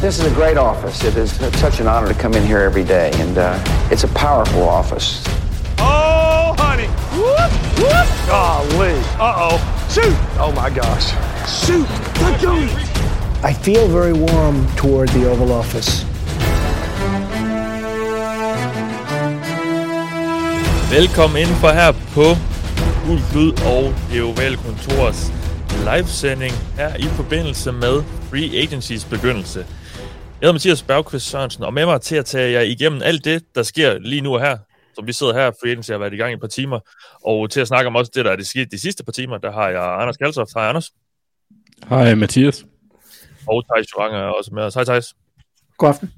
[0.00, 1.04] This is a great office.
[1.04, 4.08] It is such an honor to come in here every day, and uh, it's a
[4.08, 5.22] powerful office.
[5.76, 6.86] Oh, honey.
[7.12, 8.08] Whoop, whoop.
[8.26, 8.96] Golly.
[9.20, 9.58] Uh-oh.
[9.90, 10.16] Shoot.
[10.40, 11.12] Oh, my gosh.
[11.46, 11.86] Shoot.
[12.22, 12.54] Let go.
[13.46, 16.06] I feel very warm toward the Oval Office.
[20.90, 22.36] Velkommen indenfor her på
[23.06, 25.32] Gul Klud og det ovale kontors
[25.84, 29.66] livesending her i forbindelse med Free Agencies begyndelse.
[30.40, 33.44] Jeg hedder Mathias Bergqvist Sørensen, og med mig til at tage jer igennem alt det,
[33.54, 34.58] der sker lige nu og her,
[34.94, 36.80] som vi sidder her, Free Agency har været i gang i et par timer,
[37.24, 39.38] og til at snakke om også det, der er det sket de sidste par timer,
[39.38, 40.50] der har jeg Anders Kalsoft.
[40.54, 40.90] Hej Anders.
[41.88, 42.64] Hej Mathias.
[43.48, 44.74] Og Thijs Joranger er også med os.
[44.74, 45.14] Hej Thijs.
[45.78, 46.12] God aften.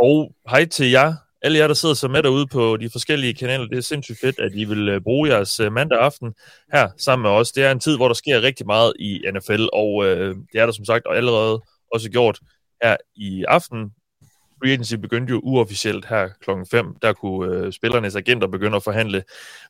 [0.00, 3.66] Og hej til jer, alle jer, der sidder så med derude på de forskellige kanaler.
[3.66, 6.34] Det er sindssygt fedt, at I vil øh, bruge jeres øh, mandag aften
[6.72, 7.52] her sammen med os.
[7.52, 10.66] Det er en tid, hvor der sker rigtig meget i NFL, og øh, det er
[10.66, 11.60] der som sagt og allerede
[11.92, 12.38] også gjort
[12.82, 13.92] her i aften.
[14.62, 16.94] Free Agency begyndte jo uofficielt her klokken 5.
[17.02, 19.22] Der kunne øh, spillernes agenter begynde at forhandle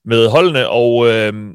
[0.05, 1.55] med holdene, og øh,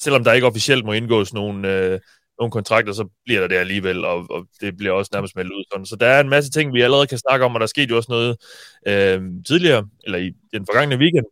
[0.00, 2.00] selvom der ikke officielt må indgås nogen øh,
[2.40, 5.64] nogen kontrakter, så bliver der det alligevel, og, og det bliver også nærmest meldt ud
[5.72, 5.86] sådan.
[5.86, 7.96] Så der er en masse ting, vi allerede kan snakke om, og der skete jo
[7.96, 8.36] også noget
[8.86, 11.26] øh, tidligere, eller i den forgangne weekend,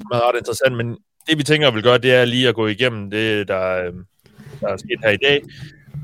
[0.00, 2.54] som er ret interessant, men det vi tænker, vi vil gøre, det er lige at
[2.54, 3.92] gå igennem det, der, øh,
[4.60, 5.42] der er sket her i dag,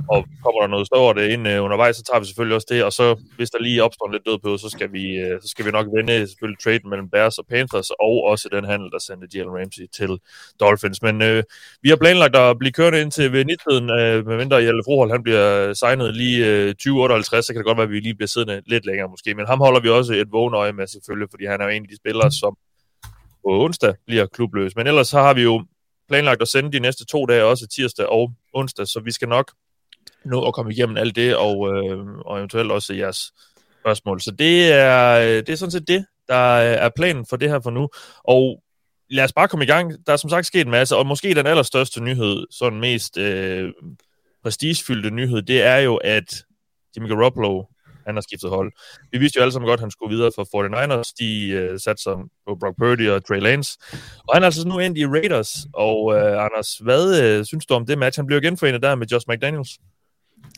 [0.08, 2.92] og kommer der noget større ind øh, undervejs, så tager vi selvfølgelig også det, og
[2.92, 5.70] så hvis der lige opstår lidt død på, så skal vi, øh, så skal vi
[5.70, 9.56] nok vende selvfølgelig trade mellem Bears og Panthers, og også den handel, der sendte Jalen
[9.58, 10.18] Ramsey til
[10.60, 11.02] Dolphins.
[11.02, 11.42] Men øh,
[11.82, 15.10] vi har planlagt at blive kørende ind til ved nittiden, øh, med mindre Jelle Frohold,
[15.10, 18.28] han bliver signet lige øh, 2058, så kan det godt være, at vi lige bliver
[18.28, 21.44] siddende lidt længere måske, men ham holder vi også et vågen øje med selvfølgelig, fordi
[21.46, 22.56] han er jo en af de spillere, som
[23.44, 24.76] på onsdag bliver klubløs.
[24.76, 25.64] Men ellers så har vi jo
[26.08, 29.52] planlagt at sende de næste to dage, også tirsdag og onsdag, så vi skal nok
[30.26, 33.32] nå at komme igennem alt det, og, øh, og eventuelt også jeres
[33.80, 34.20] spørgsmål.
[34.20, 37.50] Så det er, øh, det er sådan set det, der øh, er planen for det
[37.50, 37.88] her for nu.
[38.24, 38.62] Og
[39.10, 40.06] lad os bare komme i gang.
[40.06, 43.72] Der er som sagt sket en masse, og måske den allerstørste nyhed, sådan mest øh,
[44.42, 46.44] prestigefyldte nyhed, det er jo, at
[46.96, 47.64] Jimmy Garoppolo,
[48.06, 48.72] han har skiftet hold.
[49.12, 51.12] Vi vidste jo alle sammen godt, at han skulle videre for 49ers.
[51.18, 52.14] De øh, satte sig
[52.46, 53.78] på Brock Purdy og Trey Lance.
[54.28, 55.50] Og han er altså nu endt i Raiders.
[55.74, 58.18] Og øh, Anders, hvad øh, synes du om det match?
[58.18, 59.78] Han blev genforenet der med Josh McDaniels.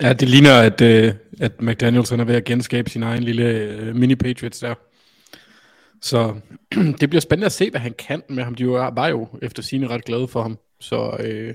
[0.02, 3.96] Ja, det ligner, at, uh, at McDaniels er ved at genskabe sin egen lille uh,
[3.96, 4.74] mini-Patriots der.
[6.02, 6.40] Så
[7.00, 8.54] det bliver spændende at se, hvad han kan med ham.
[8.54, 10.58] De var jo efter sine ret glade for ham.
[10.80, 11.54] Så, uh,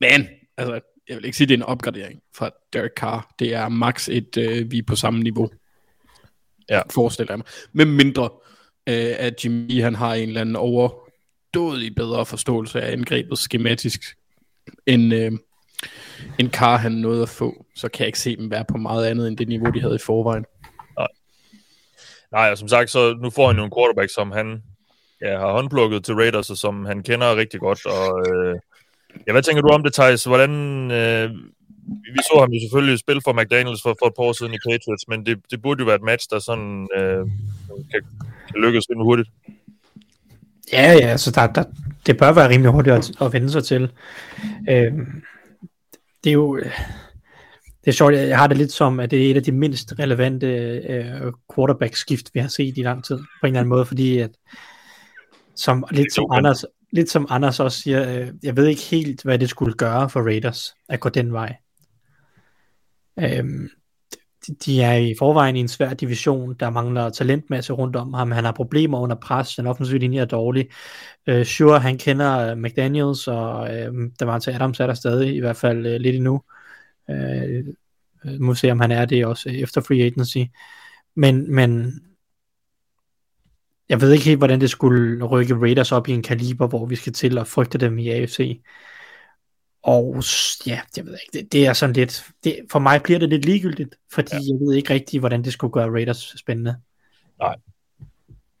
[0.00, 3.34] men, altså, jeg vil ikke sige, at det er en opgradering fra Derek Carr.
[3.38, 5.50] Det er max et, uh, vi er på samme niveau.
[6.70, 6.82] Ja.
[6.90, 7.46] Forestiller jeg mig.
[7.72, 8.30] Med mindre,
[8.90, 14.02] uh, at Jimmy han har en eller anden overdådig bedre forståelse af angrebet skematisk,
[14.86, 15.38] end, uh,
[16.38, 19.06] en kar, han nåede at få, så kan jeg ikke se dem være på meget
[19.06, 20.44] andet end det niveau, de havde i forvejen.
[20.98, 21.08] Nej,
[22.32, 24.62] Nej og som sagt, så nu får han jo en quarterback, som han
[25.22, 27.86] ja, har håndplukket til Raiders, og som han kender rigtig godt.
[27.86, 28.56] Og, øh,
[29.26, 30.24] ja, hvad tænker du om det, Thijs?
[30.24, 30.50] Hvordan,
[30.90, 31.30] øh,
[32.14, 34.58] vi så ham jo selvfølgelig spille for McDaniels for, for et par år siden i
[34.68, 37.26] Patriots, men det, det burde jo være et match, der sådan øh,
[37.90, 38.00] kan,
[38.48, 39.28] kan lykkes rimelig hurtigt.
[40.72, 41.64] Ja, ja, så der, der,
[42.06, 43.90] det bør være rimelig hurtigt at, at vende sig til.
[44.70, 44.92] Øh,
[46.24, 46.60] det er jo...
[47.84, 49.98] Det er sjovt, jeg har det lidt som, at det er et af de mindst
[49.98, 50.80] relevante
[51.24, 54.30] uh, quarterback-skift, vi har set i lang tid, på en eller anden måde, fordi at,
[55.56, 59.38] som, lidt, som Anders, lidt som Anders også siger, uh, jeg ved ikke helt, hvad
[59.38, 61.56] det skulle gøre for Raiders, at gå den vej.
[63.40, 63.68] Um,
[64.46, 68.30] de, de er i forvejen i en svær division, der mangler talentmasse rundt om ham,
[68.30, 70.68] han har problemer under pres, den offensive linje er dårlig.
[71.26, 75.36] Øh, sure, han kender øh, McDaniels, og øh, der var til Adams er der stadig,
[75.36, 76.42] i hvert fald øh, lidt endnu.
[77.10, 77.58] Øh,
[78.24, 80.38] øh må se, om han er det også efter free agency.
[81.16, 82.00] Men, men
[83.88, 86.96] jeg ved ikke helt, hvordan det skulle rykke Raiders op i en kaliber, hvor vi
[86.96, 88.60] skal til at frygte dem i AFC.
[89.84, 90.22] Og
[90.66, 93.44] ja, jeg ved ikke, det, det er sådan lidt, det, for mig bliver det lidt
[93.44, 94.38] ligegyldigt, fordi ja.
[94.38, 96.76] jeg ved ikke rigtig, hvordan det skulle gøre Raiders spændende.
[97.38, 97.56] Nej.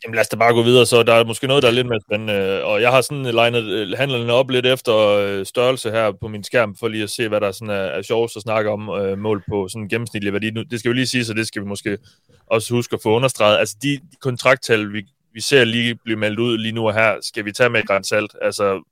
[0.04, 1.86] Jamen lad os da bare gå videre, så der er måske noget, der er lidt
[1.86, 2.64] mere spændende.
[2.64, 6.44] Og jeg har sådan legnet øh, handlerne op lidt efter øh, størrelse her på min
[6.44, 9.18] skærm, for lige at se, hvad der sådan er, er sjovt at snakke om øh,
[9.18, 10.50] mål på sådan en gennemsnitlig værdi.
[10.50, 11.98] Nu, det skal vi lige sige, så det skal vi måske
[12.46, 13.58] også huske at få understreget.
[13.58, 17.14] Altså de, de kontrakttal, vi, vi ser lige blive meldt ud lige nu og her,
[17.22, 18.36] skal vi tage med et salt.
[18.42, 18.82] Altså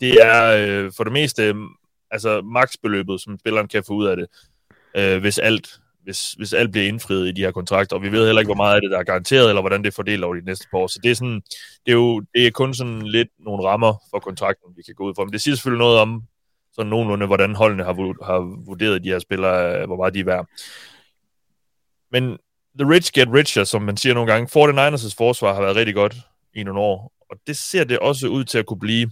[0.00, 1.54] det er øh, for det meste
[2.12, 4.26] altså maksbeløbet, som spilleren kan få ud af det,
[4.96, 8.26] øh, hvis alt hvis, hvis alt bliver indfriet i de her kontrakter, og vi ved
[8.26, 10.34] heller ikke, hvor meget af det, der er garanteret, eller hvordan det er fordelt over
[10.34, 10.86] de næste par år.
[10.86, 11.42] Så det er, sådan,
[11.86, 15.04] det er jo det er kun sådan lidt nogle rammer for kontrakten, vi kan gå
[15.04, 15.24] ud for.
[15.24, 16.22] Men det siger selvfølgelig noget om,
[16.72, 20.24] sådan nogenlunde, hvordan holdene har, har vurderet de her spillere, øh, hvor meget de er
[20.24, 20.46] værd.
[22.12, 22.38] men
[22.78, 24.46] the rich get richer, som man siger nogle gange.
[24.46, 26.16] 49ers' forsvar har været rigtig godt
[26.54, 29.10] i nogle år, og det ser det også ud til at kunne blive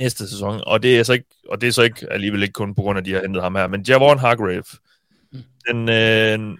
[0.00, 2.74] næste sæson, og det er så ikke, og det er så ikke alligevel ikke kun
[2.74, 4.64] på grund af, at de har hentet ham her, men Javon Hargrave,
[5.68, 6.58] den, øh,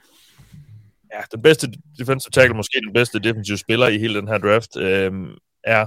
[1.12, 4.76] ja, den bedste defensive tackle, måske den bedste defensive spiller i hele den her draft,
[4.76, 5.12] øh,
[5.64, 5.86] er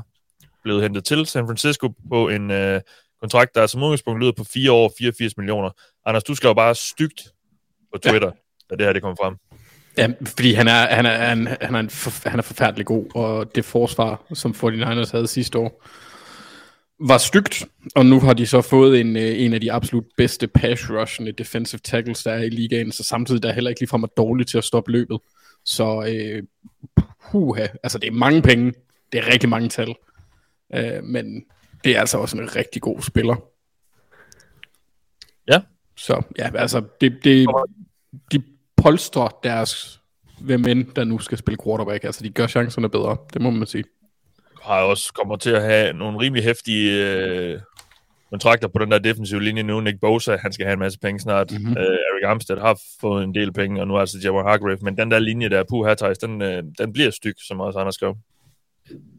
[0.63, 2.81] blevet hentet til San Francisco på en øh,
[3.21, 5.69] kontrakt, der som udgangspunkt lyder på 4 år 84 millioner.
[6.05, 7.21] Anders, du skal jo bare stygt
[7.93, 8.33] på Twitter, ja.
[8.69, 9.35] da det her det kom frem.
[9.97, 13.05] Ja, fordi han er, han er, han, han er, en for, han er forfærdelig god,
[13.15, 15.83] og det forsvar, som 49ers havde sidste år,
[17.07, 17.65] var stygt,
[17.95, 21.31] og nu har de så fået en, øh, en af de absolut bedste pass rushende
[21.31, 24.49] defensive tackles, der er i ligaen, så samtidig der er heller ikke ligefrem er dårligt
[24.49, 25.19] til at stoppe løbet.
[25.65, 26.43] Så øh,
[27.31, 28.73] puha, altså det er mange penge,
[29.11, 29.95] det er rigtig mange tal,
[30.75, 31.45] øh, men
[31.83, 33.35] det er altså også en rigtig god spiller.
[35.47, 35.61] Ja.
[35.97, 37.47] Så ja, altså det, det,
[38.31, 38.43] de
[38.77, 39.99] polstrer deres
[40.41, 43.67] hvem end der nu skal spille quarterback, altså de gør chancerne bedre, det må man
[43.67, 43.83] sige
[44.63, 47.59] har også kommer til at have nogle rimelig hæftige øh,
[48.29, 49.79] kontrakter på den der defensive linje nu.
[49.79, 51.51] Nick Bosa, han skal have en masse penge snart.
[51.51, 51.71] Mm-hmm.
[51.71, 54.77] Uh, Eric Armstead har fået en del penge, og nu er altså Javon Hargrave.
[54.81, 57.95] Men den der linje der, Puh Hattais, den, øh, den bliver styg, som også Anders
[57.95, 58.15] skrev.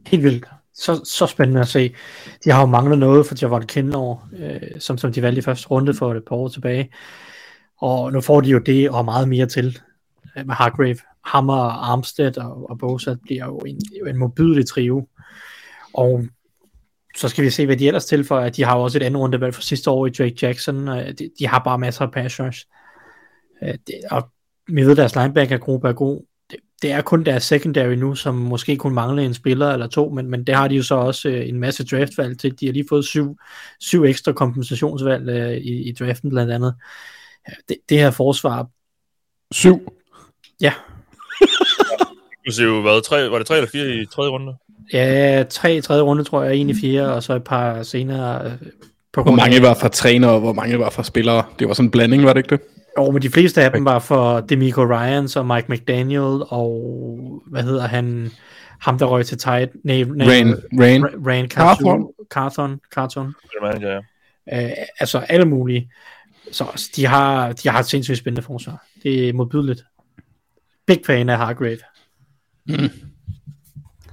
[0.06, 0.46] Helt vildt.
[0.74, 1.94] Så, så spændende at se.
[2.44, 5.68] De har jo manglet noget for Javon Kinlaw, øh, som, som de valgte i første
[5.68, 6.90] runde for et par år tilbage.
[7.80, 9.78] Og nu får de jo det og meget mere til
[10.36, 10.98] øh, med Hargrave.
[11.24, 15.08] Hammer, Armstead og, og Bosa bliver jo en, en modbydelig trio.
[15.94, 16.24] Og
[17.16, 18.48] så skal vi se, hvad de ellers tilføjer.
[18.48, 20.86] De har jo også et andet rundevalg fra sidste år i Drake Jackson.
[20.86, 22.66] De, de har bare masser af pass rush.
[23.62, 24.28] Øh, det, og
[24.68, 26.22] vi ved, deres linebacker-gruppe er god.
[26.50, 30.08] Det, det er kun deres secondary nu, som måske kun mangler en spiller eller to,
[30.08, 32.60] men, men det har de jo så også øh, en masse draftvalg til.
[32.60, 33.38] De har lige fået syv,
[33.80, 35.28] syv ekstra kompensationsvalg
[35.64, 36.74] i, i draften blandt andet.
[37.68, 38.68] Det, det her forsvar...
[39.52, 39.92] Syv?
[40.60, 40.72] Ja.
[42.46, 44.54] Inklusive, hvad, tre, var det tre eller fire i tredje runde?
[44.92, 48.46] Ja, tre i tredje runde, tror jeg, en i fjerde, og så et par senere.
[48.46, 48.52] Øh,
[49.12, 51.44] på hvor mange var fra træner, og hvor mange var fra spillere?
[51.58, 52.60] Det var sådan en blanding, var det ikke det?
[52.98, 57.62] Jo, men de fleste af dem var for Demico Ryans og Mike McDaniel, og hvad
[57.62, 58.30] hedder han,
[58.80, 63.34] ham der røg til tight, nej, nej, Rain, Rain, Rain Carthon, Carthon, Carthon.
[63.80, 63.98] Ja.
[64.52, 64.70] Uh,
[65.00, 65.90] altså alle mulige.
[66.52, 68.86] Så de har, de har et sindssygt spændende forsvar.
[69.02, 69.84] Det er modbydeligt.
[70.86, 71.78] Big fan af Hargrave.
[72.66, 72.90] Mm.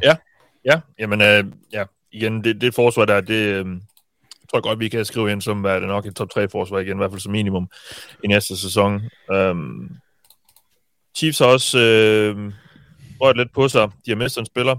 [0.03, 0.15] Ja,
[0.65, 1.43] Ja, jamen, øh,
[1.73, 3.65] ja, igen, det, det forsvar der, det øh,
[4.49, 6.79] tror jeg godt, vi kan skrive ind som, hvad det nok et top 3 forsvar
[6.79, 7.69] igen, i hvert fald som minimum
[8.23, 9.01] i næste sæson.
[9.33, 9.89] Um,
[11.17, 12.53] Chiefs har også øh,
[13.21, 13.89] rørt lidt på sig.
[14.05, 14.75] De har mistet en spiller,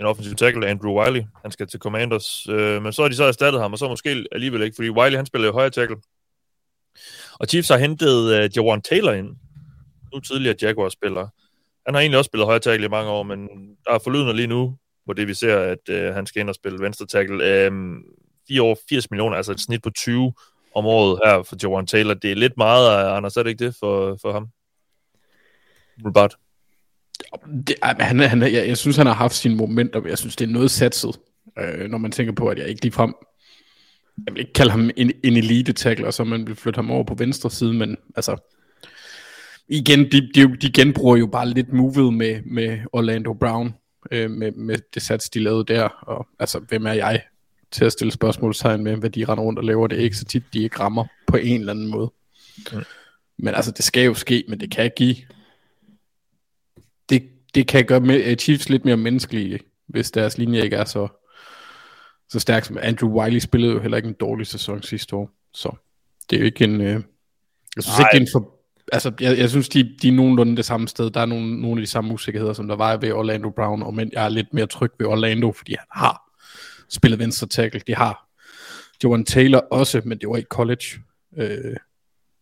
[0.00, 1.22] en offensiv tackle, Andrew Wiley.
[1.42, 4.24] Han skal til Commanders, øh, men så har de så erstattet ham, og så måske
[4.32, 5.96] alligevel ikke, fordi Wiley, han spiller jo højre tackle.
[7.40, 9.36] Og Chiefs har hentet øh, Jawan Taylor ind,
[10.12, 11.28] nu tidligere Jaguars-spiller.
[11.86, 13.48] Han har egentlig også spillet højre tackle i mange år, men
[13.84, 16.54] der er forlydende lige nu, hvor det vi ser, at øh, han skal ind og
[16.54, 17.44] spille venstre tackle.
[17.44, 17.72] Øh,
[18.48, 20.32] 4 år 80 millioner, altså et snit på 20
[20.74, 22.14] om året her for Jawan Taylor.
[22.14, 24.48] Det er lidt meget, øh, Anders, er det ikke det for, for ham?
[26.04, 26.36] Robert?
[27.66, 30.48] Det, han, han, jeg, jeg synes, han har haft sine momenter, men jeg synes, det
[30.48, 31.20] er noget satset,
[31.58, 33.14] øh, når man tænker på, at jeg ikke ligefrem
[34.26, 37.04] jeg vil ikke kalde ham en, en elite tackler, så man vil flytte ham over
[37.04, 38.55] på venstre side, men altså,
[39.68, 43.74] igen, de, de, de genbruger jo bare lidt movet med, med Orlando Brown,
[44.10, 45.88] øh, med, med det sats, de lavede der.
[45.88, 47.22] Og altså, hvem er jeg
[47.70, 49.86] til at stille spørgsmålstegn med, hvad de render rundt og laver?
[49.86, 52.12] Det er ikke så tit, de ikke rammer på en eller anden måde.
[52.72, 52.82] Mm.
[53.38, 55.16] Men altså, det skal jo ske, men det kan give...
[57.08, 60.84] Det, det kan gøre med, uh, Chiefs lidt mere menneskelige, hvis deres linje ikke er
[60.84, 61.08] så,
[62.28, 65.30] så stærk som Andrew Wiley spillede jo heller ikke en dårlig sæson sidste år.
[65.52, 65.76] Så
[66.30, 66.80] det er jo ikke en...
[66.80, 67.02] Uh, jeg
[67.78, 68.00] synes Ej.
[68.00, 68.55] ikke, det er en for,
[68.92, 71.10] altså, jeg, jeg synes, de, de er nogenlunde det samme sted.
[71.10, 73.94] Der er nogle, nogle af de samme usikkerheder, som der var ved Orlando Brown, og
[73.94, 76.32] men jeg er lidt mere tryg ved Orlando, fordi han har
[76.90, 77.80] spillet venstre tackle.
[77.86, 78.28] De har
[79.04, 80.84] Joan Taylor også, men det var i college,
[81.36, 81.76] øh,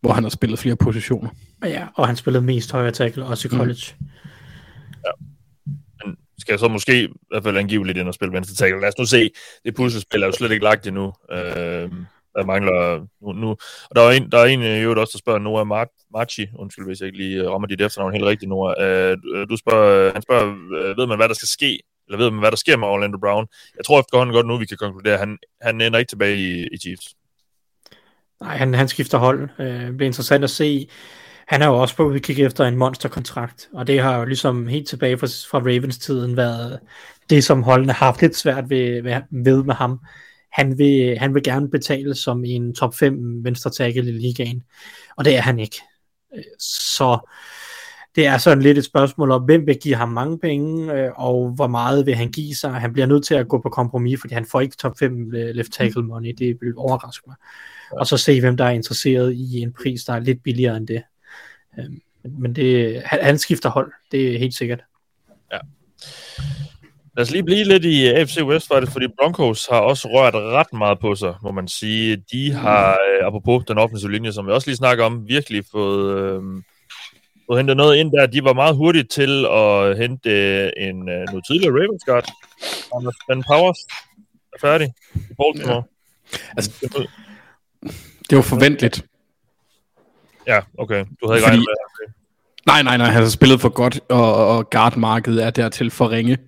[0.01, 1.31] hvor han har spillet flere positioner.
[1.65, 3.59] Ja, og han spillede mest højre tackle, også i mm.
[3.59, 3.95] college.
[4.01, 4.07] Mm.
[5.05, 5.11] Ja.
[6.05, 8.81] Men skal jeg så måske i hvert fald angive lidt ind og spille venstre tackle.
[8.81, 9.31] Lad os nu se.
[9.65, 11.13] Det puslespil er jo slet ikke lagt endnu.
[11.33, 11.91] Øh,
[12.37, 13.51] der mangler nu, nu.
[13.91, 15.89] Og der er en, der er en øh, i øvrigt også, der spørger Noah Mar
[16.13, 18.75] Marchi, undskyld hvis jeg ikke lige øh, rammer dit efternavn helt rigtigt, Noah.
[18.79, 22.41] Uh, du spørger, han spørger, uh, ved man hvad der skal ske, eller ved man
[22.41, 23.47] hvad der sker med Orlando Brown?
[23.77, 26.69] Jeg tror efterhånden godt nu, vi kan konkludere, at han, han ender ikke tilbage i,
[26.73, 27.15] i Chiefs.
[28.41, 29.49] Nej, han, han skifter hold.
[29.59, 30.89] Uh, det bliver interessant at se.
[31.47, 34.89] Han er jo også på udkig efter en monsterkontrakt, og det har jo ligesom helt
[34.89, 36.81] tilbage fra, fra Ravens-tiden været
[37.31, 40.01] det, som holdene har haft lidt svært ved, ved, ved med ham
[40.55, 44.63] han vil, han vil gerne betale som en top 5 venstre tackle i ligaen,
[45.17, 45.81] og det er han ikke.
[46.59, 47.19] Så
[48.15, 51.51] det er sådan lidt et spørgsmål om, hvem vil give ham mange penge, øh, og
[51.51, 52.71] hvor meget vil han give sig.
[52.75, 55.55] Han bliver nødt til at gå på kompromis, fordi han får ikke top 5 øh,
[55.55, 56.35] left tackle money.
[56.39, 57.37] Det vil overraske mig.
[57.93, 60.87] Og så se, hvem der er interesseret i en pris, der er lidt billigere end
[60.87, 61.03] det.
[61.79, 61.85] Øh,
[62.39, 64.85] men det, han skifter hold, det er helt sikkert.
[67.17, 70.73] Lad os lige blive lidt i AFC West, faktisk, fordi Broncos har også rørt ret
[70.73, 72.17] meget på sig, må man sige.
[72.33, 76.19] De har, øh, apropos den offensive linje, som vi også lige snakker om, virkelig fået,
[76.19, 76.43] øh,
[77.47, 78.27] fået hentet noget ind der.
[78.27, 82.29] De var meget hurtige til at hente øh, en øh, nu tidligere Ravens guard,
[82.93, 83.79] Thomas Ben Powers,
[84.53, 85.83] er færdig i Baltimore.
[86.33, 86.39] Ja.
[86.57, 86.71] Altså,
[88.31, 89.05] det var forventeligt.
[90.47, 91.05] Ja, okay.
[91.23, 92.15] Du havde ikke Fordi- regnet med det.
[92.67, 96.39] Nej, nej, nej, han har spillet for godt, og, og guardmarkedet er dertil for ringe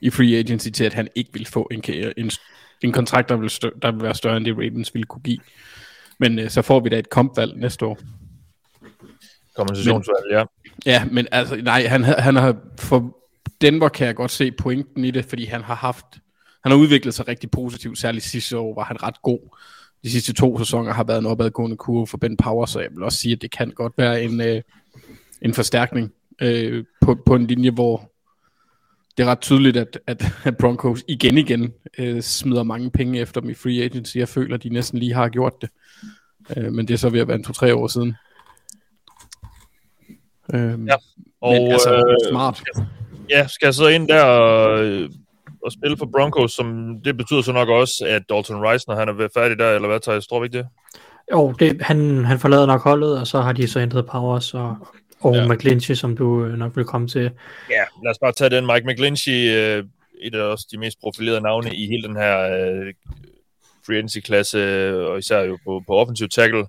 [0.00, 1.82] i free agency til, at han ikke vil få en,
[2.16, 2.30] en,
[2.82, 5.38] en kontrakt, der vil, stø, der vil være større end det Ravens ville kunne give.
[6.18, 7.98] Men øh, så får vi da et kompvalg næste år.
[9.56, 10.44] Kompensationsvalg, ja.
[10.86, 13.16] Ja, men altså, nej, han, har- han har, for
[13.60, 16.04] Denver kan jeg godt se pointen i det, fordi han har haft,
[16.62, 19.56] han har udviklet sig rigtig positivt, særligt sidste år var han ret god.
[20.04, 23.02] De sidste to sæsoner har været en opadgående kurve for Ben Power, så jeg vil
[23.02, 24.62] også sige, at det kan godt være en, øh,
[25.42, 26.12] en forstærkning
[26.42, 28.12] øh, på, på en linje, hvor
[29.18, 33.40] det er ret tydeligt, at, at, at Broncos igen igen øh, smider mange penge efter
[33.40, 34.16] dem i free agency.
[34.16, 35.70] Jeg føler, at de næsten lige har gjort det.
[36.56, 38.16] Øh, men det er så ved at være en to-tre år siden.
[40.54, 40.94] Øh, Ja,
[41.40, 42.62] Og, men altså, øh, smart.
[43.30, 45.10] Ja, skal jeg så ind der og, øh,
[45.64, 49.08] og spille for Broncos, som det betyder så nok også, at Dalton Rice, når han
[49.08, 50.66] er færdig der, eller hvad tager jeg, tror vi ikke det?
[51.32, 54.76] Jo, det, han, han forlader nok holdet, og så har de så hentet Powers og,
[55.20, 55.48] og Ja.
[55.48, 57.22] McGlinchey, som du øh, nok vil komme til.
[57.70, 58.66] Ja, lad os bare tage den.
[58.66, 59.84] Mike McGlinchey, øh,
[60.20, 62.94] et af også de mest profilerede navne i hele den her øh,
[63.86, 66.66] free agency-klasse, øh, og især jo på, på offensive tackle,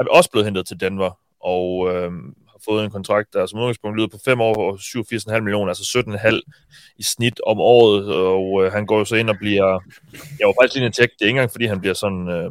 [0.00, 2.12] er også blevet hentet til Denver, og øh,
[2.48, 6.02] har fået en kontrakt, der som udgangspunkt lyder på 5 år og 87,5 millioner, altså
[6.06, 6.40] 17,5
[6.98, 9.80] i snit om året, og øh, han går jo så ind og bliver,
[10.38, 12.50] jeg var faktisk lige en tjek, det er ikke engang fordi han bliver sådan, øh,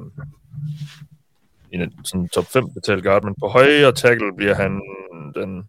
[1.72, 4.82] en sådan top 5 betalt guard, men på højre tackle bliver han
[5.36, 5.64] den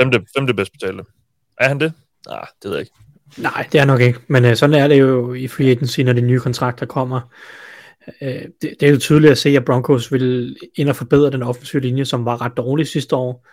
[0.00, 1.04] femte, femte bedst betalte.
[1.58, 1.92] Er han det?
[2.26, 2.92] Nej, det ved jeg ikke.
[3.38, 6.12] Nej, det er nok ikke, men øh, sådan er det jo i free agency, når
[6.12, 7.20] de nye kontrakter kommer.
[8.22, 11.42] Øh, det, det er jo tydeligt at se, at Broncos vil ind og forbedre den
[11.42, 13.46] offensive linje, som var ret dårlig sidste år.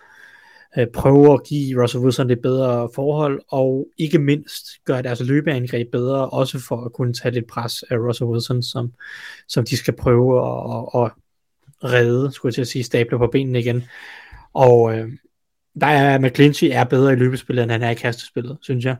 [0.78, 5.90] Øh, prøve at give Russell Wilson lidt bedre forhold, og ikke mindst gøre deres løbeangreb
[5.92, 8.92] bedre, også for at kunne tage lidt pres af Russell Wilson, som,
[9.48, 11.10] som de skal prøve at, at, at
[11.92, 13.84] redde, skulle jeg til at sige, stable på benene igen.
[14.54, 15.08] Og øh,
[15.80, 18.96] der er McClinchy er bedre i løbespillet, end han er i kastespillet, synes jeg.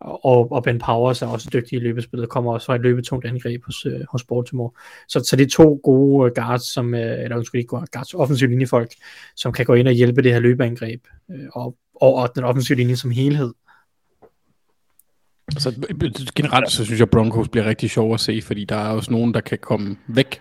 [0.00, 3.64] Og, og Ben Powers er også dygtig i løbespillet, kommer også fra et løbetungt angreb
[3.64, 4.70] hos, øh, hos Baltimore.
[5.08, 8.48] Så, så det er to gode øh, guards, som, øh, eller undskyld ikke guards, offensiv
[8.48, 8.90] linjefolk,
[9.36, 12.76] som kan gå ind og hjælpe det her løbeangreb, øh, og, og, og den offensive
[12.76, 13.52] linje som helhed.
[15.58, 15.88] Så
[16.36, 19.12] generelt så synes jeg, at Broncos bliver rigtig sjov at se, fordi der er også
[19.12, 20.40] nogen, der kan komme væk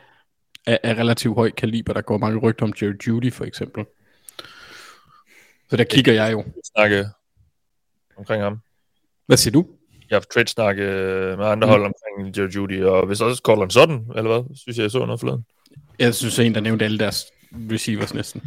[0.68, 1.94] af, af relativt høj kaliber.
[1.94, 3.86] Der går mange rygter om Jerry Judy for eksempel.
[5.69, 6.45] Så der kigger jeg jo.
[6.75, 7.09] Snakke
[8.17, 8.59] omkring ham.
[9.25, 9.67] Hvad siger du?
[9.91, 10.83] Jeg har haft trade-snakke
[11.38, 11.71] med andre mm.
[11.71, 14.55] hold omkring Jerry Judy, og hvis også Cortland sådan, eller hvad?
[14.55, 15.45] Synes jeg, jeg så noget forleden.
[15.99, 18.43] Jeg synes, at en, der nævnte alle deres receivers næsten.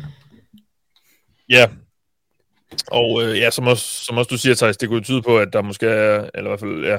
[1.48, 1.70] Ja.
[2.86, 5.52] Og øh, ja, som også, som også du siger, Thijs, det kunne tyde på, at
[5.52, 6.98] der måske er, eller i hvert fald ja,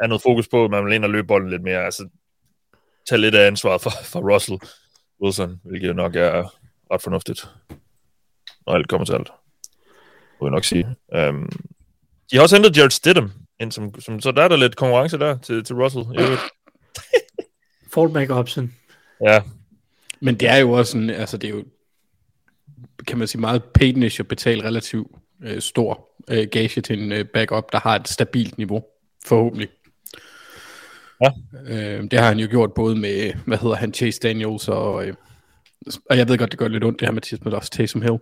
[0.00, 1.84] er noget fokus på, at man vil ind og løbe bolden lidt mere.
[1.84, 2.08] Altså,
[3.08, 4.58] tage lidt af ansvaret for, for Russell
[5.22, 6.54] Wilson, hvilket jo nok er
[6.92, 7.48] ret fornuftigt,
[8.66, 9.30] når alt kommer til alt.
[10.40, 10.86] Må jeg nok sige.
[11.28, 11.48] Um,
[12.30, 15.18] de har også hentet Jared Stidham, ind som, som, så der er der lidt konkurrence
[15.18, 16.04] der til, til Russell.
[16.18, 16.40] øvrigt.
[17.94, 18.74] Fallback option.
[19.26, 19.42] Ja,
[20.20, 21.64] Men det er jo også en, altså det er jo,
[23.06, 25.08] kan man sige, meget paidnish at betale relativt
[25.42, 28.84] øh, stor øh, gage til en øh, backup, der har et stabilt niveau,
[29.26, 29.68] forhåbentlig.
[31.20, 31.30] Ja.
[31.66, 35.14] Øh, det har han jo gjort både med, hvad hedder han, Chase Daniels, og, øh,
[36.10, 38.18] og jeg ved godt, det gør lidt ondt, det her Mathias, men også Taysom Hill.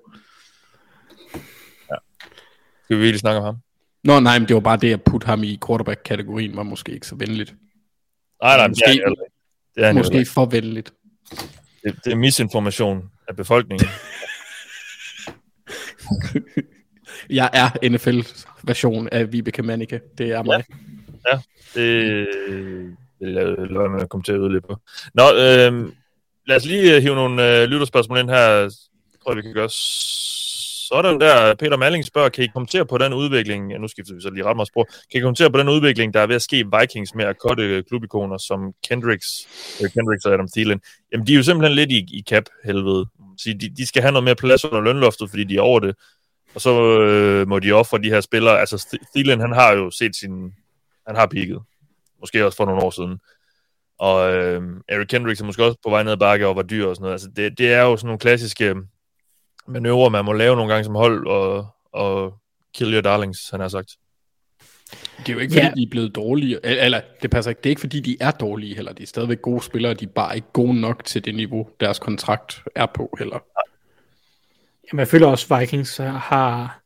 [2.85, 3.57] Skal vi virkelig snakke om ham?
[4.05, 7.07] Nå nej, men det var bare det, at putte ham i quarterback-kategorien, var måske ikke
[7.07, 7.55] så venligt.
[8.43, 9.15] Nej, nej, Måske- det er,
[9.77, 10.93] det er, Måske for venligt.
[11.85, 13.89] det, det er misinformation af befolkningen.
[17.31, 20.01] Jeg er NFL's version af Vibeke Mannicke.
[20.19, 20.65] Det er mig.
[21.75, 22.27] Det
[23.21, 24.77] vil jeg lade med at komme til at lidt på.
[25.15, 25.93] Nå, øh,
[26.47, 28.41] lad os lige øh, hive nogle øh, lytterspørgsmål ind her.
[28.51, 28.71] Jeg
[29.25, 29.69] tror, vi kan gøre
[30.93, 31.55] sådan der.
[31.55, 34.45] Peter Malling spørger, kan I kommentere på den udvikling, ja, nu skifter vi så lige
[34.45, 36.65] ret meget spor, kan I kommentere på den udvikling, der er ved at ske i
[36.81, 39.29] Vikings med at kotte klubikoner som Kendricks,
[39.83, 40.81] øh, Kendricks og Adam Thielen?
[41.13, 43.07] Jamen, de er jo simpelthen lidt i, i cap-helvede.
[43.39, 45.95] Så de, de skal have noget mere plads under lønloftet, fordi de er over det.
[46.55, 48.61] Og så øh, må de ofre de her spillere.
[48.61, 50.53] Altså, Thielen, han har jo set sin...
[51.07, 51.57] Han har peaked.
[52.21, 53.19] Måske også for nogle år siden.
[53.99, 56.87] Og øh, Eric Kendricks er måske også på vej ned ad bakke og var dyr
[56.87, 57.15] og sådan noget.
[57.15, 58.75] Altså, det, det er jo sådan nogle klassiske
[59.67, 62.35] manøvrer, man må lave nogle gange som hold, og, og
[62.75, 63.97] kill your darlings, han har sagt.
[65.19, 65.73] Det er jo ikke, fordi ja.
[65.77, 68.75] de er blevet dårlige, eller det passer ikke, det er ikke, fordi de er dårlige
[68.75, 71.69] heller, de er stadigvæk gode spillere, de er bare ikke gode nok til det niveau,
[71.81, 73.39] deres kontrakt er på heller.
[74.93, 76.83] Jamen, jeg føler også, at Vikings har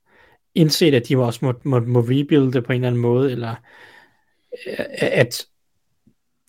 [0.55, 3.55] indset, at de også må, må, må rebuilde på en eller anden måde, eller
[4.99, 5.47] at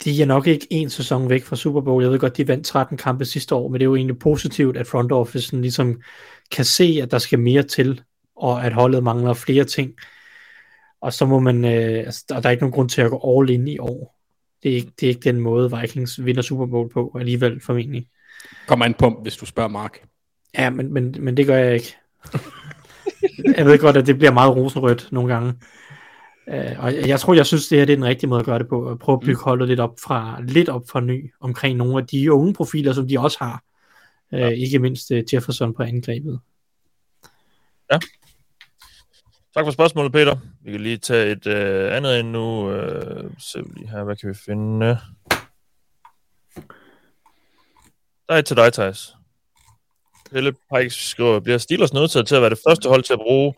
[0.04, 2.04] de er nok ikke en sæson væk fra Super Bowl.
[2.04, 4.78] Jeg ved godt, de vandt 13 kampe sidste år, men det er jo egentlig positivt,
[4.78, 6.02] at front office ligesom
[6.52, 8.02] kan se, at der skal mere til,
[8.36, 9.92] og at holdet mangler flere ting.
[11.02, 13.40] Og så må man, øh, altså, der, der er ikke nogen grund til at gå
[13.40, 14.18] all in i år.
[14.64, 18.08] Det er ikke, det er ikke den måde, Vikings vinder Super Bowl på, alligevel formentlig.
[18.68, 20.00] Kommer an på, hvis du spørger Mark.
[20.58, 21.96] Ja, men, men, men det gør jeg ikke.
[23.58, 25.54] jeg ved godt, at det bliver meget rosenrødt nogle gange.
[26.48, 28.60] Uh, og jeg tror, jeg synes, det her det er den rigtige måde at gøre
[28.60, 28.90] det på.
[28.90, 29.44] At prøve at bygge mm.
[29.44, 33.08] holdet lidt op fra, lidt op fra ny omkring nogle af de unge profiler, som
[33.08, 33.64] de også har.
[34.32, 34.48] Uh, ja.
[34.48, 36.40] Ikke mindst uh, Jefferson på angrebet.
[37.92, 38.00] Ja.
[39.54, 40.36] Tak for spørgsmålet, Peter.
[40.64, 42.70] Vi kan lige tage et uh, andet end nu.
[42.70, 44.98] Uh, se lige her, hvad kan vi finde?
[48.28, 49.14] Der er et til dig, Thijs.
[50.32, 53.54] Pelle Pike skriver, bliver Steelers nødt til at være det første hold til at bruge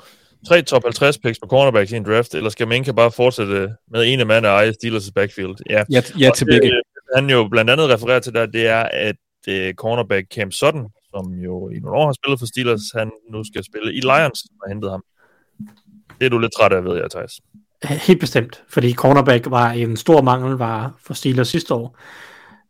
[0.48, 4.06] tre top 50 picks på cornerbacks i en draft, eller skal Minka bare fortsætte med
[4.06, 5.56] ene mand og eje Steelers' backfield?
[5.70, 6.68] Ja, ja, ja til begge.
[6.68, 6.82] Det,
[7.16, 9.16] han jo blandt andet refererer til der, det er, at
[9.48, 13.44] uh, cornerback Cam Sutton, som jo i nogle år har spillet for Steelers, han nu
[13.44, 15.04] skal spille i Lions, og hentet ham.
[16.20, 17.32] Det er du lidt træt af, ved jeg, Thijs.
[17.84, 22.00] Helt bestemt, fordi cornerback var en stor mangel var for Steelers sidste år.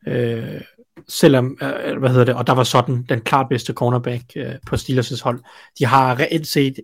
[0.08, 0.62] Øh,
[1.08, 4.76] selvom, øh, hvad hedder det, og der var sådan den klart bedste cornerback øh, på
[4.76, 5.40] Steelers' hold.
[5.80, 6.76] De har reelt set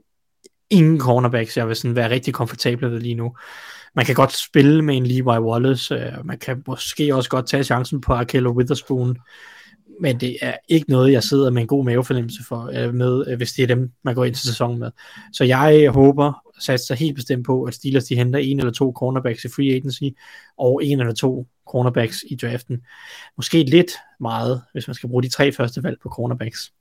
[0.69, 3.35] ingen cornerbacks, jeg vil sådan være rigtig komfortabel ved lige nu.
[3.95, 7.63] Man kan godt spille med en Levi Wallace, øh, man kan måske også godt tage
[7.63, 9.17] chancen på Akello Witherspoon,
[10.01, 13.37] men det er ikke noget, jeg sidder med en god mavefornemmelse for, øh, med, øh,
[13.37, 14.91] hvis det er dem, man går ind til sæsonen med.
[15.33, 19.45] Så jeg håber, satser helt bestemt på, at Steelers de henter en eller to cornerbacks
[19.45, 20.03] i free agency,
[20.57, 22.81] og en eller to cornerbacks i draften.
[23.37, 26.73] Måske lidt meget, hvis man skal bruge de tre første valg på cornerbacks.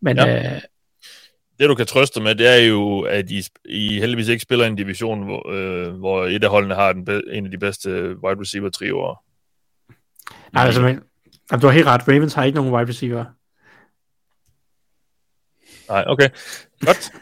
[0.00, 0.54] Men ja.
[0.54, 0.60] øh,
[1.60, 4.76] det du kan trøste med, det er jo, at I, I heldigvis ikke spiller en
[4.76, 7.90] division, hvor, øh, hvor et af holdene har den be- en af de bedste
[8.24, 9.24] wide receiver trioer.
[10.52, 11.00] Nej, altså, men,
[11.50, 12.08] altså, du har helt ret.
[12.08, 13.24] Ravens har ikke nogen wide receiver.
[15.88, 16.28] Nej, okay.
[16.80, 17.12] Godt.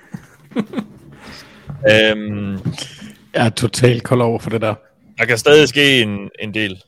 [1.92, 2.52] øhm,
[3.34, 4.74] jeg er totalt kold over for det der.
[5.18, 6.82] Der kan stadig ske en, en del.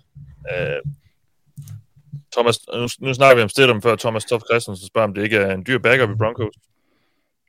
[0.53, 0.93] Øh,
[2.33, 3.97] Thomas, nu, nu snakker vi om Stidham før.
[3.97, 6.55] Thomas Toff Christensen spørger, om det ikke er en dyr backup i Broncos.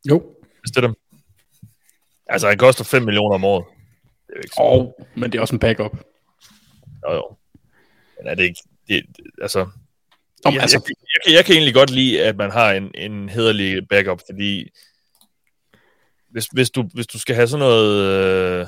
[0.09, 0.35] Jo.
[0.67, 0.95] Stidham.
[2.27, 3.65] Altså, han koster 5 millioner om året.
[4.27, 5.97] Det er jo ikke så oh, men det er også en backup.
[7.07, 7.35] Jo, jo.
[8.17, 8.61] Men er det ikke...
[8.87, 9.05] Det,
[9.41, 9.59] altså,
[10.45, 10.81] Om, jeg, altså...
[10.87, 14.21] Jeg, jeg, jeg, jeg kan egentlig godt lide, at man har en, en hederlig backup,
[14.29, 14.69] fordi
[16.29, 18.01] hvis, hvis, du, hvis du skal have sådan noget...
[18.01, 18.67] Øh,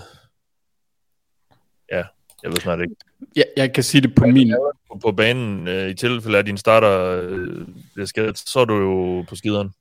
[1.91, 2.03] ja,
[2.43, 2.95] jeg ved snart ikke.
[3.35, 4.55] Ja, jeg kan sige det på min...
[4.91, 8.75] På, på banen, øh, i tilfælde af, din starter øh, bliver skadet, så er du
[8.75, 9.71] jo på skideren.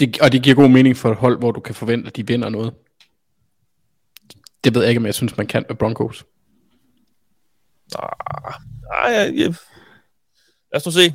[0.00, 2.26] Det, og det giver god mening for et hold, hvor du kan forvente, at de
[2.26, 2.74] vinder noget.
[4.64, 6.24] Det ved jeg ikke, om jeg synes, man kan med Broncos.
[7.94, 8.10] Nej,
[8.82, 9.46] nej, ja, ja.
[10.72, 11.14] lad os nu se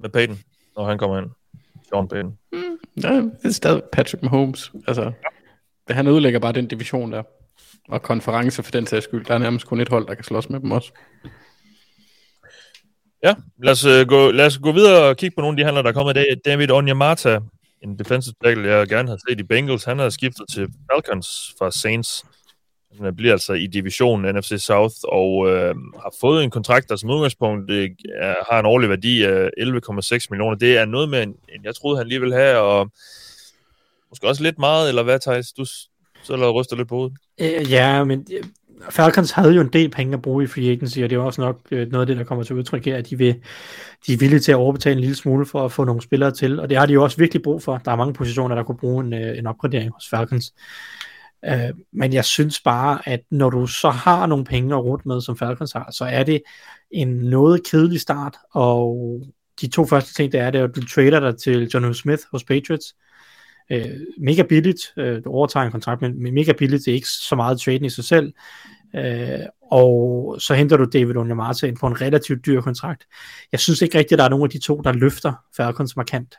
[0.00, 0.38] med Peyton,
[0.76, 1.30] når han kommer ind.
[1.88, 2.38] Sean Payton.
[2.52, 4.72] Mm, ja, det er stadig Patrick Mahomes.
[4.86, 5.12] Altså,
[5.88, 5.94] ja.
[5.94, 7.22] han udlægger bare den division der.
[7.88, 9.24] Og konference for den sags skyld.
[9.24, 10.92] Der er nærmest kun et hold, der kan slås med dem også.
[13.22, 15.64] Ja, lad os, uh, gå, lad os gå videre og kigge på nogle af de
[15.64, 16.26] handler, der er kommet i dag.
[16.44, 17.40] David Onyemata,
[17.84, 21.70] en defensive tackle, jeg gerne havde set i Bengals, han har skiftet til Falcons fra
[21.70, 22.24] Saints.
[23.00, 27.10] Han bliver altså i divisionen NFC South og øh, har fået en kontrakt, der som
[27.10, 27.90] udgangspunkt øh,
[28.50, 30.54] har en årlig værdi af 11,6 millioner.
[30.54, 32.90] Det er noget mere, end jeg troede, han lige ville have, og
[34.10, 35.52] måske også lidt meget, eller hvad, Thijs?
[35.52, 35.64] Du
[36.22, 37.16] så lader ryster lidt på hovedet.
[37.40, 38.44] Øh, ja, men øh,
[38.90, 41.40] Falcons havde jo en del penge at bruge i free agency, og det er også
[41.40, 43.34] nok øh, noget af det, der kommer til udtryk her, at de, vil,
[44.06, 46.60] de er villige til at overbetale en lille smule for at få nogle spillere til,
[46.60, 47.78] og det har de jo også virkelig brug for.
[47.84, 50.54] Der er mange positioner, der kunne bruge en, øh, en opgradering hos Falcons.
[51.44, 55.20] Øh, men jeg synes bare, at når du så har nogle penge at rute med,
[55.20, 56.42] som Falcons har, så er det
[56.90, 59.20] en noget kedelig start, og
[59.60, 62.22] de to første ting, det er, det er, at du trader dig til John Smith
[62.30, 62.94] hos Patriots,
[63.70, 67.36] øh, mega billigt, øh, du overtager en kontrakt, men mega billigt, det er ikke så
[67.36, 68.32] meget trading i sig selv,
[68.96, 73.04] øh, og så henter du David Onyemata ind på en relativt dyr kontrakt.
[73.52, 76.34] Jeg synes ikke rigtigt, at der er nogen af de to, der løfter Falcons markant.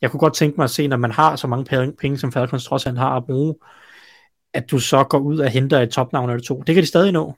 [0.00, 2.32] jeg kunne godt tænke mig at se, når man har så mange penge, penge som
[2.32, 3.54] Falcons trods alt har at bruge,
[4.54, 6.62] at du så går ud og henter et topnavn eller to.
[6.66, 7.34] Det kan de stadig nå.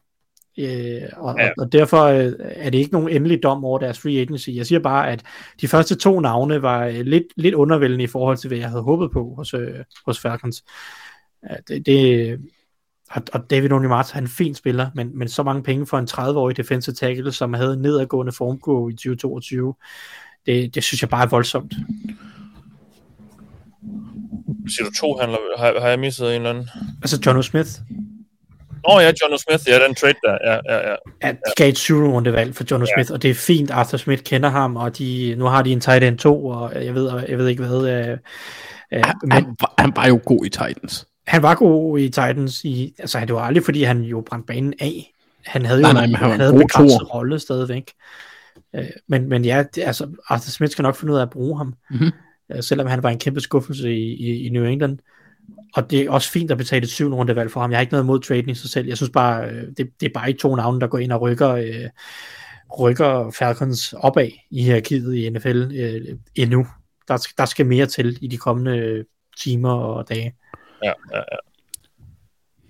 [0.58, 1.50] Øh, og, ja.
[1.58, 4.50] og, derfor øh, er det ikke nogen endelig dom over deres free agency.
[4.50, 5.22] Jeg siger bare, at
[5.60, 8.82] de første to navne var øh, lidt, lidt undervældende i forhold til, hvad jeg havde
[8.82, 9.74] håbet på hos, øh,
[10.06, 10.64] hos Falcons.
[11.50, 12.38] Ja, det, det,
[13.10, 16.08] og, og David Onyemata er en fin spiller, men, men så mange penge for en
[16.10, 19.74] 30-årig defensive tackle, som havde nedadgående formkurve i 2022,
[20.46, 21.74] det, det synes jeg bare er voldsomt.
[24.68, 25.38] Siger du to handler?
[25.58, 26.68] Har, har jeg misset en eller anden?
[27.02, 27.70] Altså John Smith.
[28.88, 30.96] Åh oh, ja, John Smith, ja, den trade der, ja, ja, ja.
[31.58, 32.94] Ja, et syvende runde valg for John ja.
[32.94, 35.80] Smith, og det er fint, Arthur Smith kender ham, og de, nu har de en
[35.80, 37.88] tight end 2, og jeg ved, jeg ved ikke hvad.
[37.88, 38.18] Øh,
[38.92, 41.06] øh, men, han, var, han var jo god i Titans.
[41.26, 44.74] Han var god i Titans, i, altså det var aldrig, fordi han jo brændte banen
[44.80, 45.12] af.
[45.46, 47.92] Han havde jo nej, nej, han, han havde en begrænset rolle stadigvæk.
[48.76, 51.58] Øh, men, men ja, det, altså Arthur Smith skal nok finde ud af at bruge
[51.58, 52.10] ham, mm-hmm.
[52.52, 54.98] øh, selvom han var en kæmpe skuffelse i, i, i New England
[55.74, 57.70] og det er også fint at betale et syvende runde valg for ham.
[57.70, 58.88] Jeg har ikke noget imod trading i sig selv.
[58.88, 61.20] Jeg synes bare, øh, det, det er bare ikke to navne, der går ind og
[61.20, 61.88] rykker, øh,
[62.78, 66.66] rykker Falcons opad i hierarkiet i NFL øh, endnu.
[67.08, 69.04] Der, der skal mere til i de kommende
[69.38, 70.34] timer og dage.
[70.84, 71.22] Ja, ja,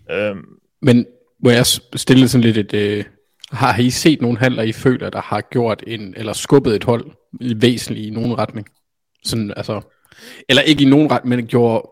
[0.09, 0.29] ja.
[0.31, 0.45] Øhm.
[0.83, 1.07] Men
[1.45, 2.75] må jeg stille sådan lidt et...
[2.75, 3.05] Øh,
[3.53, 7.11] har I set nogle handler, I føler, der har gjort en, eller skubbet et hold
[7.57, 8.67] væsentligt i nogen retning?
[9.25, 9.81] Sådan, altså,
[10.49, 11.89] eller ikke i nogen retning, men gjorde,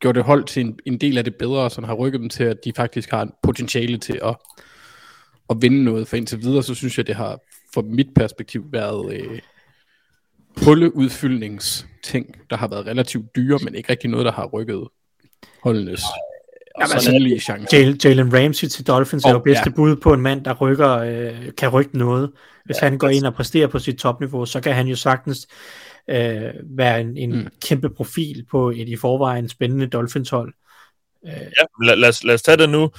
[0.00, 2.44] gjort det hold til en, en del af det bedre, som har rykket dem til,
[2.44, 4.36] at de faktisk har en potentiale til at,
[5.50, 6.08] at vinde noget.
[6.08, 7.38] For indtil videre, så synes jeg, det har
[7.74, 9.40] fra mit perspektiv været øh,
[10.64, 14.88] pulleudfyldningsting, der har været relativt dyre, men ikke rigtig noget, der har rykket
[15.62, 16.02] holdenes
[16.80, 18.08] Jamen, altså, chance.
[18.08, 19.70] Jalen Ramsey til Dolphins oh, er jo bedste ja.
[19.70, 22.30] bud på en mand, der rykker, øh, kan rykke noget.
[22.64, 25.46] Hvis ja, han går ind og præsterer på sit topniveau, så kan han jo sagtens
[26.10, 27.48] øh, være en, en mm.
[27.62, 30.54] kæmpe profil på et i forvejen spændende Dolphins-hold.
[31.26, 31.32] Øh.
[31.32, 32.90] Ja, lad, lad, os, lad os tage det nu.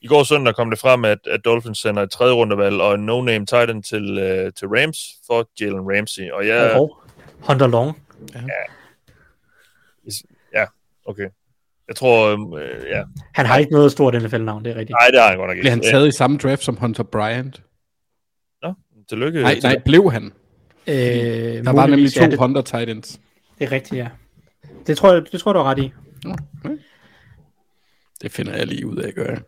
[0.00, 3.06] I går søndag kom det frem, at, at Dolphins sender et tredje rundevalg og en
[3.06, 6.30] no-name titan til, uh, til Rams for Jalen Ramsey.
[6.30, 6.72] Og jeg...
[6.72, 7.02] Og
[7.48, 8.02] Hunter Long.
[8.34, 8.40] Ja.
[10.54, 10.66] ja,
[11.06, 11.28] okay.
[11.88, 13.02] Jeg tror, øh, ja.
[13.34, 14.96] Han har ikke noget stort NFL-navn, det er rigtigt.
[15.00, 15.62] Nej, det har han godt nok ikke.
[15.62, 17.62] Blev han taget i samme draft som Hunter Bryant?
[18.62, 18.74] Nå,
[19.08, 19.42] tillykke.
[19.42, 20.32] Nej, nej, blev han?
[20.88, 23.20] Øh, der var nemlig to ja, det, Honda Titans.
[23.58, 24.08] Det er rigtigt, ja.
[24.86, 25.92] Det tror jeg, det tror du er ret i.
[26.26, 26.78] Okay.
[28.22, 29.40] Det finder jeg lige ud af, gør jeg.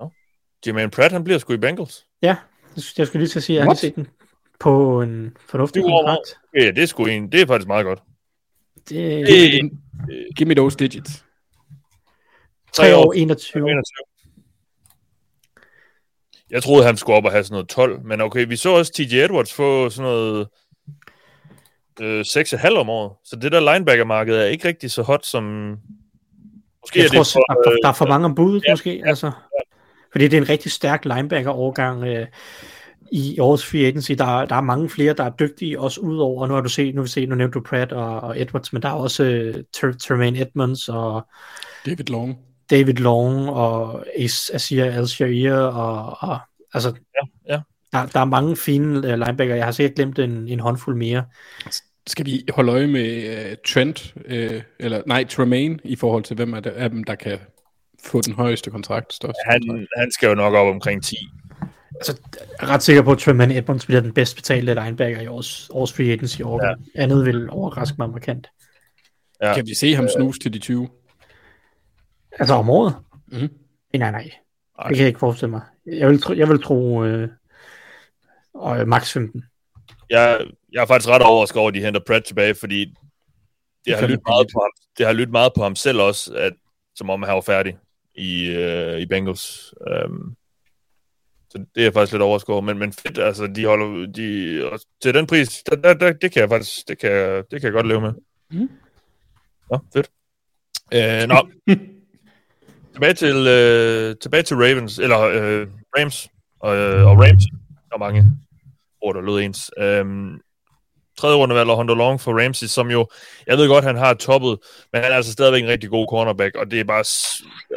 [0.00, 0.08] No.
[0.66, 2.06] Jermaine Pratt, han bliver sgu i Bengals.
[2.22, 2.36] Ja,
[2.98, 4.06] jeg skulle lige til at sige, at jeg har set den
[4.60, 6.38] på en fornuftig kontrakt.
[6.54, 7.32] Ja, det er sgu en.
[7.32, 8.02] Det er faktisk meget godt.
[8.88, 9.26] Det...
[9.26, 9.70] Give, me,
[10.36, 11.24] give me those digits.
[12.72, 13.70] 3 år 21.
[13.70, 13.82] 21.
[16.50, 18.92] Jeg troede, han skulle op og have sådan noget 12, men okay, vi så også
[18.92, 20.48] TJ Edwards få sådan noget
[22.00, 25.42] øh, 6,5 om året, så det der linebacker-marked er ikke rigtig så hot, som...
[26.82, 28.98] Måske jeg er tror, det for, der, der er for mange om budet, ja, måske,
[28.98, 29.26] ja, altså.
[29.26, 29.60] Ja.
[30.12, 32.26] Fordi det er en rigtig stærk linebacker-overgang øh,
[33.12, 34.12] i årets free agency.
[34.12, 37.02] Der, der er mange flere, der er dygtige, også udover, nu har du set, nu,
[37.02, 40.40] vi set, nu nævnte du Pratt og, og Edwards, men der er også øh, Termaine
[40.40, 41.26] Edmonds og...
[41.86, 42.38] David Long.
[42.70, 44.06] David Long og
[44.52, 46.38] Asir al og, og
[46.74, 47.60] altså, ja, ja.
[47.92, 49.54] Der, der er mange fine uh, linebacker.
[49.54, 51.24] Jeg har sikkert glemt en, en håndfuld mere.
[52.06, 56.54] Skal vi holde øje med uh, Trent, uh, eller nej, Tremaine, i forhold til hvem
[56.54, 57.38] af, af dem, der kan
[58.04, 59.12] få den højeste kontrakt?
[59.12, 59.88] Største han, kontrakt?
[59.96, 61.16] han skal jo nok op omkring 10.
[61.94, 62.16] Altså,
[62.60, 65.70] jeg er ret sikker på, at Tremaine Edmonds bliver den bedst betalte linebacker i års,
[65.70, 66.66] års free agency år.
[66.66, 66.74] Ja.
[66.94, 68.46] Andet vil overraske mig markant.
[69.42, 69.54] Ja.
[69.54, 70.88] Kan vi se ham snus til de 20?
[72.38, 72.94] Altså om året?
[73.26, 73.38] Mm.
[73.38, 73.48] Nej,
[73.92, 74.30] nej, nej.
[74.88, 75.62] Det kan jeg ikke forestille mig.
[75.86, 77.28] Jeg vil tro, jeg vil tro øh,
[78.56, 79.44] øh, max 15.
[80.10, 82.94] Jeg, jeg er faktisk ret overrasket over, at de henter Pratt tilbage, fordi
[83.84, 86.52] det har, lyttet meget på ham, det har lyttet meget på ham selv også, at,
[86.94, 87.78] som om han var færdig
[88.14, 89.74] i, øh, i Bengals.
[90.04, 90.36] Um,
[91.50, 95.26] så det er faktisk lidt overrasket men, men fedt, altså de holder, de, til den
[95.26, 98.00] pris, der, der, der, det kan jeg faktisk, det kan, det kan jeg godt leve
[98.00, 98.12] med.
[98.50, 98.70] Mm.
[99.70, 100.10] Nå, fedt.
[100.94, 101.48] Øh, nå,
[102.96, 105.66] Tilbage til, øh, tilbage til Ravens, eller øh,
[105.98, 106.28] Rams,
[106.60, 107.44] og, øh, og Rams.
[107.90, 108.24] Der er mange
[109.00, 109.70] ord, der lød ens.
[109.78, 110.40] Øhm,
[111.18, 113.06] tredje rundevalg og Hunter Long for Ramsey, som jo,
[113.46, 114.58] jeg ved godt, han har toppet,
[114.92, 117.04] men han er altså stadigvæk en rigtig god cornerback, og det er bare,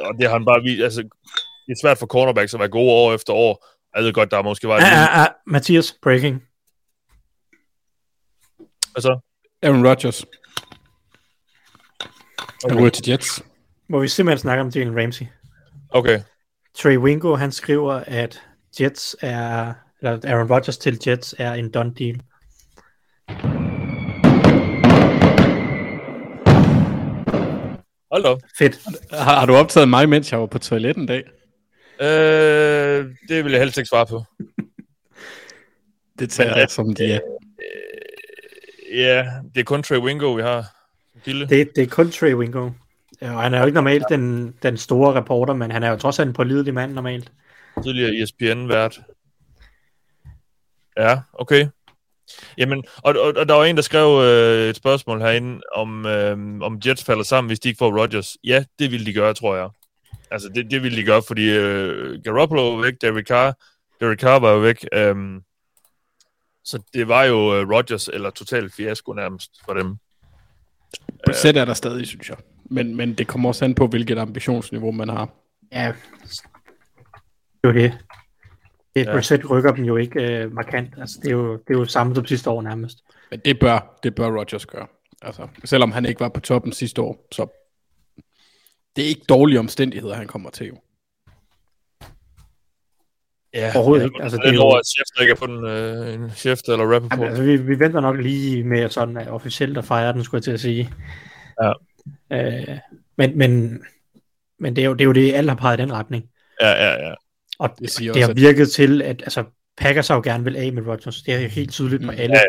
[0.07, 1.01] og det har han bare vist, altså,
[1.67, 3.67] det er svært for cornerbacks at være gode år efter år.
[3.95, 4.75] Jeg ved godt, der måske var...
[4.75, 6.43] Ah, ah, ah, Mathias, breaking.
[8.91, 9.19] Hvad så?
[9.61, 10.25] Aaron Rodgers.
[12.63, 12.75] Okay.
[12.75, 13.43] Han til Jets.
[13.89, 15.25] Hvor vi simpelthen snakker om Jalen Ramsey.
[15.89, 16.19] Okay.
[16.77, 18.41] Trey Wingo, han skriver, at
[18.81, 22.21] Jets er, eller Aaron Rodgers til Jets er en done deal.
[28.11, 28.41] Hold op.
[28.57, 28.79] Fedt.
[29.11, 31.23] Har, har du optaget mig, mens jeg var på toiletten i dag?
[32.01, 34.23] Øh, det vil jeg helst ikke svare på.
[36.19, 37.19] det tager jeg ja, som det er.
[37.59, 39.25] Øh, ja,
[39.55, 40.65] det er kun Trey Wingo, vi har.
[41.25, 42.69] Det, det er kun Trey Wingo.
[43.21, 45.95] Ja, Og han er jo ikke normalt den, den store reporter, men han er jo
[45.95, 47.31] trods alt en pålidelig mand normalt.
[47.83, 48.99] tidligere ESPN-vært.
[50.97, 51.67] Ja, okay.
[52.57, 56.61] Jamen, og, og, og der var en, der skrev øh, et spørgsmål herinde, om, øh,
[56.61, 58.37] om Jets falder sammen, hvis de ikke får Rodgers.
[58.43, 59.69] Ja, det ville de gøre, tror jeg.
[60.31, 63.53] Altså, det, det ville de gøre, fordi øh, Garoppolo var væk, Derek Carr,
[63.99, 64.85] Derek Carr var jo væk.
[64.93, 65.15] Øh,
[66.63, 69.97] så det var jo øh, Rodgers eller total fiasko nærmest for dem.
[71.33, 72.37] Sæt er der stadig, synes jeg.
[72.69, 75.29] Men, men det kommer også an på, hvilket ambitionsniveau man har.
[75.71, 77.97] Ja, det er jo det.
[78.95, 79.13] Et Ja.
[79.15, 80.93] reset rykker dem jo ikke øh, markant.
[80.97, 82.97] Altså, det, er jo, det er jo samme som sidste år nærmest.
[83.31, 84.87] Men det bør, det bør Rodgers gøre.
[85.21, 87.47] Altså, selvom han ikke var på toppen sidste år, så
[88.95, 90.75] det er ikke dårlige omstændigheder, han kommer til jo.
[93.53, 94.23] Ja, Overhovedet ja, ikke.
[94.23, 97.09] Altså, det er jo- at Schefter ikke er på den, øh, en Schefter eller rapper
[97.09, 97.15] på.
[97.15, 100.37] Jamen, altså, vi, vi venter nok lige med sådan uh, officielt at fejre den, skulle
[100.39, 100.89] jeg til at sige.
[101.63, 101.71] Ja.
[102.33, 102.77] Øh,
[103.17, 103.81] men, men,
[104.59, 106.25] men det, er jo, det er jo det, alle har peget i den retning.
[106.61, 107.13] Ja, ja, ja.
[107.59, 109.43] Og Det siger det også, har at- virket til, at altså,
[109.77, 111.21] Packers har jo gerne vil af med Rodgers.
[111.21, 112.17] Det er jo helt tydeligt på Mm.
[112.19, 112.35] alle.
[112.35, 112.41] Ja,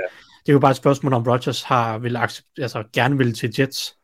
[0.46, 3.54] Det er jo bare et spørgsmål, om Rodgers har vil accept, altså, gerne vil til
[3.58, 3.94] Jets.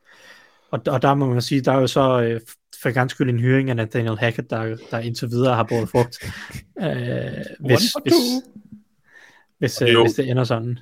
[0.71, 2.41] Og, og der må man sige, der er jo så øh,
[2.83, 6.19] for ganske skyld en hyring af Nathaniel Hackett, der, der indtil videre har båret frugt.
[6.83, 6.87] Øh,
[7.61, 8.43] hvis, for hvis, two.
[9.59, 10.79] hvis, øh, jo- hvis det ender sådan.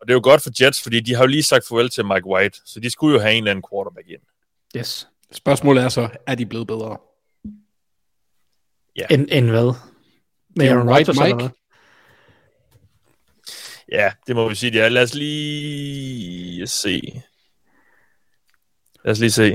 [0.00, 2.04] Og det er jo godt for Jets, fordi de har jo lige sagt farvel til
[2.04, 4.20] Mike White, så de skulle jo have en eller anden quarterback ind.
[4.76, 5.08] Yes.
[5.32, 6.96] Spørgsmålet er så, er de blevet bedre?
[9.10, 9.74] End, end hvad?
[10.56, 11.36] Med Aaron Rodgers eller Mike?
[11.36, 11.48] hvad?
[13.92, 14.88] Ja, det må vi sige, ja.
[14.88, 17.22] Lad os lige se.
[19.04, 19.50] Lad os lige se.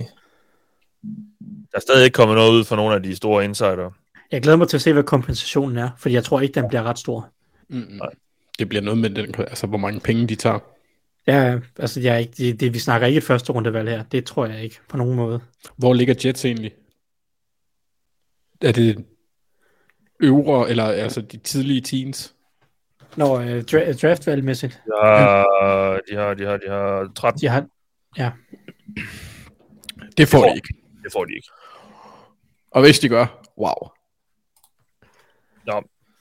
[1.71, 3.91] Der er stadig ikke kommet noget ud fra nogle af de store insider.
[4.31, 6.83] Jeg glæder mig til at se, hvad kompensationen er, fordi jeg tror ikke, den bliver
[6.83, 7.29] ret stor.
[7.69, 7.99] Mm-mm.
[8.59, 10.59] Det bliver noget med den, altså, hvor mange penge de tager.
[11.27, 14.03] Ja, altså jeg er ikke, det, det, vi snakker ikke et første rundevalg her.
[14.03, 15.41] Det tror jeg ikke på nogen måde.
[15.77, 16.71] Hvor ligger Jets egentlig?
[18.61, 19.05] Er det
[20.19, 22.35] øvre, eller altså de tidlige teens?
[23.17, 27.39] Når øh, dra- draftvalgmæssigt, De har, de har, de har, de har 13.
[27.41, 27.65] de har,
[30.17, 30.73] Det får får- de ikke.
[31.03, 31.47] Det får de ikke.
[32.71, 33.89] Og hvis de gør, wow.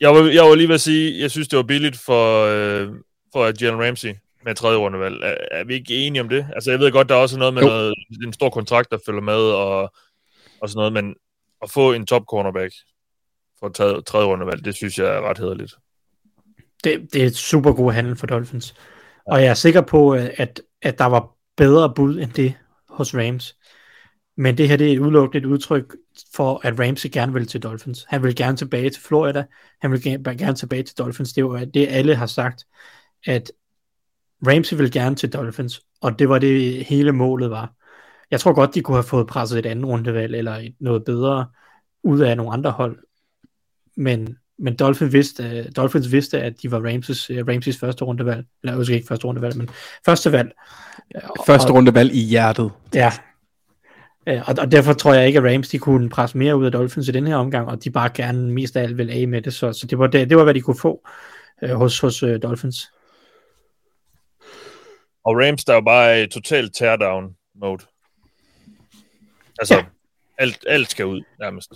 [0.02, 2.88] Jeg var, jeg var lige ved at sige, jeg synes, det var billigt for, øh,
[3.32, 5.22] for Jalen Ramsey med tredje rundevalg.
[5.22, 6.46] Er, er vi ikke enige om det?
[6.54, 7.68] Altså, jeg ved godt, der er også noget med Jo.
[7.68, 7.94] noget,
[8.26, 9.92] en stor kontrakt, der følger med, og,
[10.60, 11.14] og sådan noget, men
[11.62, 12.74] at få en top cornerback
[13.60, 15.74] for tredje, tredje rundevalg, det synes jeg er ret hederligt.
[16.84, 18.74] det, det er et super god handel for Dolphins.
[19.26, 22.54] Og jeg er sikker på, øh, at, at der var bedre bud end det
[22.88, 23.56] hos Rams.
[24.36, 25.96] Men det her det er et udelukkende et udtryk
[26.34, 28.06] for, at Ramsey gerne vil til Dolphins.
[28.08, 29.44] Han vil gerne tilbage til Florida.
[29.80, 31.32] Han vil gerne, tilbage til Dolphins.
[31.32, 32.64] Det er jo det, alle har sagt,
[33.26, 33.52] at
[34.46, 37.72] Ramsey vil gerne til Dolphins, og det var det hele målet var.
[38.30, 41.46] Jeg tror godt, de kunne have fået presset et andet rundevalg, eller et, noget bedre
[42.02, 42.98] ud af nogle andre hold.
[43.96, 48.46] Men, men Dolphins vidste, Dolphins vidste, at de var Ramses, uh, Ramses første rundevalg.
[48.62, 49.68] Eller måske ikke første rundevalg, men
[50.06, 50.52] første valg.
[51.46, 52.70] Første rundevalg i hjertet.
[52.94, 53.12] Ja.
[54.26, 56.72] Øh, Og, og derfor tror jeg ikke, at Rams de kunne presse mere ud af
[56.72, 59.42] Dolphins i den her omgang, og de bare gerne mest af alt vil af med
[59.42, 59.54] det.
[59.54, 61.08] Så, så det, var det, det var, hvad de kunne få
[61.62, 62.92] øh, hos, hos øh, Dolphins.
[65.24, 67.84] Og Rams, der er jo bare i totalt teardown mode.
[69.58, 69.84] Altså, Ja.
[70.38, 71.72] alt, alt skal ud, nærmest.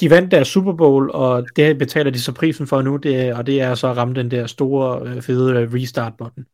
[0.00, 3.46] De vandt deres Super Bowl, og det betaler de så prisen for nu, det, og
[3.46, 6.46] det er så at ramme den der store, øh, fede øh, restart-button.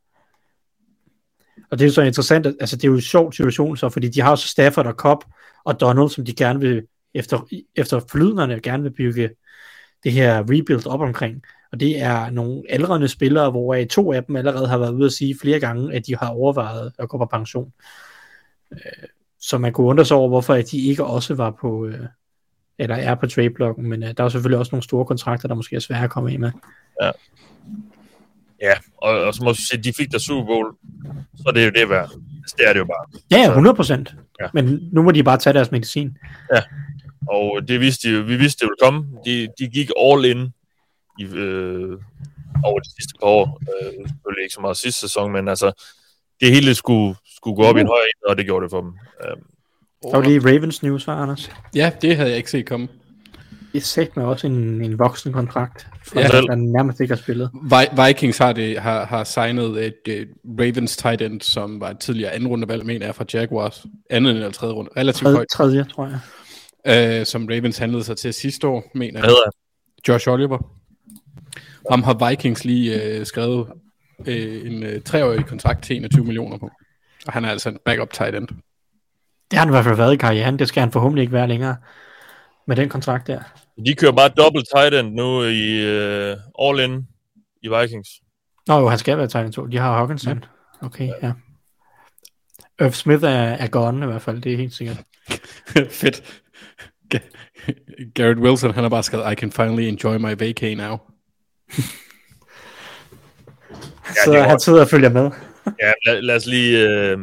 [1.74, 3.88] Og det er jo så interessant, at- altså det er jo en sjov situation så,
[3.88, 5.24] fordi de har så Stafford og Cobb
[5.64, 6.82] og Donald, som de gerne vil,
[7.14, 9.30] efter, efter flydnerne gerne vil bygge
[10.04, 11.42] det her rebuild op omkring.
[11.72, 15.12] Og det er nogle aldrende spillere, hvor to af dem allerede har været ude at
[15.12, 17.72] sige flere gange, at de har overvejet at gå på pension.
[18.72, 18.78] Øh,
[19.40, 22.00] så man kunne undre sig over, hvorfor at de ikke også var på, øh,
[22.78, 25.76] eller er på trade-blokken, men øh, der er selvfølgelig også nogle store kontrakter, der måske
[25.76, 26.50] er svære at komme ind med.
[28.62, 30.74] Ja, og, og så må jeg sige, de fik der Super Bowl,
[31.36, 32.10] så er det jo det værd.
[32.42, 33.20] Altså, det er det jo bare.
[33.30, 34.14] Ja, ja, Så- 100 procent.
[34.40, 34.46] Ja.
[34.54, 36.16] Men nu må de bare tage deres medicin.
[37.28, 39.06] Og det vidste de, jo- vi vidste, det ville komme.
[39.24, 40.52] De, de gik all in
[41.18, 41.98] i, øh,
[42.64, 43.60] over de sidste par år.
[43.62, 45.84] Øh, selvfølgelig ikke så meget sidste sæson, men altså,
[46.40, 48.92] det hele skulle, skulle gå op i en højere og det gjorde det for dem.
[49.24, 49.36] Øh,
[50.12, 51.50] Der var lige Ravens news, var Anders.
[51.74, 52.88] Ja, det havde jeg ikke set komme.
[53.74, 56.28] Det er sæt med også en, en voksen kontrakt, for Ja.
[56.50, 57.50] han nærmest ikke har spillet.
[57.62, 60.28] Vi- Vikings har, det, har, har signet et, et
[60.60, 63.86] Ravens tight end, som var et tidligere anden rundevalg, mener jeg, fra Jaguars.
[64.10, 64.90] Andet end eller tredje runde.
[64.96, 65.48] Relativt Tredje, højt.
[65.52, 66.06] tredje, tror
[66.86, 67.20] jeg.
[67.20, 69.30] Øh, som Ravens handlede sig til sidste år, mener jeg.
[70.08, 70.58] Josh Oliver.
[71.90, 73.66] Ham har Vikings lige øh, skrevet
[74.26, 76.70] øh, en øh, treårig kontrakt til 21 millioner på.
[77.26, 78.48] Og han er altså en backup tight end.
[79.50, 80.58] Det har han i hvert fald været i karrieren.
[80.58, 81.76] Det skal han forhåbentlig ikke være længere
[82.66, 83.40] med den kontrakt der.
[83.86, 86.36] De kører bare dobbelt tight end nu i uh,
[86.68, 87.08] all-in
[87.62, 88.08] i Vikings.
[88.66, 89.66] Nå jo, han skal være Titan 2.
[89.66, 90.44] De har Hawkinson.
[90.80, 91.32] Okay, ja.
[92.80, 94.96] Irv Smith er, er gone i hvert fald, det er helt sikkert.
[96.00, 96.42] Fedt.
[97.14, 97.30] Ga-
[98.14, 100.96] Garrett Wilson, han har bare skrevet, I can finally enjoy my vacay now.
[104.24, 105.30] Så det er han sidder og følger med.
[105.82, 106.88] Ja, lad, lad os lige...
[106.88, 107.18] Øh,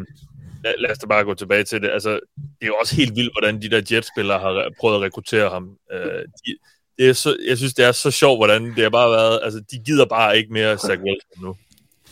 [0.63, 1.89] lad, lad os da bare gå tilbage til det.
[1.89, 5.01] Altså, det er jo også helt vildt, hvordan de der Jets-spillere har re- prøvet at
[5.01, 5.77] rekruttere ham.
[5.93, 6.57] Øh, de,
[6.97, 9.39] det er så, jeg synes, det er så sjovt, hvordan det har bare været...
[9.43, 11.55] Altså, de gider bare ikke mere Zach Wilson nu.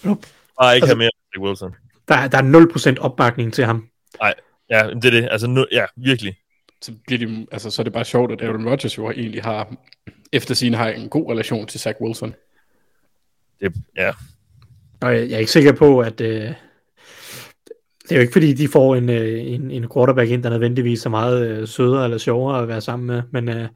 [0.03, 0.27] Nope.
[0.61, 1.75] Bare ikke Altså- have mere Zach Wilson.
[2.07, 3.87] Der, der er 0% opbakning til ham.
[4.69, 5.27] Ja, det er det.
[5.31, 6.35] Altså, nu, ja, virkelig.
[6.81, 9.75] Så, bliver de, altså, så er det bare sjovt, at Aaron Rodgers jo egentlig har,
[10.31, 12.35] efter sin har en god relation til Zach Wilson.
[13.61, 14.11] Det, ja.
[15.01, 16.21] Og jeg, jeg er ikke sikker på, at...
[16.21, 16.51] Øh,
[18.09, 21.05] det er jo ikke fordi, de får en, øh, en, en quarterback ind, der nødvendigvis
[21.05, 23.67] er meget øh, sødere eller sjovere at være sammen med, men, øh,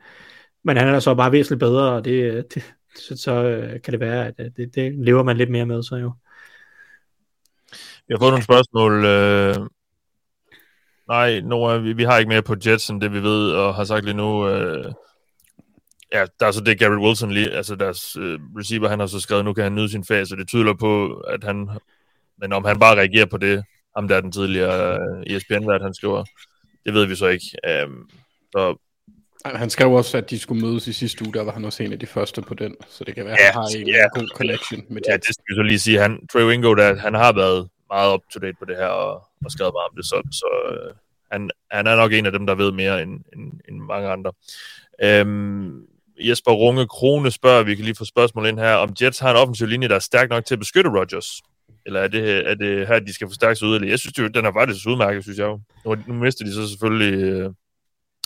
[0.63, 3.91] men han er så bare væsentligt bedre, og det, øh, det, så, så øh, kan
[3.91, 6.13] det være, at øh, det, det lever man lidt mere med, så jo.
[8.08, 9.06] Vi har fået nogle spørgsmål.
[9.06, 9.56] Øh...
[11.08, 13.84] Nej, Nora, vi, vi har ikke mere på Jets, end det vi ved, og har
[13.84, 14.50] sagt lige nu.
[14.50, 14.91] Øh...
[16.13, 19.19] Ja, der er så det Gary Wilson lige, altså deres øh, receiver, han har så
[19.19, 21.69] skrevet, nu kan han nyde sin fase, og det tyder på, at han,
[22.38, 23.63] men om han bare reagerer på det,
[23.95, 26.23] ham der er den tidligere øh, ESPN-vært, han skriver,
[26.86, 27.45] det ved vi så ikke.
[27.86, 28.10] Um,
[28.51, 28.77] så
[29.45, 31.93] Han skrev også, at de skulle mødes i sidste uge, der var han også en
[31.93, 34.19] af de første på den, så det kan være, at Ja, han har en ja.
[34.19, 35.27] god connection med ja, Jets.
[35.27, 38.56] det skal vi så lige sige, han, Trey Wingo, der, han har været meget up-to-date
[38.60, 39.13] på det her, og,
[39.45, 40.93] og skrevet meget om det, så, så øh,
[41.32, 44.32] han, han er nok en af dem, der ved mere end, end, end mange andre.
[45.03, 45.88] Øhm,
[46.19, 49.38] Jesper Runge Krone spørger, vi kan lige få spørgsmål ind her, om Jets har en
[49.38, 51.41] offensiv linje, der er stærk nok til at beskytte Rodgers?
[51.86, 53.91] Eller er det, er det her, de skal forstærke sig yderligere?
[53.91, 55.60] Jeg synes, det, den er faktisk udmærket, synes jeg jo.
[55.86, 57.13] Nu, nu mister de så selvfølgelig...
[57.24, 57.50] Øh...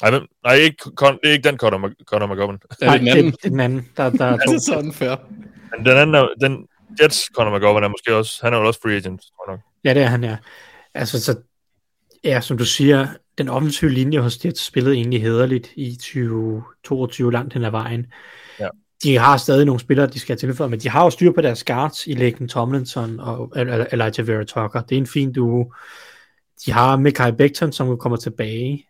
[0.01, 0.25] Nej, hvem?
[0.43, 2.59] Nej ikke, Con, det er ikke den Conor, Mc- Conor McGovern.
[2.81, 3.25] Er Nej, det den anden?
[3.25, 3.89] Det, det er den anden.
[3.97, 4.51] Der, der er to.
[4.51, 5.15] Altså sådan fair.
[5.77, 6.67] Men den anden, er- den
[7.01, 8.39] Jets Conor McGovern er måske også...
[8.43, 9.59] Han er jo også free agent, tror jeg nok.
[9.83, 10.37] Ja, det er han, ja.
[10.93, 11.35] Altså, så,
[12.23, 17.53] ja, som du siger, den offensive linje hos Jets spillede egentlig hederligt i 2022 langt
[17.53, 18.05] hen ad vejen.
[18.59, 18.67] Ja.
[19.03, 21.41] De har stadig nogle spillere, de skal have tilføjet, men de har jo styr på
[21.41, 24.81] deres guards i Laken Tomlinson og eller- Elijah Vera Tucker.
[24.81, 25.73] Det er en fin duo.
[26.65, 28.87] De har Mikael Becton, som kommer tilbage.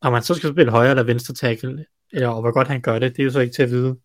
[0.00, 2.98] Om man så skal spille højre eller venstre tackle, eller og hvor godt han gør
[2.98, 3.96] det, det er jo så ikke til at vide.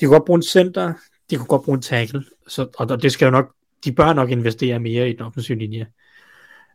[0.00, 0.92] De kunne godt bruge en center,
[1.30, 4.30] de kunne godt bruge en tackle, så, og det skal jo nok, de bør nok
[4.30, 5.86] investere mere i den offensive linje.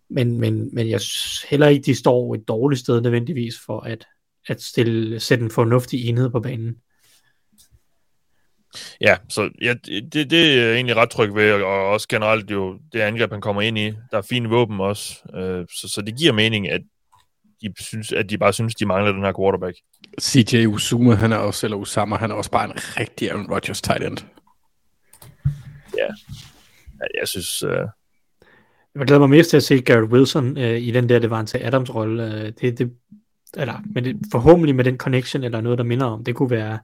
[0.10, 4.08] Men, men, men jeg synes heller ikke, de står et dårligt sted nødvendigvis for at,
[4.48, 6.76] at stille, sætte en fornuftig enhed på banen.
[9.02, 12.80] Ja, så ja, det, det er jeg egentlig ret tryg ved, og også generelt jo
[12.94, 13.86] det angreb, han kommer ind i.
[14.12, 16.82] Der er fine våben også, øh, så, så det giver mening, at
[17.62, 19.78] de, synes, at de bare synes, de mangler den her quarterback.
[20.22, 23.82] CJ Uzuma, han er også, eller Usama, han er også bare en rigtig Aaron Rodgers
[23.82, 24.18] tight end.
[25.98, 26.08] Ja,
[27.20, 27.64] jeg synes...
[27.64, 27.88] Øh,
[28.96, 32.36] Jeg glæder mig mest til at se Garrett Wilson øh, i den der Devante Adams-rolle.
[32.36, 32.94] Øh, det, det,
[33.58, 36.24] eller, men det, forhåbentlig med den connection, eller noget, der minder om.
[36.24, 36.80] Det kunne være...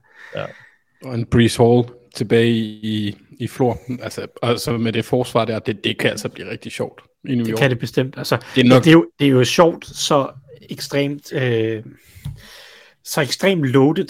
[1.04, 3.78] Og en Breeze Hall tilbage i, i flor.
[4.02, 7.44] Altså, altså med det forsvar der, det, det kan altså blive rigtig sjovt i New
[7.44, 7.58] Det York.
[7.58, 8.14] kan det bestemt.
[8.18, 10.28] Altså, Det er nok- det, er jo, det er jo sjovt, så
[10.70, 11.32] ekstremt...
[11.32, 11.82] Øh,
[13.04, 14.06] så ekstremt loaded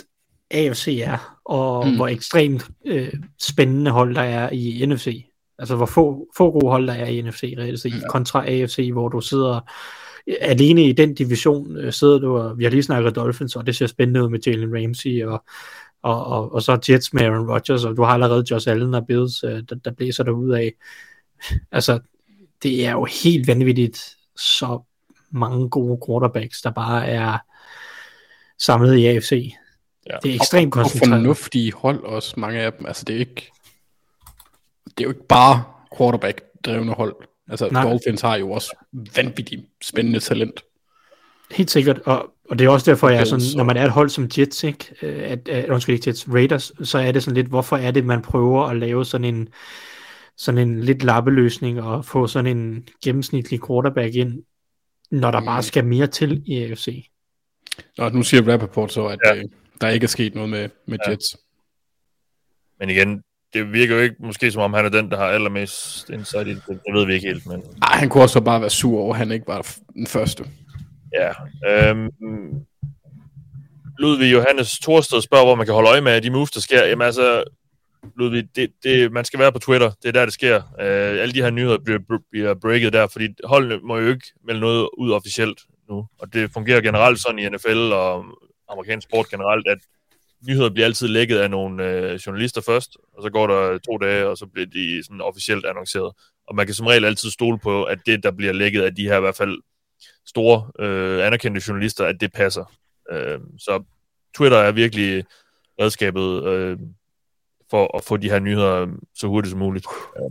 [0.51, 1.97] AFC er, og Mm.
[1.97, 5.27] hvor ekstremt øh, spændende hold der er i NFC.
[5.59, 8.09] Altså hvor få, få gode hold der er i NFC reelt set, Ja.
[8.09, 9.61] kontra AFC, hvor du sidder
[10.41, 13.77] alene i den division, øh, sidder du, og vi har lige snakket Dolphins, og det
[13.77, 15.45] ser spændende ud med Jalen Ramsey, og,
[16.07, 19.07] og, og, og så Jets med Aaron Rodgers, og du har allerede Josh Allen og
[19.07, 20.73] Bills, øh, der, der blæser der ud af.
[21.73, 22.01] Altså,
[22.63, 24.81] det er jo helt vanvittigt, så
[25.31, 27.39] mange gode quarterbacks, der bare er
[28.59, 29.53] samlet i AFC.
[30.07, 30.17] Ja.
[30.23, 31.23] Det er ekstremt og, og koncentreret.
[31.23, 32.87] fornuftige hold også, mange af dem.
[32.87, 33.53] Altså det er ikke,
[34.85, 35.65] det er jo ikke bare
[35.99, 37.17] quarterback-drevne hold.
[37.51, 37.69] Altså.
[37.73, 37.83] Nej.
[37.83, 38.77] Dolphins har jo også
[39.17, 40.61] vanvittigt spændende talent.
[41.51, 43.91] Helt sikkert, og, og det er også derfor, jeg er sådan, når man er et
[43.91, 47.35] hold som Jets, ikke, øh, at, at, undskyld ikke Jets, Raiders, så er det sådan
[47.35, 49.49] lidt, hvorfor er det, man prøver at lave sådan en,
[50.37, 54.43] sådan en lidt lappeløsning og få sådan en gennemsnitlig quarterback ind,
[55.11, 55.47] når der Mm.
[55.47, 57.09] bare skal mere til i AFC.
[57.99, 59.37] Og nu siger Rappaport så, at Ja.
[59.37, 59.45] øh,
[59.81, 61.11] der ikke er sket noget med, med Ja.
[61.11, 61.37] Jets.
[62.81, 63.23] Men igen,
[63.55, 66.51] det virker jo ikke måske som om, han er den, der har allermest insight i
[66.55, 66.63] det.
[66.69, 69.19] Det ved vi ikke helt, men Ej, han kunne også bare være sur over, at
[69.19, 70.45] han ikke var den første
[71.21, 71.33] ja.
[71.71, 72.11] Øhm,
[73.99, 76.85] Ludvig Johannes Thorsted spørger, hvor man kan holde øje med de moves, der sker.
[76.85, 77.45] Jamen altså,
[78.17, 79.91] Ludvig, det, det, man skal være på Twitter.
[80.03, 80.57] Det er der, det sker.
[80.57, 81.99] Øh, alle de her nyheder bliver,
[82.31, 86.07] bliver breaket der, fordi holdene må jo ikke melde noget ud officielt nu.
[86.19, 88.25] Og det fungerer generelt sådan i NFL og
[88.69, 89.79] amerikansk sport generelt, at
[90.49, 94.27] nyheder bliver altid lækket af nogle øh, journalister først, og så går der to dage,
[94.27, 96.13] og så bliver de sådan officielt annonceret.
[96.49, 99.03] Og man kan som regel altid stole på, at det, der bliver lækket af de
[99.03, 99.59] her i hvert fald
[100.37, 102.65] store øh, anerkendte journalister, at det passer.
[103.11, 103.83] Øh, så
[104.37, 105.25] Twitter er virkelig
[105.81, 106.79] redskabet øh,
[107.71, 109.87] for at få de her nyheder øh, så hurtigt som muligt.
[110.19, 110.31] Øh,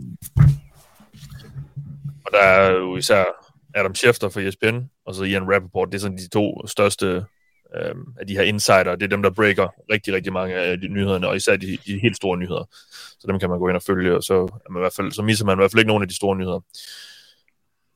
[2.24, 3.24] og der er jo især
[3.74, 7.06] Adam Schefter fra ESPN, og så Ian Rappaport, det er sådan de to største
[7.76, 10.88] øh, af de her insider, det er dem, der breaker rigtig, rigtig mange af de
[10.88, 12.64] nyhederne, og især de, de helt store nyheder.
[13.20, 15.12] Så dem kan man gå ind og følge, og så, er man i hvert fald,
[15.12, 16.60] så misser man i hvert fald ikke nogen af de store nyheder.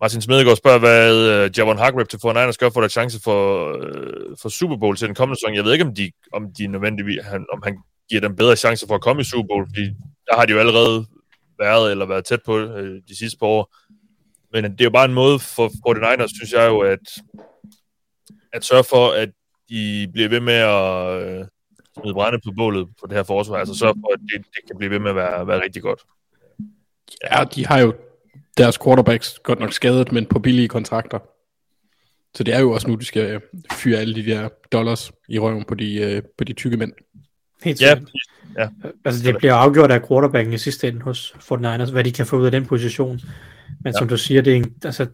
[0.00, 4.36] Martin Smedegaard spørger, hvad uh, Javon Hargrip til 49ers gør for at chance for, uh,
[4.42, 5.54] for Super Bowl til den kommende sæson.
[5.54, 7.78] Jeg ved ikke, om de, om de nødvendigvis, han, om han
[8.08, 9.84] giver dem bedre chancer for at komme i Super Bowl, fordi
[10.26, 11.06] der har de jo allerede
[11.58, 13.74] været eller været tæt på uh, de sidste par år.
[14.52, 17.06] Men det er jo bare en måde for 49ers, synes jeg jo, at,
[18.52, 19.30] at sørge for, at
[19.68, 21.46] de bliver ved med at uh,
[22.00, 23.56] smide brænde på bålet på det her forsvar.
[23.56, 26.02] Altså sørge for, at det, det kan blive ved med at være, være rigtig godt.
[27.32, 27.94] Ja, de har jo
[28.58, 31.18] deres quarterbacks godt nok skadet, men på billige kontrakter.
[32.34, 33.40] Så det er jo også nu, de skal øh,
[33.72, 36.92] fyre alle de der dollars i røven på de, øh, på de tykke mænd.
[37.64, 38.12] Helt Ja, sikkert.
[39.04, 42.36] Altså, det bliver afgjort af quarterbacken i sidste ende hos 49ers, hvad de kan få
[42.36, 43.20] ud af den position.
[43.84, 43.98] Men ja.
[43.98, 45.06] som du siger, det er en, altså,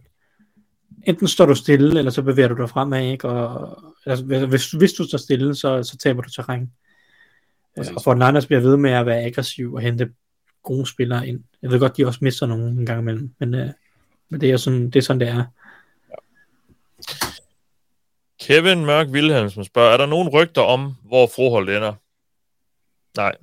[1.03, 3.29] enten står du stille, eller så bevæger du dig fremad, ikke?
[3.29, 6.71] Og, altså, hvis, hvis du står stille, så, så taber du terræn.
[7.77, 7.95] Præcis.
[8.05, 10.09] Og 49ers bliver ved med at være aggressiv og hente
[10.67, 11.43] gode spillere ind.
[11.61, 13.69] Jeg ved godt, de også mister nogen en gang imellem, men, øh,
[14.29, 15.43] men det, er sådan, det er sådan, det er.
[18.39, 21.93] Kevin Mørk Wilhelmsen spørger, er der nogen rygter om, hvor Froholt ender?
[23.17, 23.35] Nej.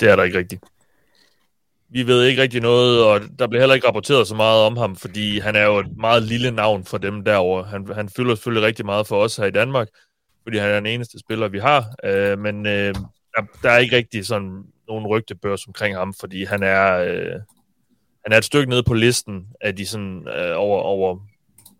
[0.00, 0.64] Det er der ikke rigtigt.
[1.88, 4.96] Vi ved ikke rigtig noget, og der bliver heller ikke rapporteret så meget om ham,
[4.96, 7.64] fordi han er jo et meget lille navn for dem derovre.
[7.64, 9.88] Han, han fylder selvfølgelig rigtig meget for os her i Danmark,
[10.42, 11.94] fordi han er den eneste spiller, vi har.
[12.04, 12.94] Øh, men øh,
[13.34, 17.40] der, der er ikke rigtig sådan nogen rygtebørs omkring ham, fordi han er, øh,
[18.24, 21.18] han er et stykke nede på listen af de sådan øh, over, over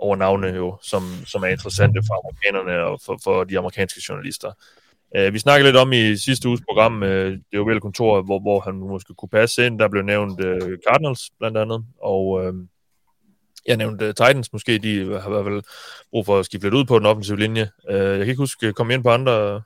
[0.01, 4.53] over navne jo, som, som er interessante for amerikanerne og for, for de amerikanske journalister.
[5.17, 8.61] Øh, vi snakkede lidt om i sidste uges program, øh, det jo kontor, hvor, hvor
[8.61, 9.79] han måske kunne passe ind.
[9.79, 12.55] Der blev nævnt øh, Cardinals blandt andet, og øh,
[13.67, 15.63] jeg nævnte øh, Titans måske, de har i hvert fald
[16.11, 17.71] brug for at skifte lidt ud på den offensive linje.
[17.91, 19.63] Øh, jeg kan ikke huske kom komme ind på andre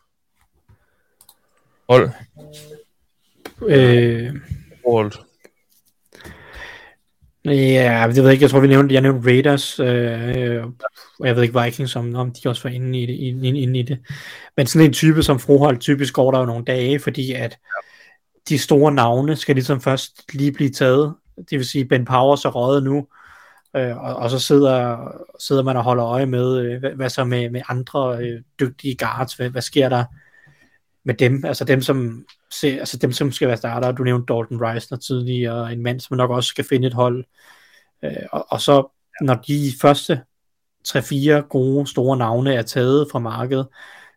[1.88, 2.10] hold.
[3.62, 4.32] Øh,
[4.84, 5.12] Forhold.
[7.44, 8.42] Ja, det ved jeg ikke.
[8.42, 10.64] Jeg tror, vi nævnte, jeg nævnte Raiders, øh,
[11.20, 13.78] og jeg ved ikke Vikings, om, om de også var inde i, det, inde, inde
[13.78, 13.98] i det.
[14.56, 17.58] Men sådan en type som Froholt, typisk går der jo nogle dage, fordi at
[18.48, 21.14] de store navne skal ligesom først lige blive taget.
[21.36, 23.06] Det vil sige, Ben Powers er røget nu,
[23.76, 27.24] øh, og, og så sidder, sidder man og holder øje med, øh, hvad, hvad så
[27.24, 30.04] med, med andre øh, dygtige guards, hvad, hvad sker der
[31.04, 32.24] med dem, altså dem som,
[32.60, 36.16] se, altså dem, som skal være starter, du nævnte Dalton Reisner tidligere, en mand, som
[36.16, 37.24] nok også skal finde et hold,
[38.02, 38.88] øh, og, og så
[39.20, 40.22] når de første
[40.88, 43.68] 3-4 gode, store navne er taget fra markedet,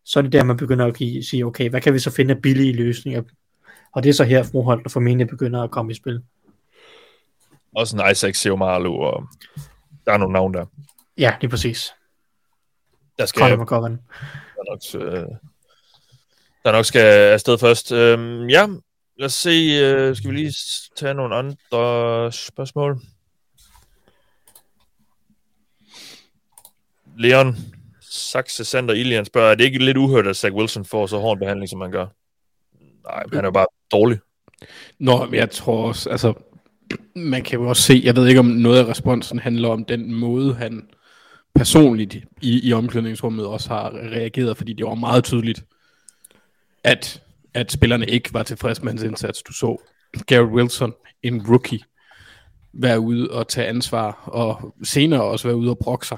[0.05, 2.33] så er det der, man begynder at give, sige, okay, hvad kan vi så finde
[2.33, 3.23] af billige løsninger?
[3.91, 6.21] Og det er så her, Froholt der formentlig begynder at komme i spil.
[7.75, 9.27] Også en Isaac Seomalu, og
[10.05, 10.65] der er nogle navne der.
[11.17, 11.93] Ja, lige præcis.
[13.17, 14.01] Der skal Conor McGovern.
[14.55, 15.25] der nok, øh,
[16.67, 17.01] der nok skal
[17.31, 17.91] afsted først.
[17.91, 18.67] Øhm, ja,
[19.19, 19.79] lad os se.
[19.81, 20.53] Øh, skal vi lige
[20.95, 22.99] tage nogle andre spørgsmål?
[27.17, 27.55] Leon
[28.01, 31.37] Saxe Sander Ilian spørger, er det ikke lidt uhørt, at Zach Wilson får så hård
[31.37, 32.05] en behandling, som han gør?
[33.03, 34.19] Nej, han er jo bare dårlig.
[34.99, 36.33] Nå, men jeg tror også, altså,
[37.15, 40.13] man kan jo også se, jeg ved ikke om noget af responsen handler om den
[40.13, 40.89] måde, han
[41.55, 45.63] personligt i, i omklædningsrummet også har reageret, fordi det var meget tydeligt,
[46.87, 47.23] at,
[47.53, 49.43] at spillerne ikke var tilfredse med hans indsats.
[49.43, 49.77] Du så
[50.27, 51.79] Garrett Wilson, en rookie,
[52.73, 56.17] være ude og tage ansvar, og senere også være ude og brokke sig.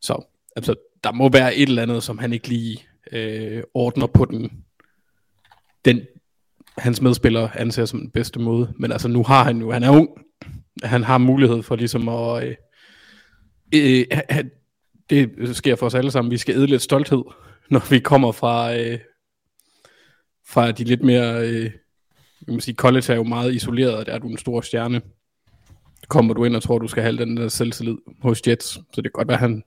[0.00, 0.22] Så
[0.56, 0.74] altså,
[1.04, 4.64] der må være et eller andet, som han ikke lige øh, ordner på den,
[5.84, 6.00] den
[6.78, 8.72] hans medspillere anser som den bedste måde.
[8.78, 10.08] Men altså nu har han jo, han er ung,
[10.82, 12.56] han har mulighed for ligesom at,
[13.74, 14.44] øh, øh,
[15.10, 16.30] det sker for os alle sammen.
[16.30, 17.22] Vi skal æde lidt stolthed,
[17.70, 18.98] når vi kommer fra, øh,
[20.48, 21.64] fra de lidt mere, øh,
[22.46, 25.02] jeg må sige, college er jo meget isoleret, og der er du en stor stjerne.
[26.08, 29.04] Kommer du ind og tror, du skal have den der selvtillid hos Jets, så det
[29.04, 29.64] kan godt være, at han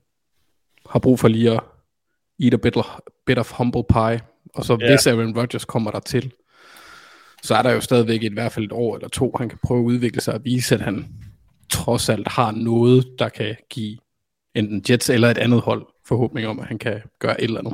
[0.89, 1.59] har brug for lige at
[2.39, 2.77] eat a bit,
[3.25, 4.21] bit of humble pie,
[4.55, 4.89] og så Ja.
[4.89, 6.31] hvis Aaron Rodgers kommer der til,
[7.43, 9.79] så er der jo stadigvæk i hvert fald et år eller to, han kan prøve
[9.79, 11.07] at udvikle sig og vise, at han
[11.69, 13.97] trods alt har noget, der kan give
[14.55, 17.73] enten Jets eller et andet hold forhåbning om, at han kan gøre et eller andet.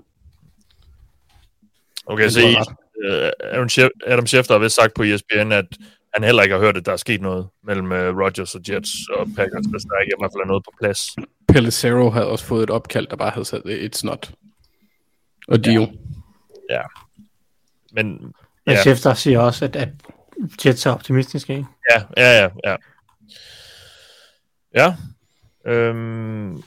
[2.06, 2.56] Okay, så I,
[3.04, 5.66] øh, Adam, Schef- Adam Schefter har vist sagt på ESPN, at
[6.14, 8.90] han heller ikke har hørt, at der er sket noget mellem uh, Rodgers og Jets
[9.10, 11.00] og Packers, hvis der ikke i hvert fald er noget på plads.
[11.48, 14.32] Pelissero havde også fået et opkald, der bare havde sat it's not.
[15.48, 15.82] Og Dio.
[16.70, 16.82] Ja.
[17.94, 18.34] Men Men
[18.68, 18.72] Ja.
[18.72, 18.82] ja.
[18.82, 19.90] Schefter siger også, at, at
[20.66, 21.66] Jets er optimistiske, ikke?
[21.92, 22.76] ja, ja, ja, ja.
[24.76, 24.96] Ja.
[25.72, 26.64] Øhm,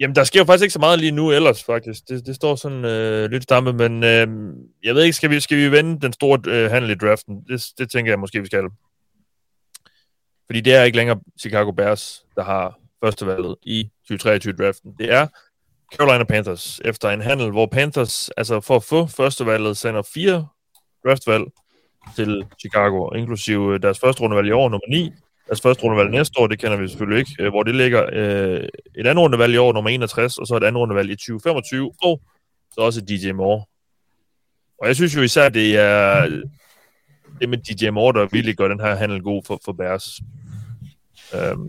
[0.00, 2.08] jamen, der sker jo faktisk ikke så meget lige nu ellers, faktisk.
[2.08, 5.58] Det, det står sådan øh, lidt stamme, men øh, jeg ved ikke, skal vi, skal
[5.58, 7.44] vi vende den store øh, handel i draften?
[7.48, 8.64] Det, det tænker jeg måske, vi skal.
[10.46, 14.94] Fordi det er ikke længere Chicago Bears, der har førstevalget i 2023-draften.
[14.98, 15.26] Det er
[15.96, 20.48] Carolina Panthers, efter en handel, hvor Panthers, altså for at få førstevalget, sender fire
[21.06, 21.44] draftvalg
[22.16, 25.12] til Chicago, inklusive øh, deres første rundevalg i år, nummer 9,
[25.48, 28.68] deres første rundevalg næste år, det kender vi selvfølgelig ikke, øh, hvor det ligger øh,
[28.94, 32.20] et andet rundevalg i år, nummer 61, og så et andet rundevalg i 2025, og
[32.72, 33.64] så også DJ Moore.
[34.80, 36.28] Og jeg synes jo især, det er
[37.40, 40.20] det med DJ Moore, der virkelig gør den her handel god for, for Bears.
[41.34, 41.66] Øhm,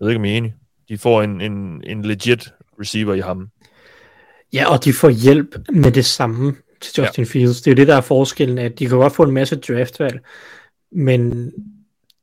[0.00, 0.54] ved ikke, om I er enige.
[0.88, 3.48] De får en, en, en legit receiver i ham.
[4.52, 7.30] Ja, og de får hjælp med det samme til Justin ja.
[7.30, 7.62] Fields.
[7.62, 10.20] Det er jo det, der er forskellen, at de kan godt få en masse draftvalg,
[10.92, 11.52] men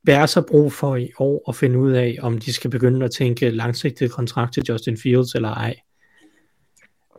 [0.06, 3.10] Bears har brug for i år at finde ud af, om de skal begynde at
[3.10, 5.76] tænke langsigtet kontrakt til Justin Fields eller ej.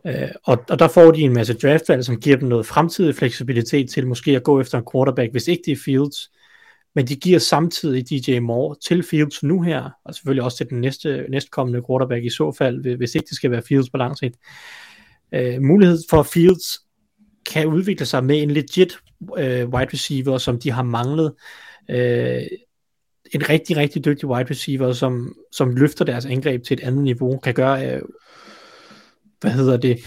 [0.06, 3.90] Øh, og, og der får de en masse draftvalg, som giver dem noget fremtidig fleksibilitet
[3.90, 6.30] til måske at gå efter en quarterback, hvis ikke det er Fields.
[6.94, 10.80] Men de giver samtidig DJ Moore til Fields nu her, og selvfølgelig også til den
[10.80, 14.36] næste, næstkommende quarterback i så fald, hvis ikke det skal være Fields på lang sigt.
[15.32, 16.78] Øh, mulighed for Fields
[17.52, 18.92] kan udvikle sig med en legit
[19.38, 21.32] øh, wide receiver, som de har manglet.
[21.90, 22.42] Øh,
[23.32, 27.38] en rigtig, rigtig dygtig wide receiver, som, som løfter deres angreb til et andet niveau,
[27.38, 28.02] kan gøre, øh,
[29.40, 29.98] hvad hedder det,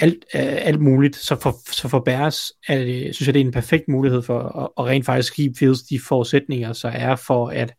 [0.00, 1.16] alt, øh, alt muligt.
[1.16, 4.40] Så for, så for Bears er det, synes jeg, det er en perfekt mulighed for
[4.40, 7.74] at, at rent faktisk give Fields de forudsætninger, så er for at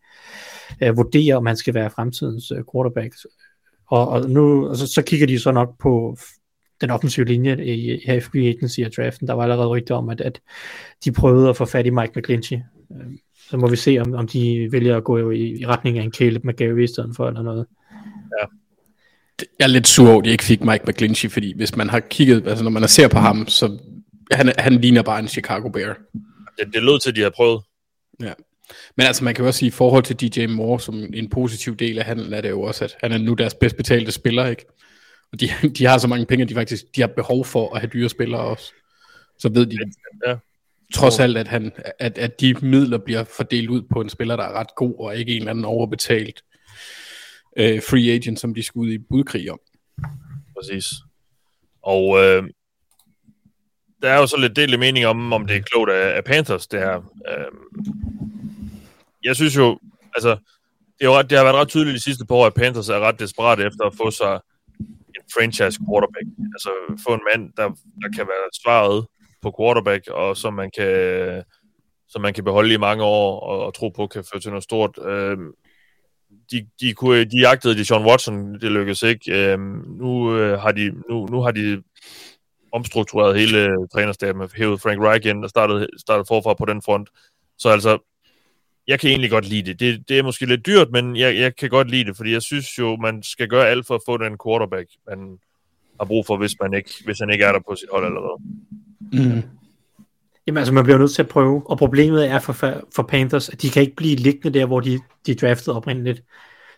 [0.83, 3.15] øh, vurdere, om han skal være fremtidens øh, quarterback.
[3.87, 6.17] Og, og nu og så, så kigger de så nok på
[6.81, 9.27] den offensive linje i, her i free agency og draften.
[9.27, 10.41] Der var allerede rygter om, at, at
[11.05, 12.57] de prøvede at få fat i Mike McGlinchey.
[12.91, 13.13] Øh,
[13.49, 16.13] så må vi se, om, om de vælger at gå i, i retning af en
[16.13, 17.65] Caleb McGarry i stedet for, eller noget.
[19.59, 21.99] Jeg er lidt sur over, at de ikke fik Mike McGlinchey, fordi hvis man har
[21.99, 23.79] kigget, altså når man ser på ham, så
[24.31, 25.97] han, han ligner bare en Chicago Bear.
[26.59, 27.61] Det, det lød til, at de har prøvet.
[28.21, 28.33] Ja.
[28.97, 31.75] Men altså, man kan jo også sige, i forhold til DJ Moore, som en positiv
[31.75, 34.45] del af handlen, er det jo også, at han er nu deres bedst betalte spiller,
[34.45, 34.65] ikke?
[35.31, 37.81] Og de, de har så mange penge, at de faktisk de har behov for at
[37.81, 38.73] have dyre spillere også.
[39.39, 39.77] Så ved de
[40.27, 40.35] Ja
[40.93, 44.43] trods alt, at, han, at, at de midler bliver fordelt ud på en spiller, der
[44.43, 46.43] er ret god, og ikke en eller anden overbetalt
[47.57, 49.59] øh, free agent, som de skal ud i budkrig om.
[50.57, 50.85] Præcis.
[51.81, 52.43] Og øh,
[54.01, 56.67] der er jo så lidt delt mening om, om det er klogt af, af Panthers,
[56.67, 56.95] det her.
[57.29, 57.51] Øh,
[59.23, 59.79] jeg synes jo,
[60.15, 60.29] altså,
[60.99, 62.89] det, er jo ret, det har været ret tydeligt de sidste par år, at Panthers
[62.89, 64.39] er ret desperat efter at få sig
[65.15, 66.27] en franchise quarterback.
[66.55, 66.69] Altså
[67.07, 67.67] få en mand, der,
[68.01, 69.05] der kan være svaret
[69.45, 71.43] på quarterback, og som man kan,
[72.07, 74.63] som man kan beholde i mange år, og, og tro på kan føre til noget
[74.63, 74.99] stort.
[75.05, 75.37] Øh,
[76.51, 79.51] de, de, kunne, de jagtede de Sean Watson, det lykkedes ikke.
[79.51, 79.59] Øh,
[80.01, 81.83] nu, øh, har de, nu, nu har de
[82.71, 87.09] omstruktureret hele trænerstaben, og hævet Frank Reich ind og startet, startet forfra på den front.
[87.57, 87.97] Så altså,
[88.87, 89.79] jeg kan egentlig godt lide det.
[89.79, 90.09] det.
[90.09, 92.79] Det er måske lidt dyrt, men jeg, jeg kan godt lide det, fordi jeg synes
[92.79, 95.39] jo, man skal gøre alt for at få den quarterback, man
[95.99, 98.37] har brug for, hvis, man ikke, hvis han ikke er der på sit hold allerede.
[99.13, 99.41] Mm.
[100.47, 102.53] Jamen altså, man bliver nødt til at prøve, og problemet er for,
[102.95, 106.23] for Panthers, at de kan ikke blive liggende der, hvor de, de draftede oprindeligt.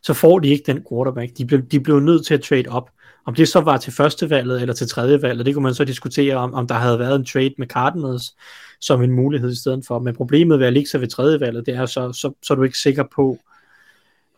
[0.03, 1.37] Så får de ikke den quarterback.
[1.37, 2.89] De blev, de blev nødt til at trade op.
[3.25, 5.85] Om det så var til første valget eller til tredje valget, det kunne man så
[5.85, 8.35] diskutere om, om der havde været en trade med Cardinals
[8.79, 9.99] som en mulighed i stedet for.
[9.99, 12.55] Men problemet ved at ligge sig ved tredje valget, det er så, så, så er
[12.55, 13.37] du ikke sikker på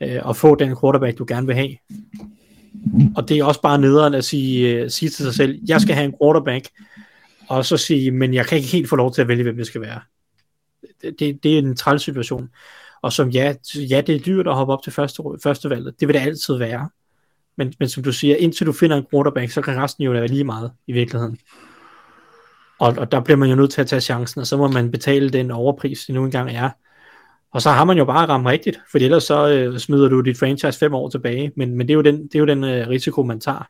[0.02, 1.76] øh, at få den quarterback, du gerne vil have.
[3.16, 5.96] Og det er også bare nederen at sige, øh, sige til sig selv, jeg skal
[5.96, 6.68] have en quarterback,
[7.50, 9.68] og så sige, men jeg kan ikke helt få lov til at vælge, hvem det
[9.68, 10.02] skal være.
[11.02, 12.50] Det, det, det er en træls situation.
[13.02, 16.00] Og som ja, ja, det er dyrt at hoppe op til første, første valget.
[16.00, 16.90] Det vil det altid være.
[17.56, 20.28] Men, men som du siger, indtil du finder en quarterback, så kan resten jo være
[20.28, 21.38] lige meget i virkeligheden.
[22.80, 24.92] Og, og der bliver man jo nødt til at tage chancen, og så må man
[24.92, 26.70] betale den overpris, det nu engang er.
[27.52, 30.38] Og så har man jo bare ramt rigtigt, for ellers så øh, smider du dit
[30.38, 32.88] franchise fem år tilbage, men, men det er jo den, det er jo den øh,
[32.88, 33.70] risiko, man tager.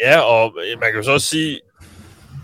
[0.00, 1.60] Ja, og øh, man kan jo så også sige,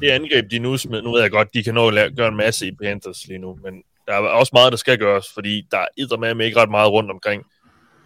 [0.01, 2.29] det angreb, de nu smed, nu ved jeg godt, de kan nå at lave, gøre
[2.29, 5.67] en masse i Panthers lige nu, men der er også meget, der skal gøres, fordi
[5.71, 7.45] der er med ikke ret meget rundt omkring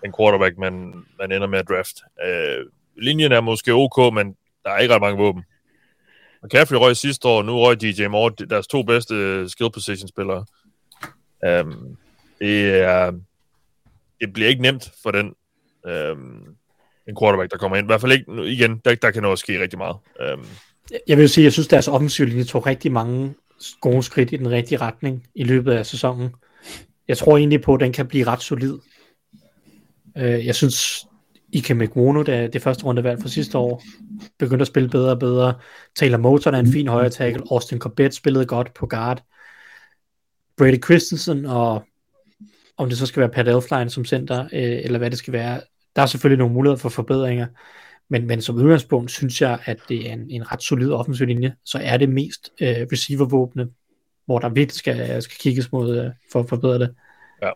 [0.02, 1.96] den quarterback, man, man ender med at draft.
[2.26, 2.66] Øh,
[2.96, 5.44] linjen er måske ok, men der er ikke ret mange våben.
[6.42, 10.44] Og Caffrey røg sidste år, nu røg DJ Moore, deres to bedste skill position spillere.
[11.46, 11.96] Um,
[12.38, 13.12] det, er,
[14.20, 15.34] det bliver ikke nemt for den
[15.86, 16.56] øhm, um,
[17.08, 17.86] en quarterback, der kommer ind.
[17.86, 19.96] I hvert fald ikke, igen, der, der kan noget ske rigtig meget.
[20.32, 20.46] Um,
[21.08, 23.34] jeg vil sige, jeg synes, deres offensiv linje tog rigtig mange
[23.80, 26.30] gode skridt i den rigtige retning i løbet af sæsonen.
[27.08, 28.78] Jeg tror egentlig på, at den kan blive ret solid.
[30.16, 31.06] Øh, jeg synes,
[31.52, 33.82] Ike McWono, der det første rundevalg fra sidste år,
[34.38, 35.54] begyndte at spille bedre og bedre.
[35.96, 37.42] Taylor Motor er en fin højre tackle.
[37.50, 39.22] Austin Corbett spillede godt på guard.
[40.56, 41.84] Brady Christensen, og
[42.76, 45.60] om det så skal være Pat Elfline som center, øh, eller hvad det skal være.
[45.96, 47.46] Der er selvfølgelig nogle muligheder for forbedringer,
[48.10, 51.54] men, men som udgangspunkt synes jeg, at det er en, en ret solid offensiv linje,
[51.64, 53.66] så er det mest øh, receiver-våbne,
[54.26, 56.94] hvor der virkelig skal, skal kigges mod øh, for at forbedre det.
[57.42, 57.50] Ja.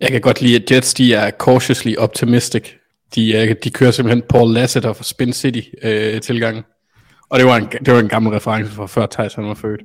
[0.00, 2.72] Jeg kan godt lide, at Jets de er cautiously optimistic.
[3.14, 6.64] De, de kører simpelthen Paul Lasseter fra Spin City øh, tilgangen.
[7.28, 9.80] Og det var, en, det var en gammel reference fra før Tyson var født.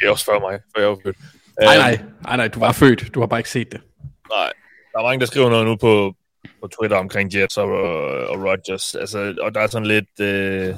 [0.00, 1.16] Det er også før mig, før jeg var født.
[1.60, 3.14] Nej, nej, nej, nej, du var født.
[3.14, 3.80] Du har bare ikke set det.
[4.30, 4.52] Nej,
[4.92, 6.14] der er mange, der skriver noget nu på,
[6.60, 7.68] på Twitter omkring Jets og,
[8.28, 8.94] og Rodgers.
[8.94, 10.74] Altså, og der er sådan lidt øh,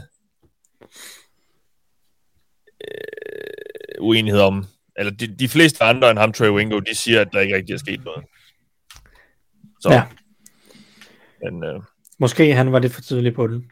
[2.80, 4.64] øh, uenighed om,
[4.96, 7.72] eller de, de fleste andre end ham, Trey Wingo, de siger, at der ikke rigtig
[7.72, 8.24] er sket noget.
[9.80, 9.92] Så.
[9.92, 10.02] Ja.
[11.42, 11.80] Men, øh,
[12.18, 13.70] Måske han var lidt for tidlig på den.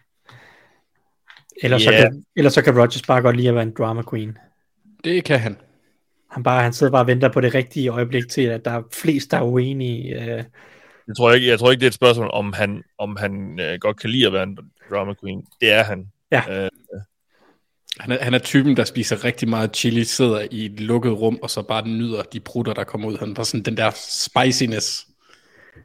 [1.63, 1.95] Ellers, yeah.
[1.95, 4.39] så kan, ellers så kan Rodgers bare godt lide at være en drama queen.
[5.05, 5.57] Det kan han.
[6.31, 8.83] Han, bare, han sidder bare og venter på det rigtige øjeblik til, at der er
[8.93, 10.23] flest, der er uenige.
[10.23, 10.45] Øh.
[11.09, 13.79] Jeg, tror ikke, jeg tror ikke, det er et spørgsmål, om han, om han øh,
[13.81, 14.59] godt kan lide at være en
[14.91, 15.45] drama queen.
[15.61, 16.07] Det er han.
[16.33, 16.65] Ja.
[16.65, 16.71] Øh,
[18.01, 21.39] han er, han er typen, der spiser rigtig meget chili, sidder i et lukket rum,
[21.43, 23.19] og så bare nyder de brutter, der kommer ud.
[23.19, 25.07] Han har sådan den der spiciness.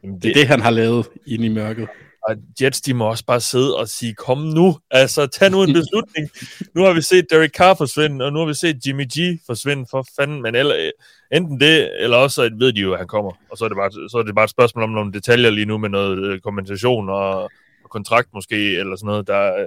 [0.02, 1.88] Det, det er det, han har lavet inde i mørket.
[2.28, 5.72] Og Jets, de må også bare sidde og sige, kom nu, altså tag nu en
[5.80, 6.30] beslutning.
[6.74, 9.86] nu har vi set Derek Carr forsvinde, og nu har vi set Jimmy G forsvinde
[9.90, 10.90] for fanden, men eller,
[11.32, 13.32] enten det, eller også ved de jo, at han kommer.
[13.50, 15.66] Og så er det bare, så er det bare et spørgsmål om nogle detaljer lige
[15.66, 17.42] nu med noget øh, kompensation og,
[17.84, 19.66] og kontrakt måske, eller sådan noget, der, øh,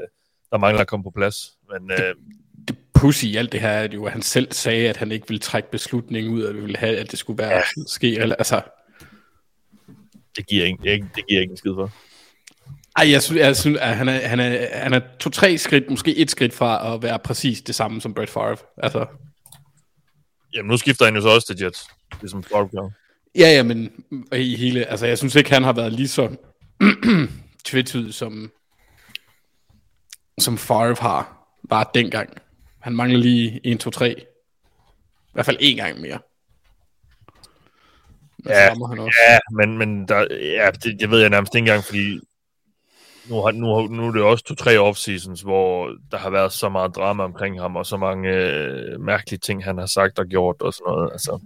[0.52, 1.52] der mangler at komme på plads.
[1.72, 2.16] Men, det, øh,
[2.68, 5.28] det pussy i alt det her er jo, at han selv sagde, at han ikke
[5.28, 7.64] ville trække beslutningen ud, at vi ville have, at det skulle være ja.
[7.88, 8.20] ske.
[8.20, 8.62] Eller, altså,
[10.36, 11.92] det giver ikke, det, giver ikke en skid for.
[12.96, 16.18] Ej, jeg synes, jeg synes at han er, han er, han er to-tre skridt, måske
[16.18, 18.58] et skridt fra at være præcis det samme som Brett Favre.
[18.78, 19.06] Altså.
[20.54, 21.88] Jamen, nu skifter han jo så også til Jets,
[22.22, 22.90] ligesom Favre gør.
[23.36, 26.36] Ja, ja, men i hele, altså jeg synes ikke, han har været lige så
[27.66, 28.52] tvetydig som,
[30.38, 32.30] som Favre har, bare dengang.
[32.80, 34.16] Han mangler lige 1, 2, 3.
[34.20, 36.20] I hvert fald en gang mere.
[38.38, 39.18] Men ja, han også.
[39.30, 42.20] ja, men, men der, ja, det, jeg ved jeg nærmest ikke engang, fordi
[43.32, 46.96] nu, har, nu, nu er det også to-tre off-seasons, hvor der har været så meget
[46.96, 50.74] drama omkring ham, og så mange øh, mærkelige ting, han har sagt og gjort, og
[50.74, 51.10] sådan noget.
[51.12, 51.40] Altså.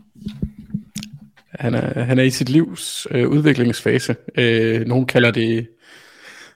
[1.49, 4.15] Han er, han er i sit livs øh, udviklingsfase.
[4.38, 5.67] Øh, nogen kalder det...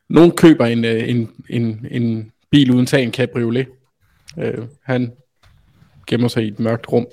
[0.10, 3.68] Nogen køber en, øh, en, en, en bil uden tag, en cabriolet.
[4.40, 5.14] Øh, han
[6.08, 7.08] gemmer sig i et mørkt rum.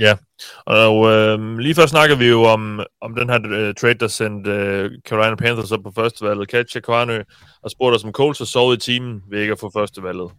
[0.00, 0.16] Ja,
[0.64, 4.50] og øh, lige før snakker vi jo om, om den her øh, trade, der sendte
[4.50, 6.48] øh, Carolina Panthers op på førstevalget.
[6.48, 7.22] Katja Kvarnø
[7.62, 10.30] og spurgte os, om Coles har sovet i timen ved ikke at få førstevalget.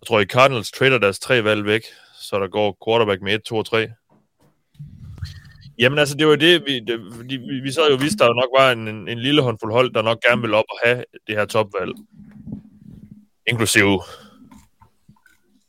[0.00, 1.82] Jeg tror, I Cardinals trader deres tre valg væk,
[2.20, 3.88] så der går quarterback med 1, 2 og 3.
[5.78, 8.72] Jamen altså, det var det, vi, det, vi, vi sad jo vidste, der nok var
[8.72, 11.44] en, en, en lille håndfuld hold, der nok gerne ville op og have det her
[11.44, 11.92] topvalg.
[13.46, 14.00] Inklusive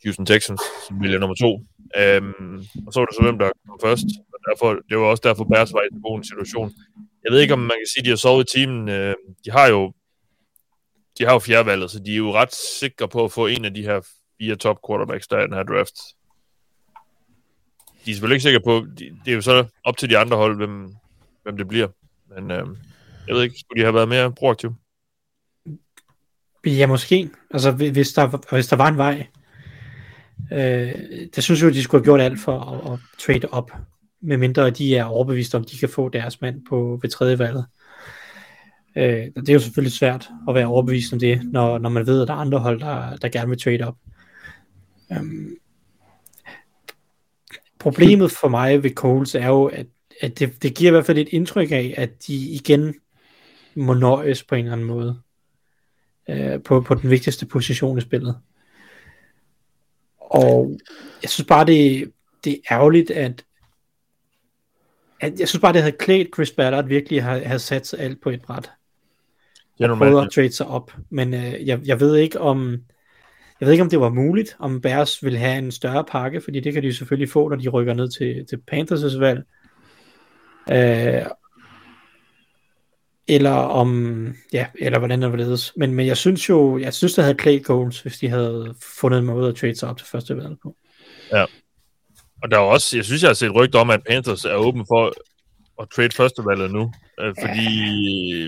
[0.03, 1.59] Houston Texans, som ville nummer to.
[1.99, 2.55] Øhm,
[2.87, 4.09] og så var det så, hvem der kom først.
[4.33, 6.71] Og derfor, det var også derfor, Bærs var i en god situation.
[7.23, 8.89] Jeg ved ikke, om man kan sige, at de har sovet i timen.
[8.89, 9.15] Øh,
[9.45, 9.93] de har jo
[11.17, 13.73] de har jo fjerdevalget, så de er jo ret sikre på at få en af
[13.73, 14.01] de her
[14.41, 15.95] fire top quarterbacks, der er i den her draft.
[18.05, 18.85] De er selvfølgelig ikke sikre på,
[19.25, 20.95] det er jo så op til de andre hold, hvem,
[21.43, 21.87] hvem det bliver.
[22.35, 22.67] Men øh,
[23.27, 24.75] jeg ved ikke, skulle de have været mere proaktive?
[26.65, 27.29] Ja, måske.
[27.51, 29.27] Altså, hvis der, hvis der var en vej,
[30.51, 30.93] Øh,
[31.35, 33.71] der synes jo, at de skulle have gjort alt for at, at trade op,
[34.21, 37.65] medmindre de er overbevist om, de kan få deres mand på ved tredje valget.
[38.97, 42.21] Øh, det er jo selvfølgelig svært at være overbevist om det, når, når man ved,
[42.21, 43.97] at der er andre hold, der, der gerne vil trade op.
[45.11, 45.57] Øhm,
[47.79, 49.87] problemet for mig ved Coles er jo, at,
[50.21, 52.95] at det, det giver i hvert fald et indtryk af, at de igen
[53.75, 55.19] må nøjes på en eller anden måde
[56.29, 58.37] øh, på, på den vigtigste position i spillet.
[60.35, 60.79] Og
[61.21, 62.11] jeg synes bare, det,
[62.43, 63.45] det er ærgerligt, at,
[65.19, 67.99] at jeg synes bare, det havde klædt Chris Ballard virkelig at have, have sat sig
[67.99, 68.71] alt på et bræt.
[69.77, 70.91] Det er prøvet at trade sig op.
[71.09, 72.77] Men øh, jeg, jeg ved ikke om
[73.59, 76.59] jeg ved ikke, om det var muligt, om Bears ville have en større pakke, fordi
[76.59, 79.43] det kan de selvfølgelig få, når de rykker ned til, til Panthers' valg.
[80.71, 81.25] Øh,
[83.27, 85.73] eller om, ja, eller hvordan det var ledes.
[85.77, 89.19] Men, men jeg synes jo, jeg synes, det havde klædt Coles, hvis de havde fundet
[89.19, 90.75] en måde at trade sig op til første valg på.
[92.43, 94.85] Og der er også, jeg synes, jeg har set rygter om, at Panthers er åben
[94.87, 95.13] for
[95.81, 96.91] at trade førstevalget nu.
[97.19, 97.69] Øh, fordi,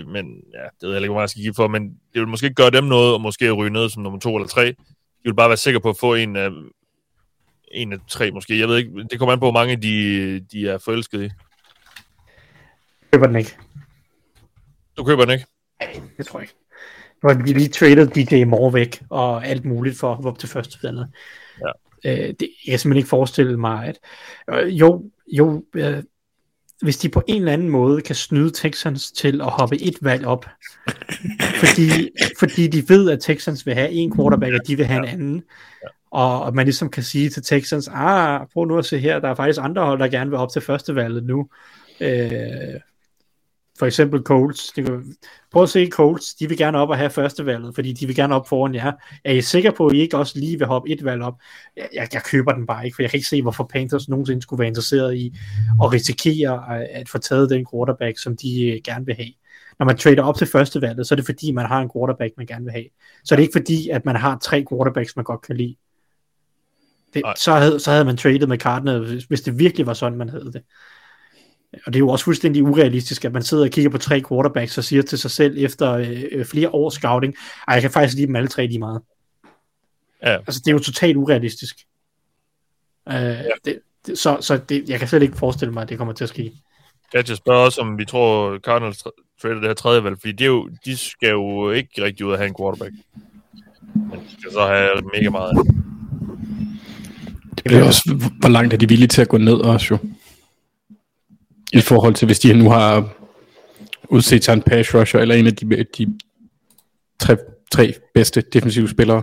[0.02, 2.28] men ja, det ved jeg ikke, hvor meget jeg skal give for, men det vil
[2.28, 4.66] måske ikke gøre dem noget, og måske ryge ned som nummer to eller tre.
[4.66, 6.50] De vil bare være sikre på at få en af,
[7.72, 8.58] en af tre måske.
[8.58, 11.30] Jeg ved ikke, det kommer an på, hvor mange de, de er forelskede i.
[13.12, 13.56] Køber den ikke.
[14.98, 15.46] Du køber den ikke?
[16.18, 16.54] Det tror jeg ikke.
[17.22, 20.48] Har de lige traded DJ Moore væk, og alt muligt for at hoppe op til
[20.48, 21.08] første valget.
[21.64, 21.70] Ja.
[22.04, 23.98] Øh, det, jeg kan simpelthen ikke forestille mig, at
[24.50, 26.02] øh, jo, jo øh,
[26.82, 30.26] hvis de på en eller anden måde kan snyde Texans til at hoppe et valg
[30.26, 30.46] op,
[31.64, 35.08] fordi, fordi de ved, at Texans vil have en quarterback, og de vil have en
[35.08, 35.42] anden,
[36.10, 39.28] og, og man ligesom kan sige til Texans, ah, prøv nu at se her, der
[39.28, 41.48] er faktisk andre hold, der gerne vil op til første valget nu.
[42.00, 42.80] Øh,
[43.78, 44.72] for eksempel Colts.
[44.76, 45.16] Det kan,
[45.52, 48.16] prøv at se Colts, de vil gerne op og have første valget, fordi de vil
[48.16, 48.92] gerne op foran jer.
[49.24, 51.34] Er I sikre på, at I ikke også lige vil hoppe et valg op?
[51.76, 54.42] Jeg, jeg, jeg køber den bare ikke, for jeg kan ikke se, hvorfor Panthers nogensinde
[54.42, 55.34] skulle være interesseret i
[55.82, 59.32] at risikere at, at få taget den quarterback, som de øh, gerne vil have.
[59.78, 62.32] Når man trader op til første valget, så er det fordi, man har en quarterback,
[62.36, 62.86] man gerne vil have.
[63.24, 65.76] Så er det ikke fordi, at man har tre quarterbacks, man godt kan lide.
[67.14, 70.18] Det, så, havde, så havde man traded med Cardinals, hvis, hvis det virkelig var sådan,
[70.18, 70.62] man havde det.
[71.72, 74.78] Og det er jo også fuldstændig urealistisk, at man sidder og kigger på tre quarterbacks
[74.78, 77.34] og siger til sig selv efter øh, øh, flere års scouting,
[77.68, 79.00] at jeg kan faktisk lide dem alle tre lige meget.
[80.22, 80.34] Ja.
[80.34, 81.78] Altså, det er jo totalt urealistisk.
[83.08, 83.44] Øh, ja.
[83.64, 86.24] det, det, så så det, jeg kan slet ikke forestille mig, at det kommer til
[86.24, 86.52] at ske.
[87.14, 90.44] Katja spørger også, om vi tror, Cardinals tra- trader det her tredje valg, fordi det
[90.44, 92.92] er jo, de skal jo ikke rigtig ud at have en quarterback.
[93.94, 95.56] Men de skal så have mega meget.
[97.56, 99.98] Det bliver også, hvor langt er de villige til at gå ned også jo.
[101.72, 103.08] I forhold til, hvis de nu har
[104.08, 106.18] udset sig en pass rusher, eller en af de, de
[107.18, 107.36] tre,
[107.72, 109.22] tre bedste defensive spillere.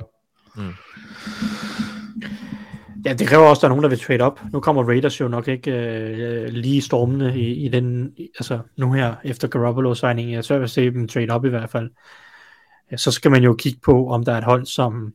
[3.06, 4.42] Ja, det kræver også, at der er nogen, der vil trade op.
[4.54, 9.16] Nu kommer Raiders jo nok ikke øh, lige stormende i, i den, altså nu her
[9.24, 10.34] efter Garoppolo-signingen.
[10.34, 11.90] Jeg er ved at se dem trade op i hvert fald.
[12.92, 15.14] Ja, så skal man jo kigge på, om der er et hold som,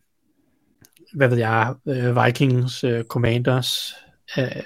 [1.14, 3.94] hvad ved jeg, øh, Vikings, øh, Commanders,
[4.38, 4.62] øh,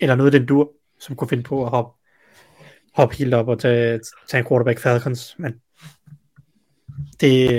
[0.00, 0.70] eller noget af den dur,
[1.04, 2.00] som kunne finde på at hoppe,
[2.94, 5.34] hoppe helt op og tage, tage en quarterback Falcons.
[5.38, 5.52] Men
[7.20, 7.50] det,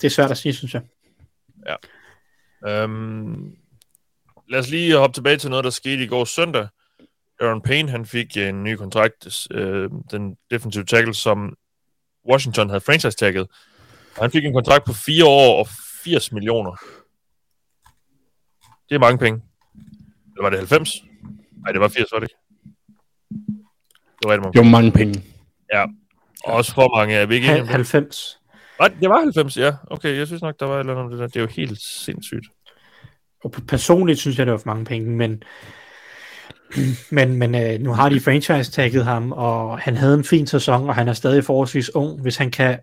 [0.00, 0.82] det er svært at sige, synes jeg.
[2.66, 3.56] Øhm,
[4.48, 6.68] lad os lige hoppe tilbage til noget, der skete i går søndag.
[7.40, 11.56] Aaron Payne, han fik en ny kontrakt, øh, den defensive tackle, som
[12.30, 13.46] Washington havde franchise-tagget.
[14.20, 15.68] Han fik en kontrakt på 4 år og
[16.04, 16.76] 80 millioner.
[18.88, 19.42] Det er mange penge.
[20.32, 20.90] Eller var det 90?
[21.62, 22.43] Nej, det var 80, var det ikke?
[24.24, 25.22] Det var rigtig mange Jo, mange penge.
[25.72, 25.82] Ja.
[26.44, 27.14] Og også for mange.
[27.14, 27.92] Er vi ikke enige om Hal- det?
[27.92, 28.38] 90.
[28.80, 29.72] Nej, det var 90, ja.
[29.90, 31.26] Okay, jeg synes nok, der var et eller andet om det der.
[31.26, 32.46] Det er jo helt sindssygt.
[33.44, 35.42] Og personligt synes jeg, det var for mange penge, men,
[37.10, 40.94] men, men øh, nu har de franchise-tagget ham, og han havde en fin sæson, og
[40.94, 42.78] han er stadig forholdsvis ung, hvis han kan...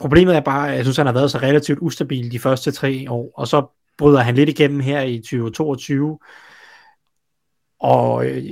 [0.00, 3.06] Problemet er bare, at jeg synes, han har været så relativt ustabil de første tre
[3.10, 3.66] år, og så
[3.98, 6.18] bryder han lidt igennem her i 2022,
[7.80, 8.44] og øh,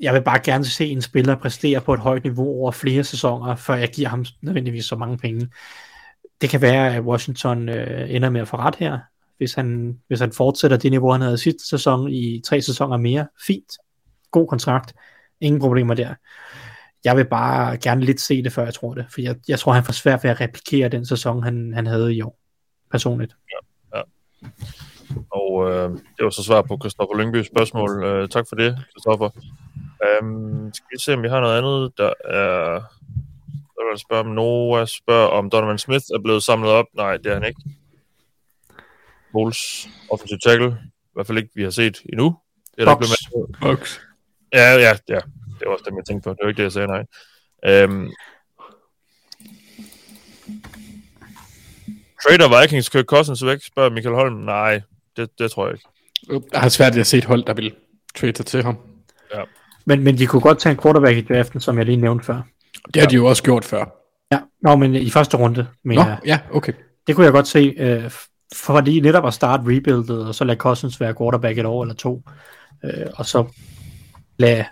[0.00, 3.56] jeg vil bare gerne se en spiller præstere på et højt niveau over flere sæsoner,
[3.56, 5.48] før jeg giver ham nødvendigvis så mange penge.
[6.40, 8.98] Det kan være, at Washington øh, ender med at få ret her,
[9.36, 13.26] hvis han, hvis han fortsætter det niveau, han havde sidste sæson i tre sæsoner mere.
[13.46, 13.72] Fint.
[14.30, 14.94] God kontrakt.
[15.40, 16.14] Ingen problemer der.
[17.04, 19.06] Jeg vil bare gerne lidt se det, før jeg tror det.
[19.10, 22.14] For jeg, jeg tror, han får svært ved at replikere den sæson, han, han havde
[22.14, 22.38] i år.
[22.90, 23.34] Personligt.
[25.30, 28.04] Og øh, det var så svar på Christoffer Lyngbys spørgsmål.
[28.04, 29.30] Øh, tak for det, Christoffer.
[30.22, 32.80] Um, skal vi se, om vi har noget andet, der er...
[33.76, 36.86] Der vil spørge, om Noah spørger, om Donovan Smith er blevet samlet op.
[36.94, 37.60] Nej, det er han ikke.
[39.32, 40.78] Bulls offensive tackle.
[40.92, 42.36] I hvert fald ikke, vi har set endnu.
[42.76, 43.08] Det er der Box.
[43.30, 43.58] blevet med.
[43.60, 43.98] Box.
[44.52, 45.20] Ja, ja, ja.
[45.58, 46.30] Det var også det, jeg tænkte på.
[46.30, 47.04] Det var ikke det, jeg sagde, nej.
[47.64, 48.10] Øhm,
[52.22, 54.34] Trader Vikings Kirk Cousins væk, spørger Michael Holm.
[54.34, 54.80] Nej,
[55.16, 56.48] det, det tror jeg ikke.
[56.52, 57.74] Jeg har svært ved at se et hold, der vil
[58.16, 58.78] trade sig til ham.
[59.84, 62.42] Men, men de kunne godt tage en quarterback i draften, som jeg lige nævnte før.
[62.94, 63.84] Det har de jo også gjort før.
[64.32, 66.72] Ja, Nå, men i første runde, men Nå, ja, okay.
[67.06, 68.10] det kunne jeg godt se, øh,
[68.54, 71.94] for lige netop at starte rebuildet, og så lade Cousins være quarterback et år eller
[71.94, 72.22] to,
[72.84, 73.44] øh, og så
[74.38, 74.64] lade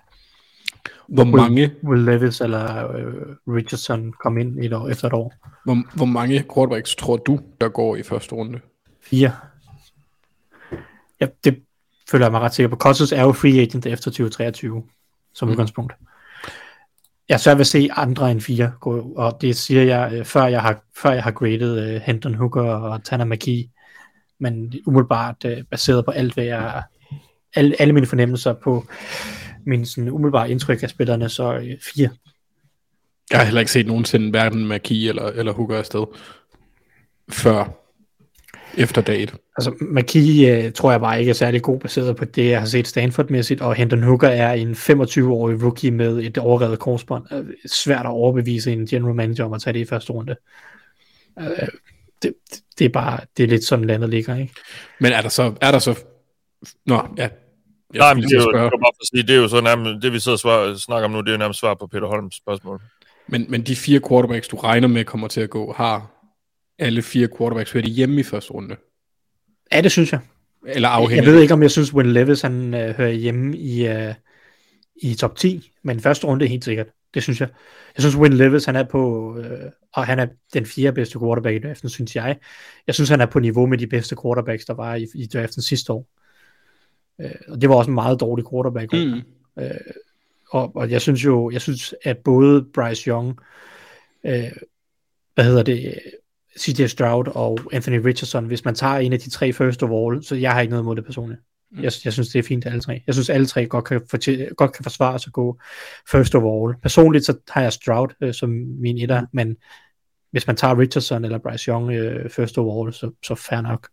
[1.09, 3.15] Hvor mange, Will Levis eller øh,
[3.49, 5.35] Richardson komme ind et år, efter et år.
[5.65, 8.61] hvor, hvor mange quarterbacks tror du, der går i første runde?
[9.03, 9.33] Fire.
[11.21, 11.59] Ja, det
[12.11, 12.77] føler jeg mig ret sikker på.
[12.77, 14.83] Cousins er jo free agent efter 2023,
[15.35, 15.53] som mm.
[15.53, 15.93] udgangspunkt.
[17.29, 18.73] Jeg er svært ved at se andre end fire
[19.17, 22.63] og det siger jeg, øh, før jeg har, før jeg har graded uh, Hendon Hooker
[22.63, 23.69] og Tanner McKee,
[24.41, 26.83] men umiddelbart uh, baseret på alt, hvad jeg,
[27.55, 28.87] alle, alle mine fornemmelser på
[29.67, 31.65] min sådan, umiddelbare indtryk af spillerne, så uh,
[31.95, 32.11] fire.
[33.31, 36.05] Jeg har heller ikke set nogensinde hverken McKee eller, eller Hooker afsted
[37.31, 37.88] før
[38.79, 39.35] efter dag et.
[39.57, 42.67] Altså, McKee uh, tror jeg bare ikke er særlig god baseret på det, jeg har
[42.67, 47.25] set Stanford-mæssigt, og Hendon Hooker er en 25-årig rookie med et overrevet korsbånd.
[47.33, 50.37] Uh, svært at overbevise en general manager om at tage det i første runde.
[51.37, 51.47] Uh,
[52.23, 52.35] det,
[52.79, 54.55] det, er bare, det er lidt sådan landet ligger, ikke?
[55.01, 55.99] Men er der så, er der så,
[56.87, 57.29] nå, ja,
[57.95, 59.49] jeg Nej, men det er, jo, det, er bare for at sige, det er jo
[59.49, 61.75] så nærmest, det vi sidder og svar, snakker om nu, det er jo nærmest svar
[61.75, 62.81] på Peter Holms spørgsmål.
[63.27, 66.11] Men, men de fire quarterbacks, du regner med kommer til at gå, har
[66.79, 68.77] alle fire quarterbacks hørt hjemme i første runde?
[69.73, 70.21] Ja, det synes jeg.
[70.67, 71.33] Eller Jeg afhængig?
[71.33, 74.15] ved ikke, om jeg synes, Will Levis han øh, hører hjemme i, øh,
[75.03, 76.87] i top 10, men første runde er helt sikkert.
[77.15, 77.49] Det synes jeg.
[77.97, 81.57] Jeg synes, Will Levis han er på, øh, og han er den fjerde bedste quarterback
[81.57, 82.37] i draften, synes jeg.
[82.87, 85.63] Jeg synes, han er på niveau med de bedste quarterbacks, der var i, i draften
[85.63, 86.09] sidste år.
[87.21, 88.93] Øh, og det var også en meget dårlig quarterback.
[88.93, 89.23] Mm.
[90.51, 93.39] Og, og jeg synes jo, jeg synes, at både Bryce Young,
[94.27, 94.53] øh,
[95.35, 96.01] hvad hedder det,
[96.59, 100.35] CJ Stroud og Anthony Richardson, hvis man tager en af de tre first overall, så
[100.35, 101.41] jeg har ikke noget imod det personligt.
[101.71, 101.83] Mm.
[101.83, 103.03] Jeg, jeg synes, det er fint alle tre.
[103.07, 105.59] Jeg synes, alle tre godt kan, fortæ- godt kan forsvare sig at gå
[106.11, 106.77] first overall.
[106.83, 108.51] Personligt så har jeg Stroud øh, som
[108.81, 109.57] min etter, men
[110.31, 113.89] hvis man tager Richardson eller Bryce Young øh, first overall, så, så fair nok.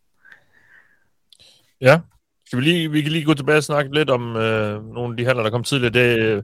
[1.82, 2.00] Ja.
[2.46, 5.18] Skal vi, lige, vi kan lige gå tilbage og snakke lidt om øh, nogle af
[5.18, 5.94] de handler, der kom tidligere.
[5.94, 6.44] Det er øh,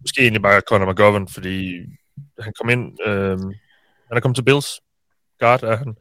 [0.00, 1.72] måske egentlig bare Conor McGovern, fordi
[2.40, 3.38] han kom ind, øh,
[4.08, 4.81] han er kommet til Bills.
[5.42, 5.96] Guard er han.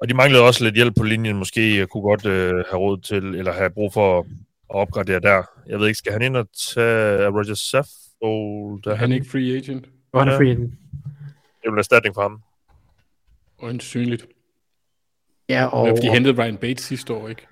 [0.00, 1.36] Og de manglede også lidt hjælp på linjen.
[1.36, 4.26] Måske jeg kunne godt øh, have råd til, eller have brug for at,
[4.68, 5.42] opgradere der.
[5.66, 8.86] Jeg ved ikke, skal han ind og tage Roger Saffold?
[8.86, 9.86] Er Er han ikke free agent?
[10.12, 10.72] Og han er free agent.
[11.60, 12.42] Det er en erstatning for ham.
[13.62, 14.26] Øjensynligt.
[15.48, 17.46] Ja, og, Og, de hentede Ryan Bates sidste år, ikke?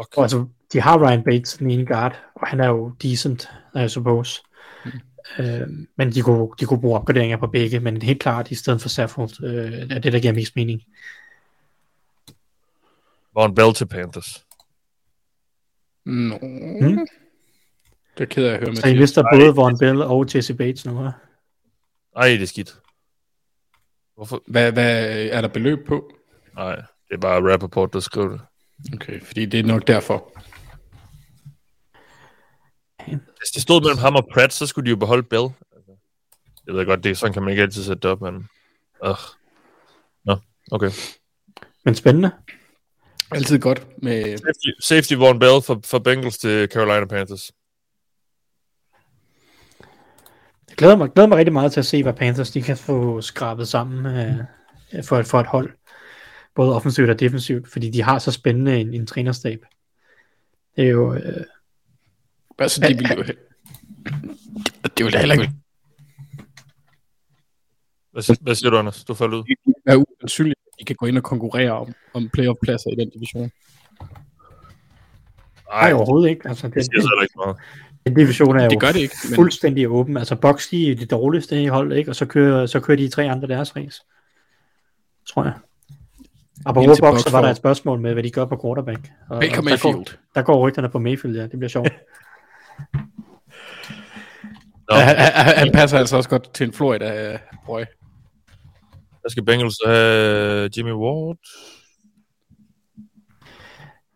[0.00, 0.16] Fuck.
[0.16, 3.50] og altså, de har Ryan Bates, den ene guard, og han er jo decent,
[3.84, 4.42] I suppose.
[5.38, 8.80] Øh, men de kunne, de kunne bruge opgraderinger på begge, men helt klart i stedet
[8.80, 10.82] for Saffold øh, er det, der giver mest mening.
[13.34, 14.46] Von Bell til Panthers.
[16.04, 16.38] Nå.
[16.42, 17.06] Mm.
[18.18, 20.86] Det er ked af at høre, Så I mister både Von Bell og Jesse Bates
[20.86, 21.10] nu, hva'?
[22.16, 22.80] Ej, det er skidt.
[24.14, 24.42] Hvorfor?
[24.46, 26.10] Hvad, hvad er der beløb på?
[26.54, 28.40] Nej, det er bare Rappaport, der skriver det.
[28.94, 30.32] Okay, fordi det er nok derfor.
[33.14, 35.48] Hvis det stod mellem ham og Pratt, så skulle de jo beholde Bell.
[35.76, 35.92] Altså,
[36.66, 38.34] Jeg ved godt, det er sådan kan man ikke altid sætte det op, men...
[39.06, 39.16] Uh.
[40.24, 40.36] Nå,
[40.70, 40.90] okay.
[41.84, 42.30] Men spændende.
[43.30, 44.38] Altid godt med...
[44.38, 47.52] Safety, safety Von Bell for, for Bengals til Carolina Panthers.
[50.68, 53.20] Jeg glæder mig, glæder mig rigtig meget til at se, hvad Panthers de kan få
[53.20, 55.70] skrabet sammen øh, for, for et hold.
[56.54, 59.64] Både offensivt og defensivt, fordi de har så spændende en, en trænerstab.
[60.76, 61.14] Det er jo...
[61.14, 61.44] Øh,
[62.58, 63.22] Altså, de ville jo...
[64.96, 65.52] Det ville da heller ikke
[68.12, 69.04] Hvad, hvad siger du, Anders?
[69.04, 69.44] Du faldt ud.
[69.86, 73.50] være uansynligt, at de kan gå ind og konkurrere om, om playoff-pladser i den division.
[75.72, 76.48] nej, overhovedet ikke.
[76.48, 77.56] Altså, det den, siger så ikke meget.
[78.06, 80.16] den division er jo Det gør det ikke, men- fuldstændig åben.
[80.16, 82.10] Altså, Bucks de er det dårligste i hold, ikke?
[82.10, 84.02] og så kører, så kører de tre andre deres race.
[85.28, 85.52] Tror jeg.
[86.66, 89.10] Og på så var der et spørgsmål med, hvad de gør på quarterback.
[89.28, 90.18] Og, Baker og der, går, Mayfield.
[90.34, 91.42] der går rygterne på Mayfield, ja.
[91.42, 91.88] Det bliver sjovt.
[94.90, 97.38] Han, han, han passer altså også godt til en Florida, øh,
[99.22, 101.38] der skal Bengals have Jimmy Ward.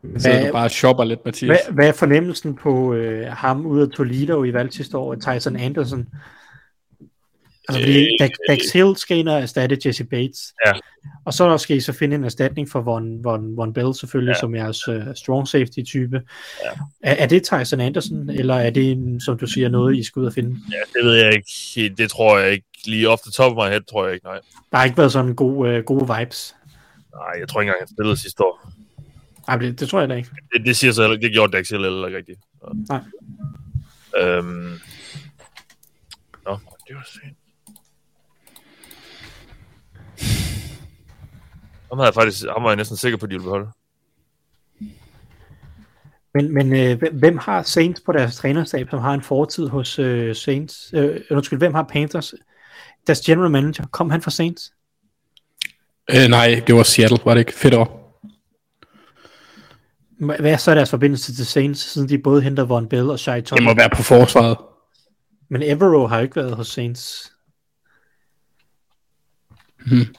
[0.02, 1.60] Så sidder du bare og shopper lidt, Mathias.
[1.66, 5.56] Hvad, hvad er fornemmelsen på øh, ham ude af Toledo i valg sidste år, Tyson
[5.56, 6.06] Anderson?
[7.74, 10.54] Altså, fordi Øh, Dax, Dax Hill skal ind og erstatte Jesse Bates.
[10.66, 10.72] Ja.
[11.24, 14.40] Og så skal I så finde en erstatning for Von, Von, Von Bell selvfølgelig, ja.
[14.40, 16.22] som jeres uh, strong safety type.
[16.64, 16.70] Ja.
[17.02, 20.26] Er, er det Tyson Anderson, eller er det, som du siger, noget, I skal ud
[20.26, 20.56] og finde?
[20.70, 21.94] Ja, det ved jeg ikke.
[21.96, 22.66] Det tror jeg ikke.
[22.84, 24.40] lige off the top of my head, tror jeg ikke, nej.
[24.70, 26.54] Der har ikke været sådan gode, øh, gode vibes.
[27.14, 28.72] Nej, jeg tror ikke engang, han spillede sidste år.
[29.48, 30.30] Ej, det, det tror jeg da ikke.
[30.52, 32.40] Det, det siger så heller det gjorde Dax Hill heller ikke rigtigt.
[32.88, 33.00] Nej.
[34.16, 34.80] Øhm.
[36.46, 36.58] Nå,
[36.88, 37.36] det var sent.
[41.90, 43.68] Ham, havde jeg faktisk, ham var jeg næsten sikker på, at de ville beholde.
[46.34, 50.36] Men, men øh, hvem- har Saints på deres trænerstab, som har en fortid hos øh,
[50.36, 50.90] Saints?
[50.94, 52.34] Øh, undskyld, hvem har Panthers?
[53.06, 54.72] Deres general manager, kom han fra Saints?
[56.10, 57.52] Øh, nej, det var Seattle, var det ikke?
[57.54, 58.20] Fedt år.
[60.22, 63.18] Hva- Hvad er så deres forbindelse til Saints, siden de både henter Von Bell og
[63.18, 63.64] Shai Det Thomas?
[63.64, 64.56] må være på forsvaret.
[65.48, 67.32] Men Evero har jo ikke været hos Saints.
[69.86, 70.14] Hmm.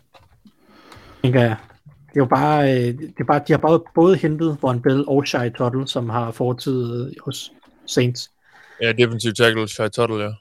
[1.24, 1.58] Tænker jeg.
[1.86, 5.04] Det er jo bare, øh, det er bare, de har bare både hentet Von Bell
[5.08, 7.52] og Shai Tuttle, som har fortid øh, hos
[7.86, 8.32] Saints.
[8.82, 10.32] Ja, defensive tackle, Shai Tuttle, ja.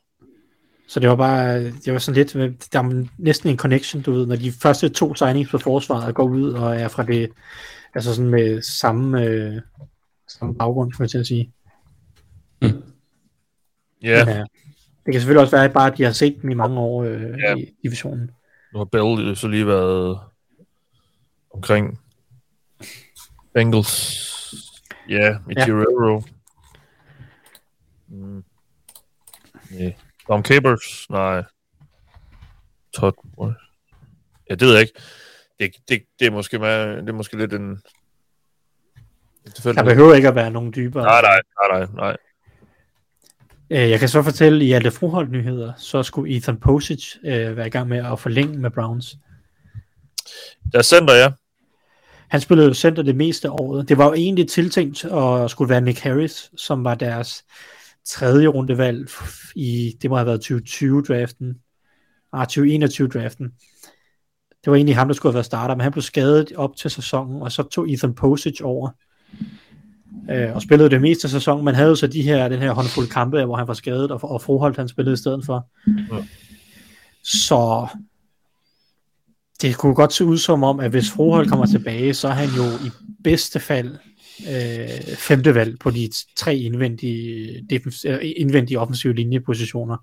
[0.88, 4.12] Så det var bare, det var sådan lidt, øh, der er næsten en connection, du
[4.12, 7.30] ved, når de første to signings på forsvaret går ud og er fra det,
[7.94, 9.54] altså sådan med samme, øh,
[10.28, 11.52] samme baggrund, til at sige.
[14.02, 14.44] Ja, Men, øh,
[15.06, 17.04] det kan selvfølgelig også være, at bare at de har set dem i mange år
[17.04, 17.54] øh, Ja.
[17.54, 18.30] i divisionen.
[18.72, 20.18] nu har Bell jo så lige været
[21.50, 22.00] omkring
[23.54, 24.26] Bengals.
[25.08, 25.66] Ja, i Ja.
[25.66, 26.22] Guerrero.
[28.08, 28.44] Mm.
[29.70, 29.96] Nej.
[30.26, 31.06] Tom Capers?
[31.10, 31.42] Nej.
[32.92, 33.56] Todd Morris?
[34.50, 35.00] Ja, det ved jeg ikke.
[35.60, 37.82] Det, det, det, er, måske med, det er måske lidt en...
[39.64, 41.04] Der behøver ikke at være nogen dybere.
[41.04, 41.40] Nej, nej,
[41.70, 42.16] nej, nej, nej.
[43.70, 47.66] Øh, Jeg kan så fortælle, i alle Froholt nyheder, så skulle Ethan Posich øh, være
[47.66, 49.16] i gang med at forlænge med Browns.
[50.72, 51.30] Der er center, ja.
[52.28, 53.88] Han spillede jo center det meste af året.
[53.88, 57.44] Det var jo egentlig tiltænkt at skulle være Nick Harris, som var deres
[58.06, 59.10] tredje rundevalg
[59.56, 61.54] i, det må have været 2020-draften,
[62.32, 63.52] ah, 2021-draften.
[64.64, 66.90] Det var egentlig ham, der skulle have været starter, men han blev skadet op til
[66.90, 68.90] sæsonen, og så tog Ethan Posich over
[70.30, 73.08] øh, og spillede det meste af sæsonen, men havde så de her, den her håndfuld
[73.08, 75.68] kampe, hvor han var skadet, og, og Froholt han spillede i stedet for.
[75.86, 76.24] Ja.
[77.24, 77.86] Så
[79.62, 82.48] det kunne godt se ud som om, at hvis Froholt kommer tilbage, så er han
[82.48, 82.90] jo i
[83.24, 83.98] bedste fald
[84.48, 87.66] øh, femte valg på de tre indvendige,
[88.06, 89.96] øh, indvendige offensive linjepositioner.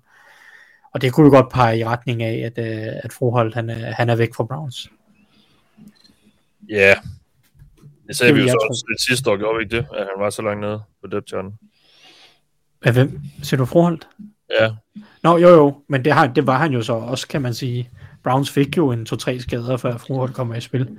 [0.94, 3.92] Og det kunne jo godt pege i retning af, at, øh, at Froholt han er,
[3.92, 4.90] han er væk fra Browns.
[6.68, 6.94] Ja.
[8.06, 9.86] Det sagde Det vi jo så også lidt sidste år, gjorde vi ikke det?
[9.94, 11.34] At han var så langt nede på depth.
[12.82, 13.20] Af hvem?
[13.42, 14.08] Ser du Froholt?
[14.60, 14.70] Ja,
[15.22, 17.90] Nå, jo jo, men det, har, det var han jo så også, kan man sige.
[18.24, 20.98] Browns fik jo en to-tre skader, før Froholt kommer i spil.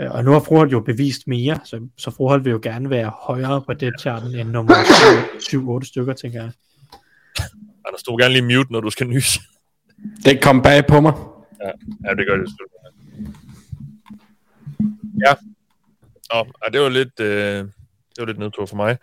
[0.00, 3.12] Øh, Og nu har Froholt jo bevist mere, så, så Froholt vil jo gerne være
[3.22, 4.74] højere på det charten end nummer
[5.82, 6.52] 7-8 stykker, tænker jeg.
[7.86, 9.38] Anders, du gerne lige mute, når du skal nys.
[10.24, 11.12] Det kom bag på mig.
[12.04, 12.74] ja, det gør det selvfølgelig.
[15.26, 15.34] Ja.
[16.32, 18.96] Nå, ja, det var lidt, øh, det var lidt nedtur for mig.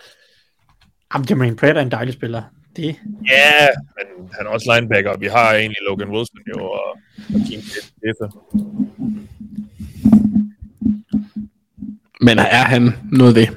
[1.14, 2.44] Jamen, Jermaine Pratt er en dejlig spiller.
[2.76, 2.86] Det,
[3.30, 3.68] Ja,
[3.98, 5.18] men han er også linebacker.
[5.18, 6.98] Vi har egentlig Logan Wilson jo, og,
[7.34, 8.28] og Kim Keffe.
[12.22, 13.48] Men er han noget ved?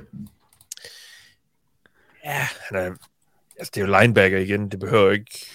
[2.24, 2.90] Ja, han er,
[3.58, 4.68] altså det er jo linebacker igen.
[4.68, 5.46] Det behøver ikke...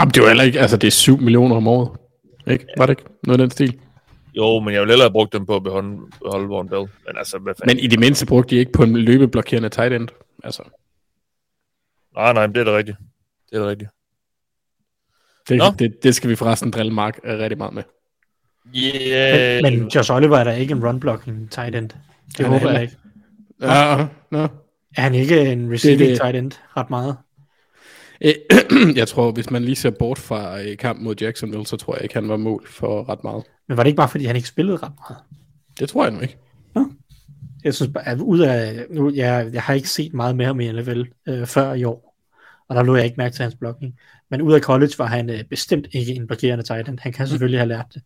[0.00, 1.98] Jamen, det er jo heller ikke, altså det er 7 millioner om året.
[2.46, 2.66] Ikke?
[2.76, 3.80] Var det ikke noget af den stil?
[4.34, 6.86] Jo, men jeg ville hellere have brugt dem på at beholde, beholde Warren Bell.
[7.06, 7.76] Men altså, hvad fanden?
[7.76, 10.08] Men i det mindste brugte de ikke på en løbeblokerende tight end.
[10.44, 10.62] Altså,
[12.16, 12.96] Nej, nej, men det er da rigtigt.
[13.50, 13.90] Det er da rigtigt.
[15.48, 15.64] det, Nå.
[15.78, 17.82] det, det skal vi forresten drille Mark øh, rigtig meget med.
[18.76, 19.62] Yeah.
[19.62, 21.88] men, men Josh Oliver er da ikke en run-blocking tight end.
[21.88, 22.96] Det Han er håber jeg ikke.
[23.62, 24.48] Ja, nå.
[24.96, 26.20] Er han ikke en receiving Det det.
[26.20, 27.16] tight end ret meget?
[28.20, 28.32] Øh,
[29.00, 32.02] Jeg tror, hvis man lige ser bort fra øh, kampen mod Jacksonville, så tror jeg
[32.02, 33.44] ikke, han var mål for ret meget.
[33.68, 35.22] Men var det ikke bare, fordi han ikke spillede ret meget?
[35.78, 36.36] Det tror jeg nu ikke.
[37.64, 40.60] Jeg synes bare, at ud af, nu, jeg, jeg har ikke set meget mere ham
[40.60, 42.16] i NFL øh, før i år,
[42.68, 43.98] og der lå jeg ikke mærke til hans blocking.
[44.30, 46.98] Men ud af college var han øh, bestemt ikke en blokerende tight end.
[46.98, 48.02] Han kan selvfølgelig have lært det.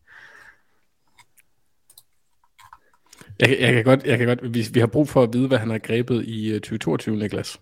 [3.41, 5.49] Jeg, kan- jeg, kan godt, jeg kan godt, vi, vi har brug for at vide,
[5.49, 7.61] hvad han har grebet i øh, 2022, Niklas.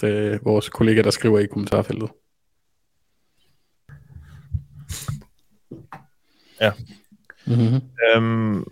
[0.00, 2.10] Det er vores kollega, der skriver i kommentarfeltet.
[6.60, 6.72] Ja.
[7.46, 7.80] Mm-hmm.
[8.16, 8.64] Øhm,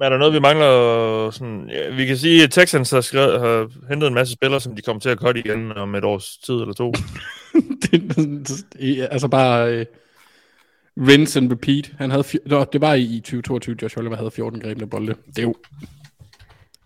[0.00, 1.30] men er der noget, vi mangler?
[1.30, 4.76] Sådan, ja, vi kan sige, at Texans har, skrevet, har hentet en masse spillere, som
[4.76, 6.92] de kommer til at cutte igen om et års tid eller to.
[7.82, 8.16] det,
[8.72, 11.92] det, altså bare uh, rinse and repeat.
[11.98, 15.14] Han havde, fj- Nå, det var i, i 2022, Josh Oliver havde 14 grebne bolde.
[15.26, 15.54] Det er jo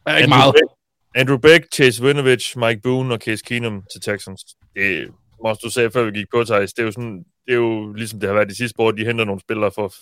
[0.06, 0.54] er ikke Andrew meget.
[0.54, 0.72] Beck,
[1.14, 4.44] Andrew Beck, Chase Winovich, Mike Boone og Case Keenum til Texans.
[4.74, 5.08] Det
[5.44, 7.92] også du sagde, før vi gik på, Thijs, det er jo sådan, det er jo
[7.92, 9.98] ligesom det har været de sidste år, de henter nogle spillere for, det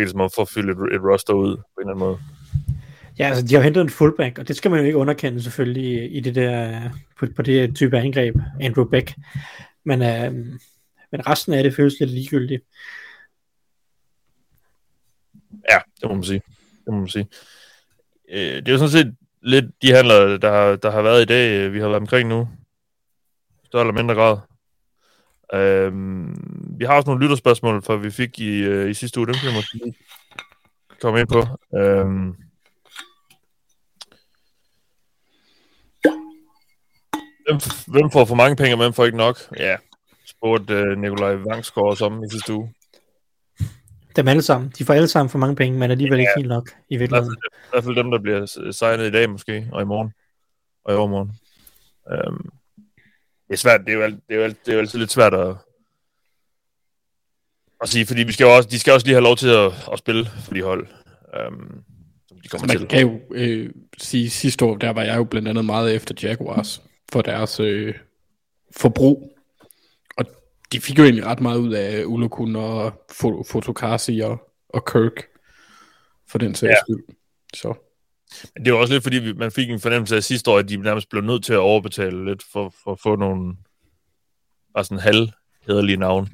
[0.00, 2.18] er ligesom for at fylde et, et roster ud på en eller anden måde.
[3.18, 6.16] Ja, altså de har hentet en fullback, og det skal man jo ikke underkende selvfølgelig
[6.16, 6.80] i, det der,
[7.18, 9.14] på, på det type angreb, Andrew Beck.
[9.84, 10.32] Men, øh,
[11.12, 12.62] men resten af det føles lidt ligegyldigt.
[15.70, 16.42] Ja, det må man sige.
[16.84, 17.28] Det må man sige.
[18.30, 21.26] Øh, det er jo sådan set lidt de handler, der, har- der har været i
[21.26, 22.48] dag, øh, vi har været omkring nu.
[23.64, 24.38] Større eller mindre grad.
[25.54, 26.34] Øhm,
[26.78, 29.48] vi har også nogle lytterspørgsmål, for vi fik i, øh, i sidste uge, dem kan
[29.48, 29.94] jeg måske lige
[31.00, 31.40] komme ind på.
[31.78, 32.34] Øhm,
[37.46, 39.38] hvem, hvem får for mange penge, og hvem får ikke nok?
[39.56, 39.76] Ja,
[40.26, 42.74] spurgte øh, Nikolaj Vangsgaard os om i sidste uge.
[44.16, 44.72] Dem alle sammen.
[44.78, 47.36] De får alle sammen for mange penge, men alligevel ikke helt nok i virkeligheden.
[47.52, 50.12] i hvert fald dem, der bliver signet i dag måske, og i morgen,
[50.84, 51.32] og i overmorgen.
[52.12, 52.50] Øhm,
[53.52, 54.98] det er svært, det er, jo, alt- det, er jo, alt- det er jo altid
[54.98, 55.56] lidt svært at,
[57.80, 59.72] at sige, fordi vi skal jo også, de skal også lige have lov til at,
[59.92, 60.86] at spille for de hold,
[61.36, 61.82] øhm,
[62.28, 62.88] som de kommer Man til.
[62.88, 66.82] kan jo øh, sige, sidste år, der var jeg jo blandt andet meget efter Jaguars
[67.12, 67.94] for deres øh,
[68.76, 69.38] forbrug.
[70.16, 70.24] Og
[70.72, 75.26] de fik jo egentlig ret meget ud af Ulokun og Fo- Fotokasi og, og Kirk
[76.28, 76.76] for den sags Ja.
[76.80, 77.04] skyld.
[77.54, 77.74] Så
[78.54, 80.76] men det var også lidt, fordi man fik en fornemmelse af sidste år, at de
[80.76, 83.54] nærmest blev nødt til at overbetale lidt for, for at få nogle
[84.74, 86.28] bare sådan halvhederlige navne.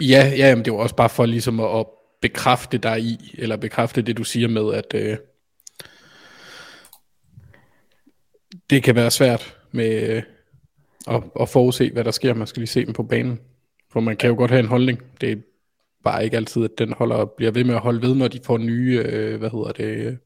[0.00, 1.86] ja, ja men det var også bare for ligesom at, at
[2.22, 5.16] bekræfte dig i, eller bekræfte det, du siger med, at øh,
[8.70, 10.22] det kan være svært med øh,
[11.06, 12.34] at, at forudse, hvad der sker.
[12.34, 13.40] Man skal lige se dem på banen.
[13.90, 15.02] For man kan jo godt have en holdning.
[15.20, 15.36] Det er
[16.04, 18.58] bare ikke altid, at den holder, bliver ved med at holde ved, når de får
[18.58, 20.16] nye, øh, hvad hedder det, øh,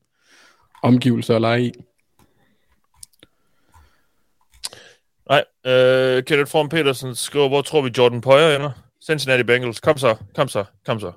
[0.83, 1.73] omgivelser at lege i.
[5.29, 8.71] Nej, øh, Kenneth Form Petersen skriver, hvor tror vi Jordan Poyer ender?
[9.07, 9.81] Cincinnati Bengals.
[9.81, 11.13] Kom så, kom så, kom så.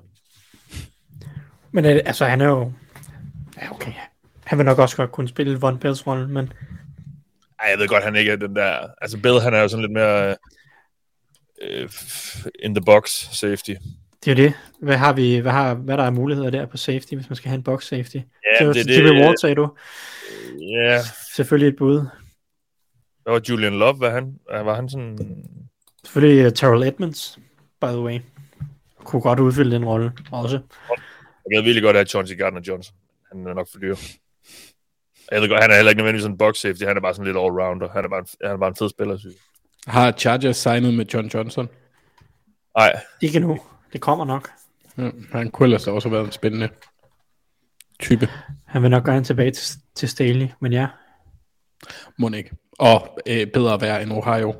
[1.72, 2.72] Men øh, altså, han er jo...
[3.62, 3.92] Ja, okay.
[4.44, 6.52] Han vil nok også godt kunne spille Von Bells rolle, men
[7.60, 8.86] Ej, jeg ved godt, han ikke er den der...
[9.00, 10.36] Altså, Bill, han er jo sådan lidt mere...
[11.62, 13.74] Øh, f- in the box safety.
[14.24, 14.54] Det er jo det.
[14.80, 17.48] Hvad har vi, hvad, har, hvad der er muligheder der på safety, hvis man skal
[17.48, 18.16] have en box safety?
[18.16, 18.20] Ja,
[18.58, 19.24] det er det, Jimmy det.
[19.24, 19.68] Ward, sagde du.
[20.60, 21.00] Ja,
[21.36, 22.06] Selvfølgelig et bud.
[23.26, 24.00] var Julian Love?
[24.00, 25.18] Var han, var han sådan...
[26.04, 27.38] Selvfølgelig uh, Terrell Edmonds,
[27.80, 28.20] by the way.
[29.04, 30.60] Kunne godt udfylde den rolle også.
[31.50, 32.94] Jeg ved virkelig godt have Chauncey Gardner Johnson.
[33.32, 33.96] Han er nok for dyr.
[35.30, 36.82] Jeg ved godt, han er heller ikke nødvendigvis sådan en box safety.
[36.84, 37.92] Han er bare sådan lidt all-rounder.
[37.92, 39.92] Han er bare en, han er bare en fed spiller, synes jeg.
[39.92, 41.68] Har Chargers signet med John Johnson?
[42.76, 43.60] Nej, Ikke nu.
[43.92, 44.50] Det kommer nok.
[44.98, 46.68] Ja, han kunne ellers også have været en spændende
[47.98, 48.28] type.
[48.66, 50.86] Han vil nok gerne tilbage til, til Staley, men ja.
[52.18, 52.50] Må ikke.
[52.78, 54.54] Og øh, bedre at være end Ohio.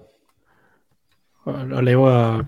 [1.44, 2.42] Og, og laver,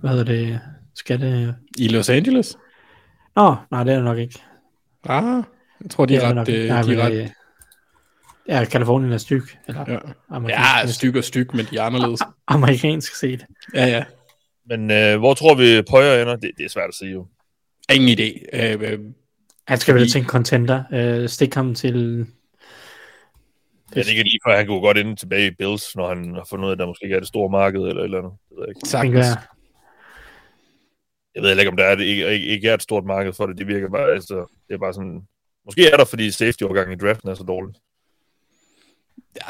[0.00, 0.60] hvad hedder det,
[0.94, 1.54] skatte...
[1.78, 2.58] I Los Angeles?
[3.36, 4.42] Nå, nej, det er det nok ikke.
[5.04, 5.42] Ah,
[5.82, 6.48] jeg tror, de Det er det ret...
[6.48, 7.28] Øh, de Nej, men, er ret øh,
[8.48, 9.42] Ja, Kalifornien er styg.
[9.68, 9.84] Eller
[10.48, 10.80] ja.
[10.80, 12.20] ja, styk og styk, men de er anderledes.
[12.46, 13.46] amerikansk set.
[13.74, 14.04] Ja, ja.
[14.68, 16.36] Men øh, hvor tror vi Poyer ender?
[16.36, 17.26] Det, det er svært at sige jo.
[17.92, 18.44] Ingen idé.
[18.52, 18.98] Øh, øh,
[19.68, 20.82] Han skal vel Fordi- til en contender.
[20.92, 22.26] Øh, stik ham til...
[23.96, 26.46] Ja, det kan lige før, han kunne godt ende tilbage i Bills, når han har
[26.50, 28.32] fundet ud af, at der måske ikke er det store marked eller et eller andet.
[28.48, 28.80] Det ved jeg, ikke.
[28.80, 29.26] tænker sagtens.
[29.26, 29.36] jeg.
[31.34, 33.32] jeg ved heller ikke, om der er det, ikke, ikke, ikke er et stort marked
[33.32, 33.58] for det.
[33.58, 34.34] Det virker bare, altså,
[34.68, 35.20] det er bare sådan...
[35.64, 37.74] Måske er der, fordi safety-overgangen i draften er så dårlig.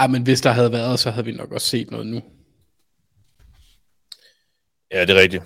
[0.00, 2.22] Ja, men hvis der havde været, så havde vi nok også set noget nu.
[4.90, 5.42] Ja, det er rigtigt.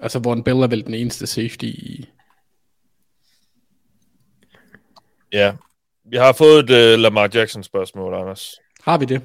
[0.00, 2.08] Altså, Von Bell er vel den eneste safety i...
[5.32, 5.56] Ja.
[6.04, 8.54] Vi har fået et uh, Lamar Jackson spørgsmål, Anders.
[8.80, 9.22] Har vi det?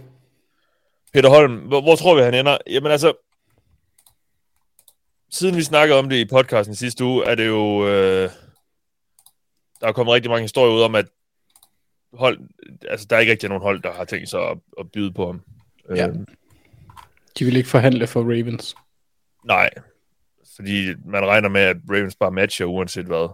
[1.14, 2.58] Peter Holm, hvor, hvor tror vi, han ender?
[2.68, 3.14] Jamen altså,
[5.30, 7.88] siden vi snakkede om det i podcasten sidste uge, er det jo...
[7.88, 8.30] Øh,
[9.82, 11.06] der er kommet rigtig mange historier ud om, at
[12.14, 12.40] hold,
[12.90, 15.26] altså, der er ikke rigtig nogen hold, der har tænkt sig at, at byde på
[15.26, 15.42] ham.
[15.96, 16.08] Ja.
[16.08, 16.16] Øh,
[17.40, 18.76] De vil ikke forhandle for Ravens.
[19.44, 19.70] nej,
[20.56, 23.30] fordi man regner med, at Ravens bare matcher uanset hvad.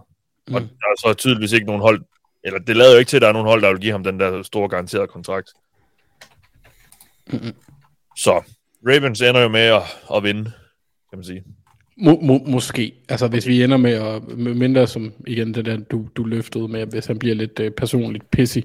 [0.48, 0.54] Mm.
[0.54, 2.04] Og der er så tydeligvis ikke nogen hold,
[2.44, 4.04] eller det lader jo ikke til, at der er nogen hold, der vil give ham
[4.04, 5.50] den der store garanterede kontrakt.
[7.26, 7.54] Mm-mm.
[8.16, 8.42] Så
[8.86, 9.82] Ravens ender jo med at,
[10.14, 10.44] at vinde,
[11.10, 11.44] kan man sige.
[11.96, 12.94] Må, må, måske.
[13.08, 14.22] Altså, hvis vi ender med at...
[14.38, 18.30] Mindre som, igen, det der, du, du løftede med, hvis han bliver lidt øh, personligt
[18.30, 18.58] pissy,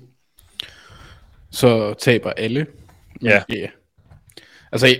[1.52, 2.66] så taber alle.
[3.22, 3.44] Men, Ja.
[3.56, 3.70] Yeah.
[4.72, 4.98] Altså,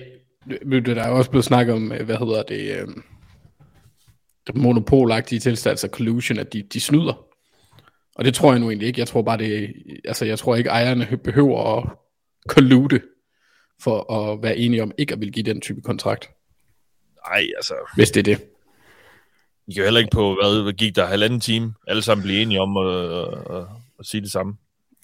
[0.86, 2.88] der er også blevet snakket om, øh, hvad hedder det, øh,
[4.48, 7.26] det monopolagtige tilstand, altså collusion, at de, de snyder.
[8.16, 9.00] Og det tror jeg nu egentlig ikke.
[9.00, 9.74] Jeg tror bare, det
[10.06, 11.90] altså, jeg tror ikke, ejerne behøver at
[12.50, 13.02] collude
[13.82, 16.30] for at være enige om ikke at vil give den type kontrakt,
[17.28, 18.46] Nej, altså, hvis det er det.
[19.68, 22.62] I kan heller ikke på, hvad, hvad gik der halvanden time, alle sammen blive enige
[22.62, 23.66] om at, at, at,
[24.00, 24.58] at sige det samme.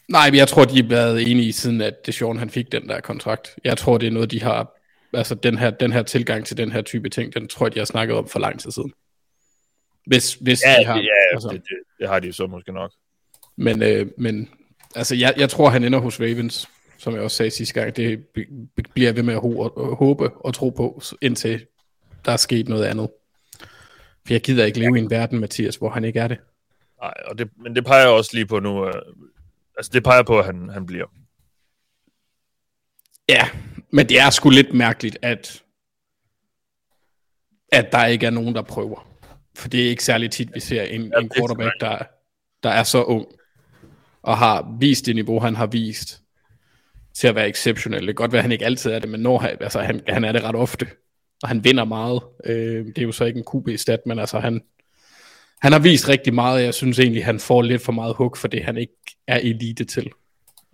[0.09, 3.01] Nej, men jeg tror, de har været enige siden, at Deshaun han fik den der
[3.01, 3.55] kontrakt.
[3.63, 4.74] Jeg tror, det er noget, de har...
[5.15, 7.79] Altså, den her, den her tilgang til den her type ting, den tror jeg, de
[7.79, 8.93] har snakket om for lang tid siden.
[10.05, 11.49] Hvis, hvis Ja, de har, det, ja altså.
[11.49, 12.91] det, det, det har de så måske nok.
[13.55, 14.49] Men, øh, men
[14.95, 16.67] altså, jeg, jeg tror, han ender hos Ravens,
[16.97, 17.95] som jeg også sagde sidste gang.
[17.95, 18.25] Det
[18.93, 21.65] bliver jeg ved med at ho- håbe og tro på, indtil
[22.25, 23.09] der er sket noget andet.
[24.25, 26.37] For jeg gider ikke leve i en verden, Mathias, hvor han ikke er det.
[27.01, 28.91] Nej, og det, men det peger også lige på nu, uh,
[29.77, 31.05] altså det peger på, at han, han bliver.
[33.29, 33.49] Ja,
[33.91, 35.63] men det er sgu lidt mærkeligt, at,
[37.71, 39.07] at der ikke er nogen, der prøver.
[39.55, 41.97] For det er ikke særlig tit, vi ser en, en er quarterback, der,
[42.63, 43.27] der er så ung,
[44.21, 46.21] og har vist det niveau, han har vist,
[47.13, 47.99] til at være exceptionel.
[47.99, 50.01] Det kan godt være, at han ikke altid er det, men når han, altså, han,
[50.07, 50.87] han er det ret ofte.
[51.43, 52.21] Og han vinder meget.
[52.45, 54.61] Øh, det er jo så ikke en QB-stat, men altså han,
[55.61, 58.37] han har vist rigtig meget, og jeg synes egentlig, han får lidt for meget hug
[58.37, 58.93] for det, han ikke
[59.27, 60.11] er elite til.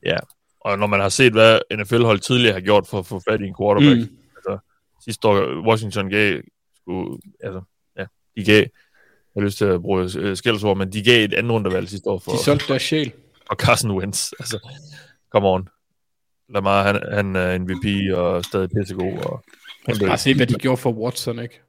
[0.06, 0.18] Ja,
[0.66, 3.44] og når man har set, hvad NFL-hold tidligere har gjort for at få fat i
[3.44, 4.18] en quarterback, Mm.
[4.36, 4.58] altså
[5.06, 6.42] sidste år, Washington gav,
[6.82, 7.62] skulle, altså,
[7.98, 8.06] ja,
[8.38, 8.58] de gav,
[9.36, 12.10] jeg har lyst til at bruge øh, skældsord, men de gav et andet rundevalg sidste
[12.10, 13.12] år for, De solgte deres sjæl.
[13.48, 14.32] for Carson Wentz.
[14.40, 14.70] Altså,
[15.32, 15.68] come on.
[16.54, 19.18] Lamar, han, han er MVP og stadig pissegod.
[19.26, 19.44] Og,
[19.88, 21.62] Man skal bare se, hvad de gjorde for Watson, ikke?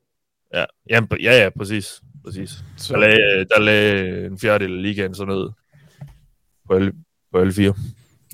[0.54, 2.00] ja, ja, ja, ja, præcis.
[2.24, 2.50] præcis.
[2.76, 5.48] Så, Der lagde, der lagde en fjerdedel af ligaen så ned
[6.66, 6.92] på alle,
[7.32, 7.74] på alle fire.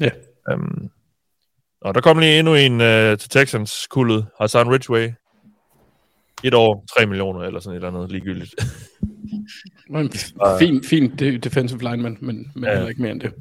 [0.00, 0.10] ja.
[0.54, 0.90] Um,
[1.80, 4.26] og der kom lige endnu en uh, til Texans kuldet.
[4.40, 5.10] Hassan Ridgway.
[6.44, 8.54] Et år, 3 millioner eller sådan et eller andet ligegyldigt.
[9.90, 10.10] Men
[10.58, 12.80] Fin, fin de- defensive lineman, men, men Ja.
[12.80, 12.86] ja.
[12.86, 13.34] ikke mere end det.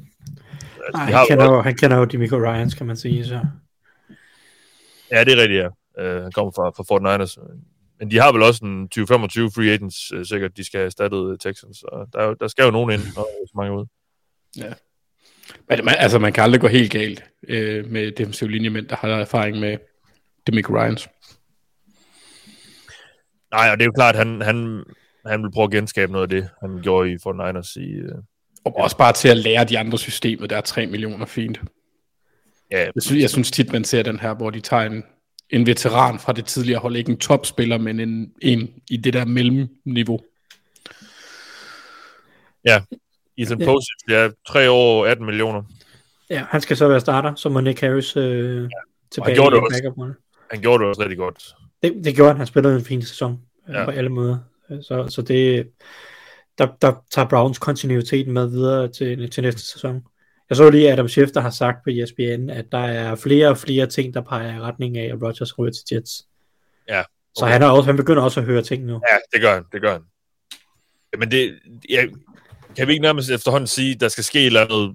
[0.94, 3.24] Nej, de han, kender jo, han kender jo Demico Ryans, kan man sige.
[3.26, 3.40] Så.
[5.12, 5.68] ja, det er rigtigt, ja.
[6.16, 7.38] Uh, han kommer fra, fra Fort Niners.
[7.98, 9.04] Men de har vel også en 20-25
[9.54, 11.76] free agents, uh, sikkert, de skal have erstattet Texans.
[11.76, 13.86] Så der, er der skal jo nogen ind, er så mange ud.
[15.68, 19.08] Men man, altså, man kan aldrig gå helt galt øh, med defensive linjemænd, der har
[19.08, 19.78] erfaring med
[20.46, 21.08] Demico Ryans.
[23.52, 24.84] Nej, og det er jo klart, at han, han,
[25.26, 28.00] han vil prøve at genskabe noget af det, han gjorde i Fort Niners i...
[28.00, 28.18] Uh,
[28.64, 31.60] Og også bare til at lære de andre systemer, der er 3 millioner fint.
[32.70, 35.04] ja, Jeg synes, jeg synes tit, man ser den her, hvor de tager en,
[35.50, 39.24] en veteran fra det tidligere hold, ikke en topspiller, men en, en i det der
[39.24, 40.20] mellemniveau.
[43.38, 43.66] Ethan Ja.
[43.66, 45.62] Postage, ja, tre år, 18 millioner.
[46.30, 48.70] Ja, han skal så være starter, så må Nick Harris øh,
[49.10, 50.12] tilbage gjorde det også.
[50.50, 51.54] Han gjorde det også rigtig godt.
[51.82, 52.36] Det, det gjorde han.
[52.36, 53.78] Han spillede en fin sæson ja.
[53.78, 53.84] Ja.
[53.84, 54.38] på alle måder.
[54.68, 55.68] Så, så det,
[56.58, 60.02] der, der tager Browns kontinuiteten med videre til, til næste sæson.
[60.48, 63.58] Jeg så lige, at Adam Schefter har sagt på ESPN, at der er flere og
[63.58, 66.26] flere ting, der peger i retning af, at Rodgers ryger til Jets.
[66.88, 67.02] Ja,
[67.36, 69.00] Så han, er også, han begynder også at høre ting nu.
[69.10, 70.02] Ja, det gør han, det gør han.
[71.18, 71.58] Men det,
[71.90, 72.08] jeg,
[72.76, 74.94] kan vi ikke nærmest efterhånden sige, at der skal ske et eller andet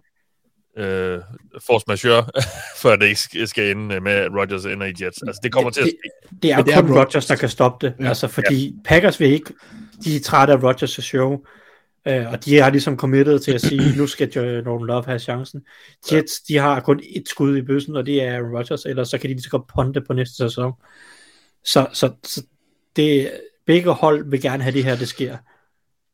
[0.78, 1.20] øh,
[1.68, 2.26] force majeure,
[2.82, 5.22] før det ikke skal- ende med, at Rodgers ender i Jets.
[5.28, 5.94] Altså, det kommer til at det,
[6.30, 6.38] ske.
[6.44, 7.26] det er Men det kun er Rodgers.
[7.26, 7.94] Der kan stoppe det.
[8.00, 8.04] Ja.
[8.04, 8.10] Ja.
[8.10, 8.72] Altså, fordi ja.
[8.86, 9.54] Packers vil ikke,
[10.04, 11.38] de er trætte af Rodgers' show,
[12.08, 15.62] øh, og de har ligesom committed til at sige, nu skal Jordan Love have chancen.
[16.12, 19.18] Jets, de har kun et skud i bøssen, og det er Aaron Rodgers, ellers så
[19.18, 20.74] kan de lige så godt ponte på næste sæson.
[21.66, 22.44] Så, så, så
[22.96, 23.32] det,
[23.66, 25.38] begge hold vil gerne have det her, det sker.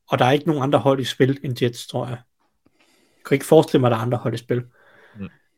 [0.10, 2.18] Og der er ikke nogen andre hold i spil end Jets, tror jeg.
[3.18, 4.64] Jeg kan ikke forestille mig, at der er andre hold i spil.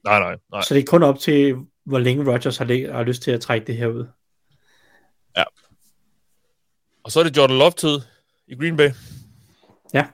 [0.03, 0.61] Nej, nej, nej.
[0.61, 1.55] Så det er kun op til,
[1.85, 4.05] hvor længe Rodgers har, har lyst til at trække det her ud.
[7.03, 7.99] Og så er det Jordan Love-tid
[8.47, 8.89] i Green Bay.
[9.93, 10.05] Det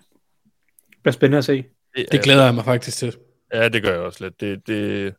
[1.04, 1.66] bliver spændende at se.
[2.12, 3.18] Det glæder jeg mig faktisk til.
[3.54, 4.42] Ja, det gør jeg også lidt.
[4.42, 5.16] Det, det,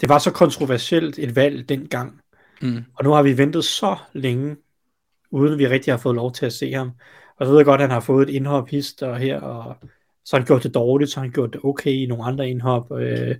[0.00, 2.20] Det var så kontroversielt et valg dengang,
[2.62, 2.84] Mm.
[2.94, 4.56] og nu har vi ventet så længe,
[5.30, 6.90] uden vi rigtig har fået lov til at se ham.
[7.36, 9.76] Og så ved jeg godt, at han har fået et indhop hist og her, og
[10.24, 12.48] så har han gjort det dårligt, så har han gjort det okay i nogle andre
[12.48, 12.92] indhop.
[12.92, 13.36] Øh,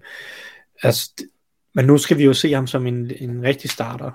[0.83, 1.11] altså,
[1.75, 4.11] men nu skal vi jo se ham som en, en rigtig starter,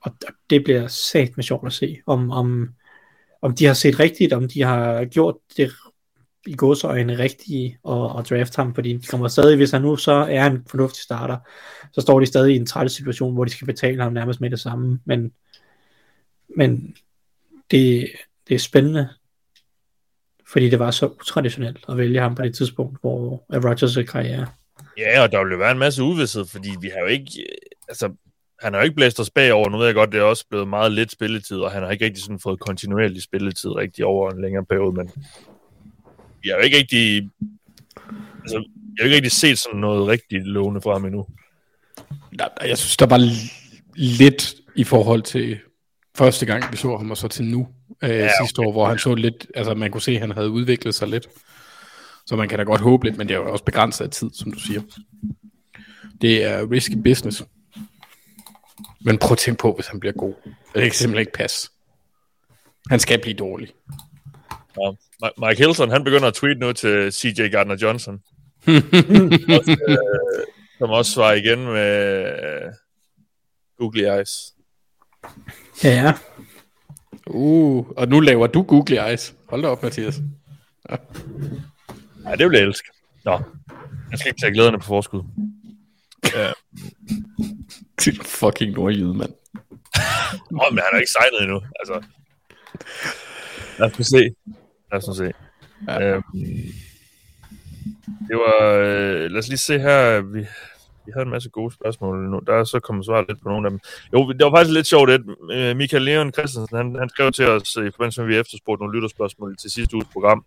[0.00, 0.12] og
[0.50, 2.68] det bliver sat med sjovt at se, om, om,
[3.42, 5.72] om de har set rigtigt, om de har gjort det
[6.46, 10.12] i godsøjne rigtige og, og draft ham, fordi de kommer stadig, hvis han nu så
[10.12, 11.36] er en fornuftig starter,
[11.92, 14.50] så står de stadig i en træls situation, hvor de skal betale ham nærmest med
[14.50, 15.32] det samme, men,
[16.56, 16.96] men
[17.70, 18.08] det,
[18.50, 19.08] det er spændende,
[20.52, 24.46] fordi det var så utraditionelt at vælge ham på det tidspunkt, hvor er Rodgers' karriere.
[24.98, 27.30] ja, og der vil jo være en masse uvidshed, fordi vi har jo ikke...
[27.88, 28.12] Altså,
[28.60, 29.68] han har jo ikke blæst os bagover.
[29.68, 32.04] Nu ved jeg godt, det er også blevet meget lidt spilletid, og han har ikke
[32.04, 35.10] rigtig sådan fået kontinuerlig spilletid rigtig over en længere periode, men
[36.42, 37.30] vi har jo ikke rigtig...
[38.40, 41.26] Altså, jeg har jo ikke rigtig set sådan noget rigtig lovende fra ham endnu.
[42.64, 43.20] Jeg synes, der var
[43.94, 45.58] lidt i forhold til
[46.16, 47.68] første gang, vi så ham, og så til nu
[48.02, 50.50] øh, ja, sidste år, hvor han så lidt, altså man kunne se, at han havde
[50.50, 51.28] udviklet sig lidt.
[52.26, 54.30] Så man kan da godt håbe lidt, men det er jo også begrænset af tid,
[54.34, 54.82] som du siger.
[56.20, 57.42] Det er risky business.
[59.00, 60.34] Men prøv at tænke på, hvis han bliver god.
[60.44, 61.70] Det kan simpelthen ikke passe.
[62.90, 63.68] Han skal blive dårlig.
[64.80, 64.90] Ja.
[65.24, 68.18] Mi- Mike Hilton, han begynder at tweete nu til CJ Gardner-Johnson.
[69.58, 69.96] også, øh,
[70.78, 72.72] som også svarer igen med øh,
[73.78, 74.54] googly eyes.
[75.84, 76.12] Ja,
[77.32, 79.34] Uh, og nu laver du Google Eyes.
[79.48, 80.20] Hold da op, Mathias.
[82.24, 82.88] Ja, det vil jeg elske.
[83.24, 83.40] Nå,
[84.10, 85.22] jeg skal ikke tage glæderne på forskud.
[86.34, 86.52] Ja.
[87.98, 89.32] Til fucking nordjyde, mand.
[90.50, 91.60] Nå, men han er ikke signet endnu.
[91.80, 92.02] Altså.
[93.78, 94.34] Lad os nu se.
[94.92, 95.32] Lad os nu se.
[95.88, 96.02] Ja.
[96.02, 96.22] Øhm,
[98.28, 98.64] det var...
[98.64, 100.20] Øh, lad os lige se her.
[100.20, 100.46] Vi,
[101.06, 102.40] vi havde en masse gode spørgsmål nu.
[102.46, 103.80] Der er så kommet svar lidt på nogle af dem.
[104.12, 105.20] Jo, det var faktisk lidt sjovt, at
[105.52, 108.40] øh, Michael Leon Christensen, han, han skrev til os øh, i forbindelse med, at vi
[108.40, 110.44] efterspurgte nogle lytterspørgsmål til sidste uges program,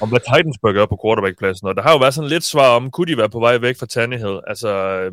[0.00, 1.68] om hvad Titans bør gøre på quarterbackpladsen.
[1.68, 3.78] Og der har jo været sådan lidt svar om, kunne de være på vej væk
[3.78, 4.40] fra Tannehill?
[4.46, 5.12] Altså, øh,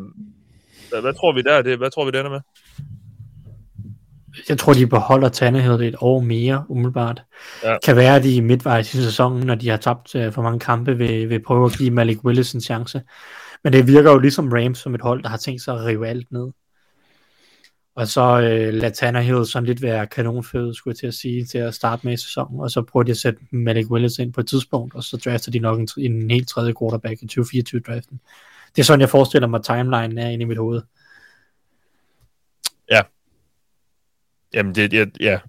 [0.89, 1.61] hvad, hvad, tror vi der?
[1.61, 2.41] Det, hvad tror vi, det ender med?
[4.49, 7.23] jeg tror, de beholder Tannehill et år mere, umiddelbart.
[7.63, 7.77] Ja.
[7.85, 10.97] Kan være, at de i midtvejs i sæsonen, når de har tabt for mange kampe,
[10.97, 13.01] vil, vil prøve at give Malik Willis en chance.
[13.64, 16.07] Men det virker jo ligesom Rams som et hold, der har tænkt sig at rive
[16.07, 16.52] alt ned.
[17.95, 21.57] Og så øh, lader Tannehill sådan lidt være kanonføde, skulle jeg til at sige, til
[21.57, 22.60] at starte med i sæsonen.
[22.60, 25.52] Og så prøver de at sætte Malik Willis ind på et tidspunkt, og så drafter
[25.52, 28.19] de nok en, en helt tredje quarterback i 2024-draften.
[28.76, 30.81] Det er sådan, jeg forestiller mig, at timeline er inde i mit hoved.
[34.53, 35.40] Jamen, det, ja, ja.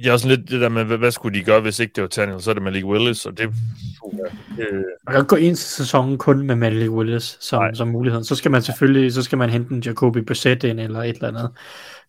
[0.00, 2.02] Det er også lidt det der med, hvad, hvad skulle de gøre, hvis ikke det
[2.02, 2.42] var Tannehill?
[2.42, 3.46] Så er det Malik Willis, og det...
[3.46, 4.12] Uh,
[4.56, 8.24] det Man kan gå ind til sæsonen kun med Malik Willis som, som muligheden.
[8.24, 11.28] Så skal man selvfølgelig, så skal man hente en Jacoby Brissett ind, eller et eller
[11.28, 11.50] andet,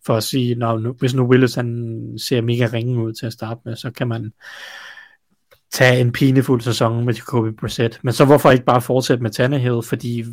[0.05, 3.33] for at sige, når nu, hvis nu Willis han ser mega ringe ud til at
[3.33, 4.31] starte med, så kan man
[5.71, 7.99] tage en pinefuld sæson med Jacoby Brissett.
[8.03, 10.25] Men så hvorfor ikke bare fortsætte med Tannehill, fordi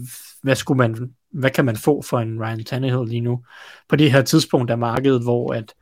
[0.43, 3.41] hvad, skulle man, hvad kan man få for en Ryan Tannehill lige nu?
[3.89, 5.75] På det her tidspunkt af markedet, hvor at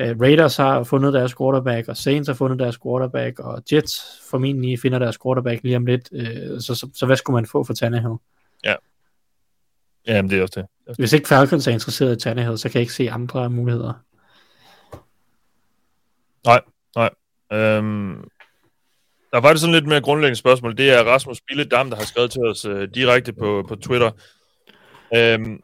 [0.00, 4.80] uh, Raiders har fundet deres quarterback, og Saints har fundet deres quarterback, og Jets formentlig
[4.80, 6.08] finder deres quarterback lige om lidt.
[6.12, 8.14] Uh, så, så, så hvad skulle man få for Tannehill?
[10.06, 10.96] Jamen, det er også det.
[10.96, 13.92] Hvis ikke Falcons er interesseret i Tannehill, så kan jeg ikke se andre muligheder.
[16.46, 16.60] Nej,
[16.96, 17.10] nej.
[17.52, 18.24] Øhm,
[19.30, 20.76] der er faktisk sådan lidt mere grundlæggende spørgsmål.
[20.76, 24.10] Det er Rasmus Billedam, der har skrevet til os øh, direkte på, på Twitter.
[25.14, 25.62] Øhm,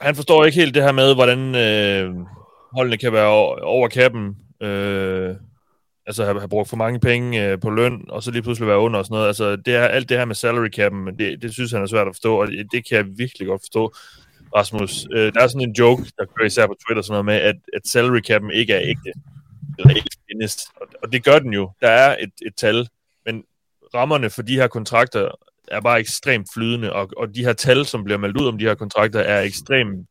[0.00, 2.14] han forstår ikke helt det her med, hvordan øh,
[2.72, 3.26] holdene kan være
[3.62, 4.36] over kappen.
[4.62, 5.36] Øh,
[6.06, 8.78] altså have, have brugt for mange penge øh, på løn, og så lige pludselig være
[8.78, 9.26] under og sådan noget.
[9.26, 12.06] Altså, det er, alt det her med salary cappen, det, det synes han er svært
[12.06, 13.94] at forstå, og det, det kan jeg virkelig godt forstå.
[14.56, 17.34] Rasmus, øh, der er sådan en joke, der kører især på Twitter, sådan noget med,
[17.34, 19.12] at, at salary cappen ikke er ægte
[19.78, 20.56] eller ikke findes.
[20.76, 21.70] Og, og det gør den jo.
[21.80, 22.88] Der er et, et tal,
[23.26, 23.44] men
[23.94, 25.28] rammerne for de her kontrakter
[25.68, 28.64] er bare ekstremt flydende, og, og de her tal, som bliver meldt ud om de
[28.64, 30.08] her kontrakter, er ekstremt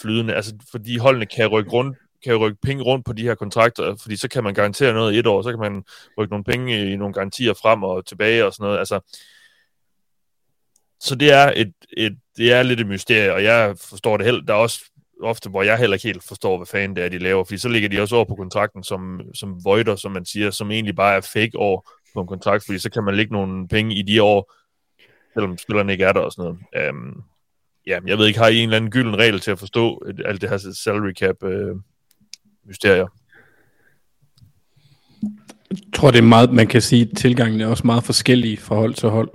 [0.00, 0.34] flydende.
[0.34, 4.16] Altså, fordi holdene kan rykke rundt kan rykke penge rundt på de her kontrakter, fordi
[4.16, 5.84] så kan man garantere noget i et år, så kan man
[6.18, 8.78] rykke nogle penge i nogle garantier frem og tilbage og sådan noget.
[8.78, 9.00] Altså,
[11.00, 14.48] så det er, et, et, det er lidt et mysterie, og jeg forstår det helt.
[14.48, 14.84] Der er også
[15.22, 17.68] ofte, hvor jeg heller ikke helt forstår, hvad fanden det er, de laver, fordi så
[17.68, 21.16] ligger de også over på kontrakten som, som voider, som man siger, som egentlig bare
[21.16, 24.22] er fake år på en kontrakt, fordi så kan man lægge nogle penge i de
[24.22, 24.52] år,
[25.34, 26.88] selvom spillerne ikke er der og sådan noget.
[26.90, 27.24] Um,
[27.86, 30.22] ja, jeg ved ikke, har I en eller anden gylden regel til at forstå et,
[30.24, 31.76] alt det her salary cap øh,
[32.66, 33.06] mysterier?
[35.70, 38.74] Jeg tror, det er meget, man kan sige, at tilgangen er også meget forskellige fra
[38.74, 39.30] hold til hold.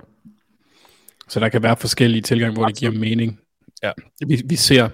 [1.27, 3.39] Så der kan være forskellige tilgange, hvor det giver mening.
[3.83, 3.91] Ja.
[4.27, 4.89] Vi, vi ser,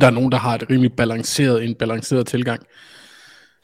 [0.00, 2.66] der er nogen, der har et rimelig balanceret, en balanceret tilgang,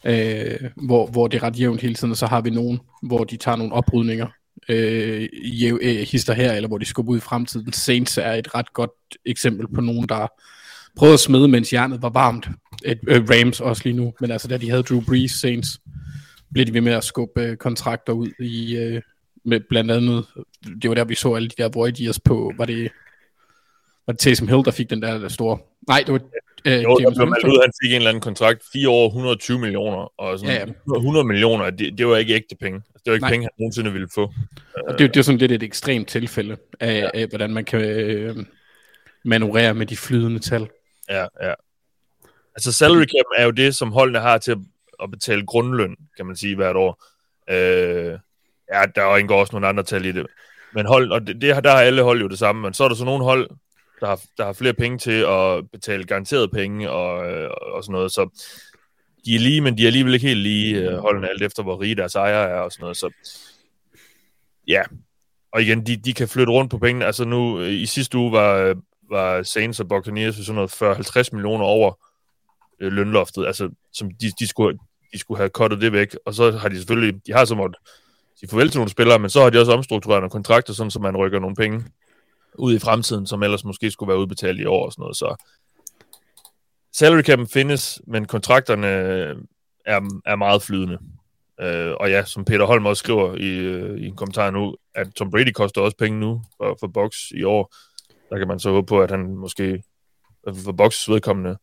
[0.05, 3.25] øh, hvor, hvor det er ret jævnt hele tiden, og så har vi nogen, hvor
[3.25, 4.27] de tager nogle oprydninger,
[4.71, 5.29] øh,
[5.63, 7.73] jæv, øh, hister her, eller hvor de skubber ud i fremtiden.
[7.73, 8.91] Saints er et ret godt
[9.27, 10.27] eksempel på nogen, der
[10.97, 12.49] prøvede at smide, mens jernet var varmt.
[12.85, 15.81] Et, øh, Rams også lige nu, men altså da de havde Drew Brees, Saints,
[16.53, 19.03] blev de ved med at skubbe øh, kontrakter ud i, øh,
[19.45, 20.27] med blandt andet,
[20.83, 22.91] det var der, vi så alle de der void years på, var det,
[24.07, 26.21] var det Taysom Hill, der fik den der, der store, nej, det var
[26.65, 27.51] øh, Jo, der James blev man Winston.
[27.51, 30.97] ud, han fik en eller anden kontrakt, fire år, 120 millioner, og sådan Ja, ja,
[30.97, 32.77] 100 millioner, det, det var ikke ægte penge.
[32.77, 33.31] Altså, det var ikke Nej.
[33.31, 34.33] penge, han nogensinde ville få.
[34.89, 37.21] Og det, det er sådan lidt et ekstremt tilfælde af, ja.
[37.21, 38.37] af hvordan man kan øh,
[39.25, 40.69] manøvrere med de flydende tal.
[41.11, 41.55] Ja, ja.
[42.55, 44.59] Altså salary cap er jo det, som holdene har til at,
[45.03, 47.05] at betale grundløn, kan man sige, hvert år.
[47.51, 48.19] Øh,
[48.73, 50.27] ja, der indgår også nogle andre tal i det.
[50.75, 52.89] men hold, og det, det, der har alle hold jo det samme, men så er
[52.89, 53.51] der så nogle hold,
[54.01, 57.93] der har, der har flere penge til at betale garanteret penge og, øh, og sådan
[57.93, 58.29] noget, så
[59.25, 61.81] de er lige, men de er alligevel ikke helt lige øh, holdene alt efter, hvor
[61.81, 63.11] rige deres ejere er og sådan noget, så
[64.69, 64.83] ja,
[65.53, 68.33] og igen, de, de kan flytte rundt på pengene, altså nu, øh, i sidste uge
[68.33, 68.77] var, øh,
[69.11, 71.93] var Saints og Buccaneers sådan noget 40-50 millioner over
[72.81, 74.79] øh, lønloftet, altså som de, de, skulle,
[75.13, 77.79] de skulle have kottet det væk, og så har de selvfølgelig, de har så måttet
[78.41, 80.99] de farvel til nogle spillere, men så har de også omstruktureret nogle kontrakter, sådan så
[80.99, 81.85] man rykker nogle penge
[82.59, 85.17] ud i fremtiden, som ellers måske skulle være udbetalt i år og sådan noget.
[85.17, 85.45] Så
[86.93, 88.87] salary cap'en findes, men kontrakterne
[89.87, 90.99] er, er meget flydende.
[91.61, 95.09] Øh, og ja, som Peter Holm også skriver i, øh, i en kommentar nu, at
[95.17, 97.75] Tom Brady koster også penge nu for, for Box i år.
[98.31, 99.83] Der kan man så håbe på, at han måske
[100.65, 101.57] for Box vedkommende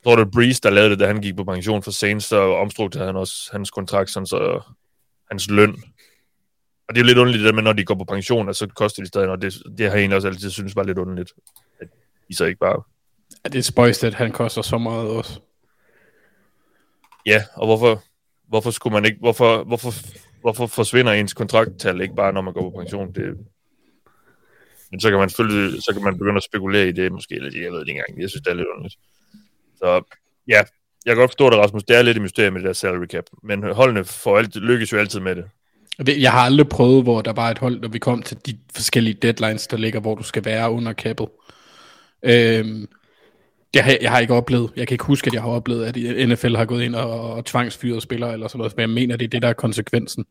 [0.00, 2.26] jeg tror, det var Breeze, der lavede det, da han gik på pension for Saints,
[2.26, 4.60] så omstrukturerede han også hans kontrakt, sådan så
[5.30, 5.82] hans løn
[6.90, 9.02] og det er jo lidt underligt, det med, når de går på pension, så koster
[9.02, 11.32] de stadig, og det, det har jeg egentlig også altid synes var lidt underligt.
[11.80, 11.88] At
[12.28, 12.82] de så ikke bare...
[13.44, 15.40] Er det spøjst, at han koster så meget også?
[17.26, 18.02] Ja, og hvorfor,
[18.48, 19.18] hvorfor skulle man ikke...
[19.18, 19.92] Hvorfor, hvorfor,
[20.40, 23.12] hvorfor forsvinder ens kontrakttal ikke bare, når man går på pension?
[23.14, 23.38] Det,
[24.90, 27.60] men så kan man selvfølgelig, så kan man begynde at spekulere i det, måske, eller
[27.62, 28.20] jeg ved det ikke engang.
[28.20, 28.98] Jeg synes, det er lidt underligt.
[29.76, 30.02] Så
[30.48, 30.62] ja,
[31.06, 31.84] jeg kan godt forstå det, Rasmus.
[31.84, 33.24] Det er lidt et mysterium med det der salary cap.
[33.42, 35.50] Men holdene får altid, lykkes jo altid med det.
[36.06, 39.14] Jeg har aldrig prøvet, hvor der var et hold, når vi kom til de forskellige
[39.14, 41.28] deadlines, der ligger, hvor du skal være under kappet.
[42.22, 42.88] Øhm,
[43.74, 44.70] det har, jeg har ikke oplevet.
[44.76, 47.44] Jeg kan ikke huske, at jeg har oplevet, at NFL har gået ind og, og
[47.44, 48.76] tvangsfyret spillere eller sådan noget.
[48.76, 50.24] Men jeg mener, det er det, der er konsekvensen.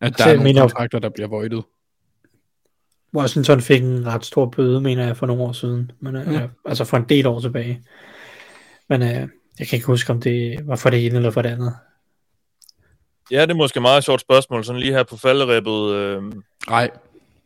[0.00, 1.64] At der er nogle kontrakter, der bliver voidet.
[3.14, 5.90] Washington fik en ret stor bøde, mener jeg, for nogle år siden.
[6.00, 6.46] Men, øh, ja.
[6.64, 7.82] Altså for en del år tilbage.
[8.88, 11.48] Men øh, jeg kan ikke huske, om det var for det ene eller for det
[11.48, 11.74] andet.
[13.30, 15.94] Ja, det er måske meget sjovt spørgsmål, sådan lige her på falderæbet.
[15.94, 16.22] Øh,
[16.68, 16.90] Nej.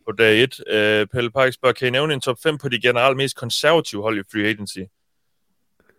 [0.05, 0.59] På dag 1.
[0.67, 4.01] Øh, Pelle Park spørger, kan I nævne en top 5 på de generelt mest konservative
[4.01, 4.79] hold i free agency?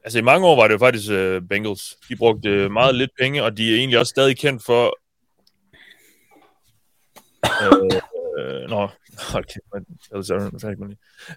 [0.05, 1.97] Altså i mange år var det jo faktisk øh, Bengals.
[2.09, 4.99] De brugte øh, meget lidt penge, og de er egentlig også stadig kendt for...
[7.63, 8.01] øh,
[8.39, 8.89] øh, nå,
[9.19, 9.67] hold kæft,
[10.11, 10.17] jeg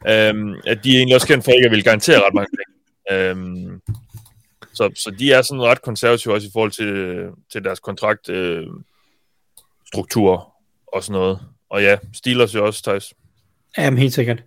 [0.07, 2.73] øhm, at de er egentlig også kendt for ikke at ville garantere ret mange penge.
[3.11, 3.81] Øhm,
[4.75, 8.67] så, så de er sådan ret konservative også i forhold til, til deres kontrakt øh,
[9.87, 10.53] struktur
[10.87, 11.39] og sådan noget.
[11.69, 13.13] Og ja, Steelers jo også, Thijs.
[13.77, 14.43] Jamen helt sikkert.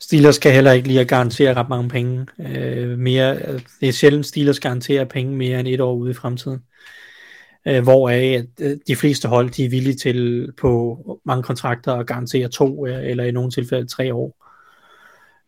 [0.00, 2.26] Steelers kan heller ikke lige at garantere ret mange penge.
[2.38, 6.64] Øh, mere, det er sjældent, Steelers garanterer penge mere end et år ude i fremtiden.
[7.66, 12.06] Øh, hvoraf at øh, de fleste hold de er villige til på mange kontrakter at
[12.06, 14.46] garantere to øh, eller i nogle tilfælde tre år.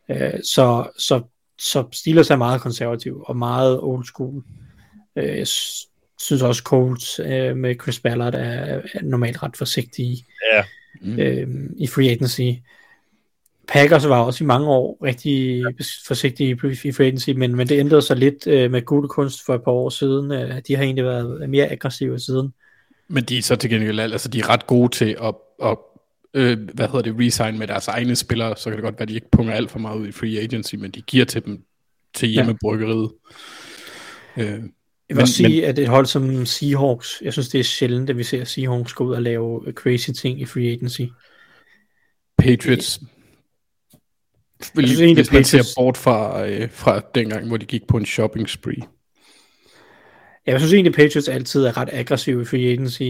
[0.09, 1.23] Øh, så, så
[1.59, 4.43] så Steelers er meget konservativ og meget old school.
[5.17, 5.47] Øh, jeg
[6.19, 10.63] synes også Colts øh, med Chris Ballard er, er normalt ret forsigtige ja.
[11.01, 11.19] mm.
[11.19, 11.49] øh,
[11.79, 12.61] i free agency.
[13.69, 15.65] Packers var også i mange år rigtig
[16.07, 19.55] forsigtige i free agency, men, men det ændrede sig lidt øh, med gode kunst for
[19.55, 20.33] et par år siden.
[20.33, 22.55] Øh, de har egentlig været mere aggressive siden.
[23.09, 25.79] Men de er så til gengæld, altså de er ret gode til at, at
[26.35, 29.09] øh, hvad hedder det, resign med deres egne spillere, så kan det godt være, at
[29.09, 31.65] de ikke punger alt for meget ud i free agency, men de giver til dem
[32.15, 33.11] til hjemmebryggeriet.
[34.37, 34.43] Ja.
[34.43, 34.63] Øh,
[35.09, 38.11] jeg vil men, sige, men, at et hold som Seahawks, jeg synes, det er sjældent,
[38.11, 41.03] at vi ser Seahawks gå ud og lave crazy ting i free agency.
[42.39, 43.01] Patriots
[44.75, 45.69] vil, synes, hvis man Patriots...
[45.69, 48.83] ser bort fra, øh, fra dengang, hvor de gik på en shopping spree.
[50.47, 53.03] Jeg synes egentlig, Patriots altid er ret aggressive i free agency.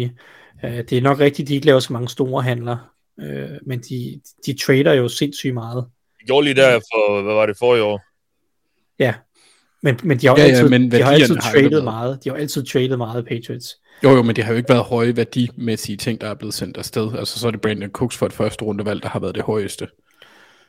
[0.65, 2.92] Uh, det er nok rigtigt, de ikke laver så mange store handler.
[3.21, 5.85] Øh, men de, de trader jo sindssygt meget.
[6.21, 8.01] De gjorde lige der for, hvad var det, for i år?
[8.99, 9.15] Ja,
[9.83, 12.25] men, men de har ja, altid, ja, men de har altid har traded meget.
[12.25, 13.77] De har altid traded meget, Patriots.
[14.05, 16.77] Jo, jo, men det har jo ikke været høje værdimæssige ting, der er blevet sendt
[16.77, 17.19] afsted.
[17.19, 19.89] Altså, så er det Brandon Cooks for et første rundevalg, der har været det højeste.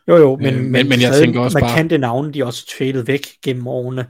[0.08, 1.76] Jo, jo, men, øh, men, men, men jeg tænker også man bare...
[1.76, 4.06] kan det navne, de også traded væk gennem årene.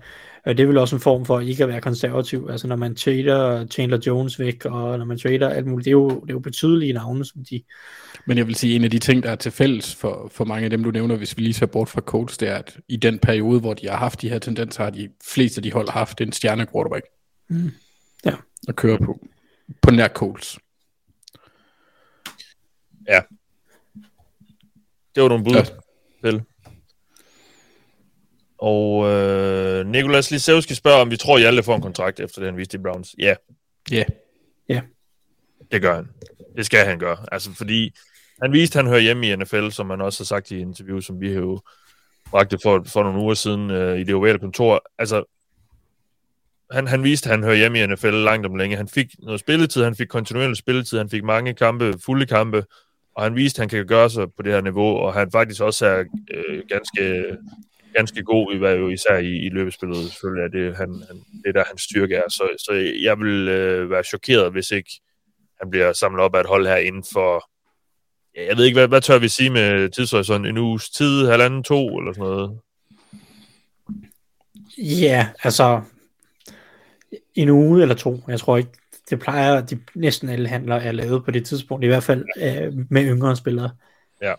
[0.46, 2.48] Og det er vel også en form for ikke at være konservativ.
[2.52, 5.92] Altså når man trader Chandler Jones væk, og når man trader alt muligt, det er
[5.92, 7.64] jo, det er jo betydelige navne, som de...
[8.26, 10.64] Men jeg vil sige, en af de ting, der er til fælles for, for mange
[10.64, 12.98] af dem, du nævner, hvis vi lige ser bort fra Colts, det er, at i
[12.98, 15.90] den periode, hvor de har haft de her tendenser, har de fleste af de hold
[15.90, 17.06] haft en stjerne quarterback.
[17.48, 17.72] Mm.
[18.26, 18.36] Ja.
[18.68, 19.28] At køre på.
[19.82, 20.60] På nær Colts.
[23.08, 23.22] Ja.
[25.16, 25.64] Det var nogle bud ja.
[26.32, 26.42] til.
[28.64, 32.48] Og øh, Nikolas Lisewski spørger, om vi tror, at Hjalte får en kontrakt efter det,
[32.48, 33.16] han viste i Browns.
[33.20, 33.36] Ja.
[33.92, 34.04] Ja.
[34.70, 34.82] Ja.
[35.72, 36.08] Det gør han.
[36.58, 37.18] Det skal han gøre.
[37.32, 37.96] Altså, fordi
[38.42, 41.00] han viste, at han hører hjemme i NFL, som han også har sagt i interview,
[41.00, 41.62] som vi har jo
[42.32, 44.84] bragte for, for nogle uger siden øh, i det ovale kontor.
[44.98, 45.24] Altså,
[46.72, 48.78] han, han viste, at han hører hjemme i NFL langt om længe.
[48.78, 52.66] Han fik noget spilletid, han fik kontinuerlig spilletid, han fik mange kampe, fulde kampe,
[53.16, 55.62] og han viste, at han kan gøre sig på det her niveau, og han faktisk
[55.62, 56.04] også er
[56.34, 57.26] øh, ganske,
[57.96, 61.56] ganske god, i hvad jo især i, i løbespillet, selvfølgelig er det, han, han, det
[61.56, 62.30] der hans styrke er.
[62.30, 65.02] Så, så jeg vil øh, være chokeret, hvis ikke
[65.62, 67.50] han bliver samlet op af et hold her inden for,
[68.36, 70.48] ja, jeg ved ikke, hvad, hvad tør vi sige med tidshorisont?
[70.48, 72.60] En uges tid, halvanden, to, eller sådan noget?
[74.78, 75.82] Ja, altså
[77.36, 78.20] en uge eller to.
[78.28, 78.70] Jeg tror ikke,
[79.10, 82.74] det plejer, de næsten alle handler er lavet på det tidspunkt, i hvert fald øh,
[82.90, 83.72] med yngre spillere.
[84.22, 84.34] Ja.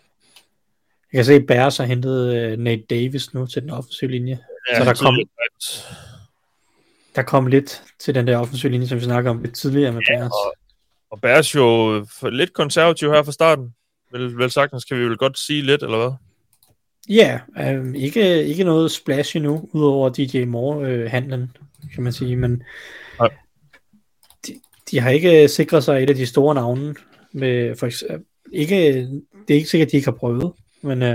[1.15, 4.39] Jeg kan se, at Bears har hentet øh, Nate Davis nu til den offensive linje.
[4.71, 5.15] Ja, så der kom,
[7.15, 10.01] der kom lidt til den der offensive linje, som vi snakker om lidt tidligere med
[10.09, 10.31] Ja, Bears.
[10.31, 10.53] og,
[11.09, 13.73] og Bears jo for lidt konservativ her fra starten.
[14.11, 16.11] Vel, vel sagtens kan vi vel godt sige lidt, eller hvad?
[17.09, 21.51] Ja, øh, ikke, ikke noget splash endnu, udover DJ Moore-handlen,
[21.93, 22.63] kan man sige, men
[23.19, 23.29] Nej.
[24.47, 24.59] de,
[24.91, 26.95] de har ikke sikret sig et af de store navne.
[27.31, 28.77] Med, for eksempel, ikke,
[29.47, 30.53] det er ikke sikkert, at de ikke har prøvet,
[30.85, 31.09] men øh,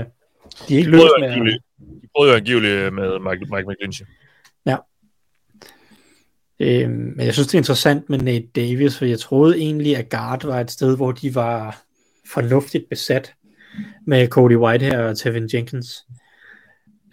[0.67, 1.27] de er ikke De løst med...
[1.27, 1.63] angiveligt,
[2.01, 4.05] de prøvede jo angiveligt med Mike, Mike McGlinchey.
[6.61, 10.09] Øh, men jeg synes, det er interessant med Nate Davis, for jeg troede egentlig, at
[10.09, 11.83] guard var et sted, hvor de var
[12.33, 13.33] fornuftigt besat
[14.07, 15.97] med Cody White her og Tevin Jenkins.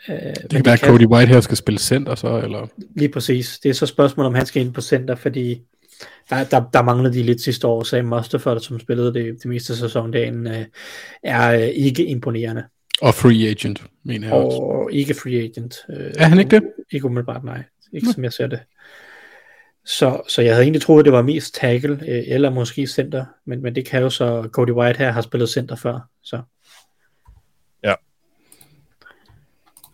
[0.08, 2.66] Øh, Det kan være, at Cody White her skal spille center så, eller...
[2.96, 3.58] Lige præcis.
[3.58, 5.62] Det er så spørgsmålet, om han skal ind på center, fordi
[6.30, 7.82] der, der, der manglede de lidt sidste år.
[7.82, 10.66] Sam Mustafa, som spillede det, det meste af sæsondagen, øh,
[11.22, 12.64] er øh, ikke imponerende.
[13.00, 14.58] Og free agent, mener jeg også.
[14.58, 15.76] Og ikke free agent.
[15.90, 16.62] Øh, Er han ikke det?
[16.92, 17.62] Ikke umiddelbart, nej.
[17.92, 18.60] Ikke som jeg ser det.
[19.84, 23.24] Så, så jeg havde egentlig troet, at det var mest tackle, øh, eller måske center,
[23.44, 26.42] men, men det kan jo så, Cody White her har spillet center før, så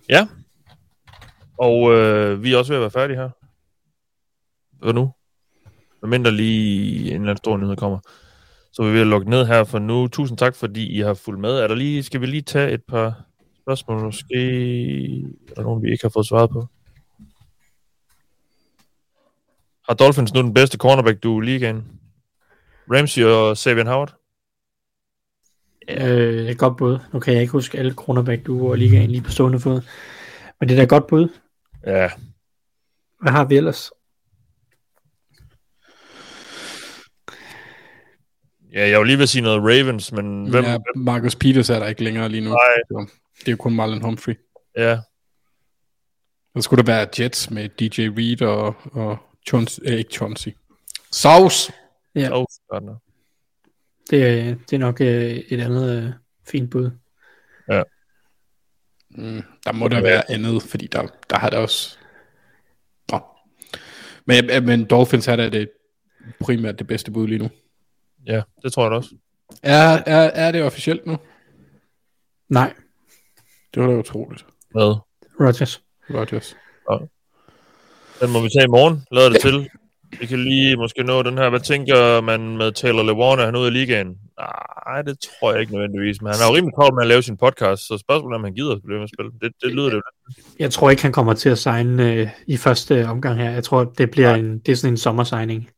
[0.09, 0.27] Ja.
[1.59, 3.31] Og øh, vi er også ved at være færdige her.
[4.85, 5.13] Hvad nu?
[6.05, 7.99] Hvad mindre lige en eller anden stor nyhed kommer.
[8.73, 10.09] Så vi vil lukke ned her for nu.
[10.09, 11.51] Tusind tak, fordi I har fulgt med.
[11.51, 13.25] Er der lige, skal vi lige tage et par
[13.63, 14.03] spørgsmål?
[14.05, 14.37] Måske
[15.49, 16.67] er der nogen, vi ikke har fået svaret på.
[19.89, 21.85] Har Dolphins nu den bedste cornerback, du i ligaen?
[22.91, 24.15] Ramsey og Savian Howard?
[25.89, 26.99] Øh, det et godt bud.
[27.13, 29.81] Nu kan jeg ikke huske alle cornerback, du og ligaen lige på stående fod.
[30.61, 31.29] Men det er da godt bud.
[31.87, 32.11] Ja,
[33.21, 33.91] Hvad har vi ellers?
[38.75, 40.65] Ja jeg vil lige vil sige noget Ravens, men hvem?
[40.65, 42.51] Ja, Marcus Peters er der ikke længere lige nu.
[42.51, 42.59] Nej.
[42.89, 43.07] Så
[43.41, 44.35] det er jo kun Marlon Humphrey.
[44.77, 44.99] Ja,
[46.57, 49.19] Så skulle der være Jets med DJ Reed og, og
[49.49, 50.51] Chauncey, eh, ikke Chauncey.
[51.13, 51.73] Sauce!
[52.15, 52.29] Ja.
[52.71, 52.97] Gardner.
[54.11, 55.07] Det, er- det er nok øh,
[55.49, 56.11] et andet øh,
[56.47, 56.91] fint bud.
[59.11, 61.99] Mm, der må der være andet, fordi der, der har der også...
[63.13, 63.21] Nå.
[64.27, 65.71] Men, men Dolphins er da det
[66.41, 67.51] primært det bedste bud lige nu.
[68.27, 69.15] Ja, det tror jeg da også.
[69.63, 71.17] Er, er, er det officielt nu?
[72.49, 72.73] Nej,
[73.75, 74.47] Det var da utroligt.
[74.71, 74.97] Hvad?
[75.41, 75.83] Rodgers.
[76.11, 76.57] Rodgers.
[78.21, 79.69] Den må vi tage i morgen, lader det til.
[80.21, 81.51] Vi kan lige måske nå den her.
[81.51, 83.39] Hvad tænker man med Taylor Lewan?
[83.39, 84.19] Er han ude af ligaen?
[84.87, 86.23] Nej, det tror jeg ikke nødvendigvis.
[86.23, 88.45] Men han har jo rimelig travlt med at lave sin podcast, så spørgsmålet er, om
[88.45, 89.31] han gider at blive med at spille.
[89.41, 90.03] Det, det lyder det jo.
[90.59, 93.51] Jeg tror ikke, han kommer til at signe øh, i første omgang her.
[93.51, 95.71] Jeg tror, det bliver en, det er sådan en sommersigning.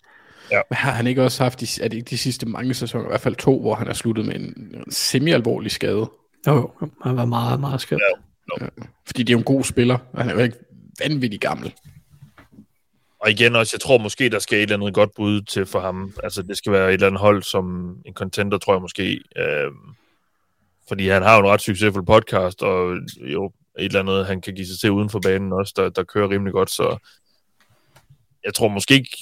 [0.51, 3.09] Men har han ikke også haft de, er det ikke de sidste mange sæsoner, i
[3.09, 4.43] hvert fald to, hvor han er sluttet med en,
[4.75, 6.11] en semi-alvorlig skade?
[6.47, 6.71] Jo,
[7.03, 8.03] han var meget, meget skønt.
[8.61, 8.67] Ja.
[9.07, 10.57] Fordi det er jo en god spiller, og han er jo ikke
[11.03, 11.75] vanvittig gammel.
[13.21, 15.81] Og igen også, jeg tror måske, der skal et eller andet godt bud til for
[15.81, 16.15] ham.
[16.23, 19.21] Altså, det skal være et eller andet hold som en contender, tror jeg måske.
[19.37, 19.95] Øhm,
[20.89, 24.55] fordi han har jo en ret succesfuld podcast, og jo et eller andet, han kan
[24.55, 26.71] give sig til uden for banen også, der, der kører rimelig godt.
[26.71, 26.99] Så
[28.45, 29.17] jeg tror måske ikke,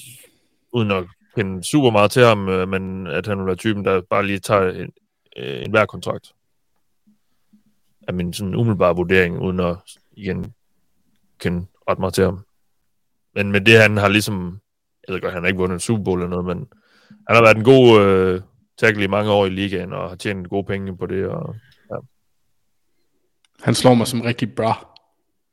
[0.75, 1.05] uden at
[1.37, 4.39] kende super meget til ham, øh, men at han vil være typen, der bare lige
[4.39, 4.91] tager en,
[5.37, 6.33] øh, en hver kontrakt.
[8.09, 9.77] Er min sådan umiddelbare vurdering, uden at
[10.13, 10.53] igen
[11.39, 12.45] kende ret meget til ham.
[13.35, 14.61] Men med det, han har ligesom...
[15.09, 16.67] Jeg ved godt, han har ikke vundet en Super Bowl eller noget, men
[17.29, 18.41] han har været en god øh,
[18.79, 21.27] tackle i mange år i ligaen, og har tjent gode penge på det.
[21.27, 21.57] Og,
[23.63, 24.99] Han slår mig som rigtig bra.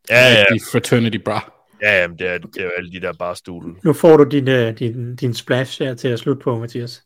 [0.10, 1.61] ja, ja, Rigtig fraternity bra.
[1.82, 3.76] Ja, jamen, det, er, det er jo alle de der bare stule.
[3.84, 7.04] Nu får du din, øh, din, din splash her til at slutte på, Mathias.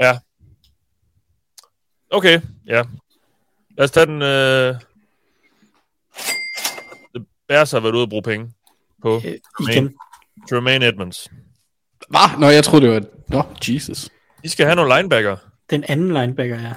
[0.00, 0.18] Ja.
[2.10, 2.82] Okay, ja.
[3.78, 4.22] Lad os tage den...
[4.22, 4.74] Øh...
[7.14, 8.52] Det Bears har været ude at bruge penge
[9.02, 9.34] på Øh,
[9.68, 9.94] igen.
[10.50, 11.28] Tremaine Edmonds.
[12.08, 12.38] Hvad?
[12.40, 13.02] Nå, jeg troede, det var...
[13.28, 14.08] Nå, Jesus.
[14.42, 15.36] De skal have nogle linebacker.
[15.70, 16.72] Den anden linebacker, ja.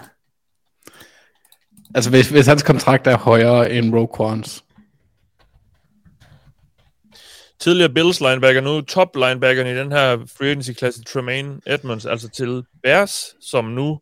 [1.95, 4.63] Altså, hvis, hvis hans kontrakt er højere end Roquans,
[7.61, 12.29] Tidligere Bills linebacker, nu top linebackeren i den her free agency klasse, Tremaine Edmonds, altså
[12.29, 13.99] til Bears, som nu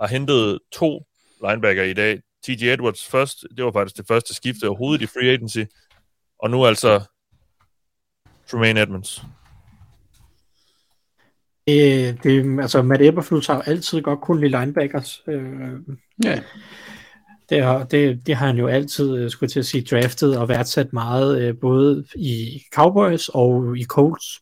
[0.00, 1.06] har hentet to
[1.48, 2.20] linebacker i dag.
[2.44, 2.62] T.J.
[2.62, 5.62] Edwards først, det var faktisk det første skifte overhovedet i free agency,
[6.38, 7.00] og nu altså
[8.50, 9.22] Tremaine Edmonds.
[11.66, 15.22] Det, det, altså Matt Eberflus har altid godt kun lide linebackers.
[15.26, 15.72] Øh,
[16.24, 16.40] Ja
[17.50, 20.48] det, har, det, det har han jo altid, øh, skulle til at sige, draftet og
[20.48, 24.40] værdsat meget, øh, både i Cowboys og i Colts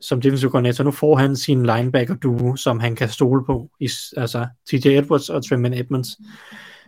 [0.00, 0.84] som defensive coordinator.
[0.84, 3.70] Nu får han sin linebacker duo, som han kan stole på.
[3.80, 6.08] I, altså TJ Edwards og Tremaine Edmonds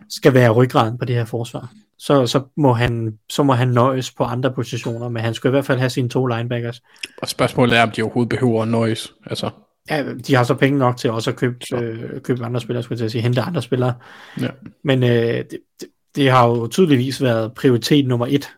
[0.09, 1.71] skal være ryggraden på det her forsvar.
[1.97, 5.51] Så, så, må han, så må han nøjes på andre positioner, men han skal i
[5.51, 6.81] hvert fald have sine to linebackers.
[7.21, 9.09] Og spørgsmålet er, om de overhovedet behøver noise.
[9.25, 9.49] Altså,
[9.89, 13.01] Ja, de har så penge nok til også at købe, øh, købe andre spillere, skulle
[13.03, 13.93] jeg sige, hente andre spillere.
[14.41, 14.47] ja.
[14.83, 15.49] Men øh, det,
[15.79, 18.49] det, det har jo tydeligvis været prioritet nummer et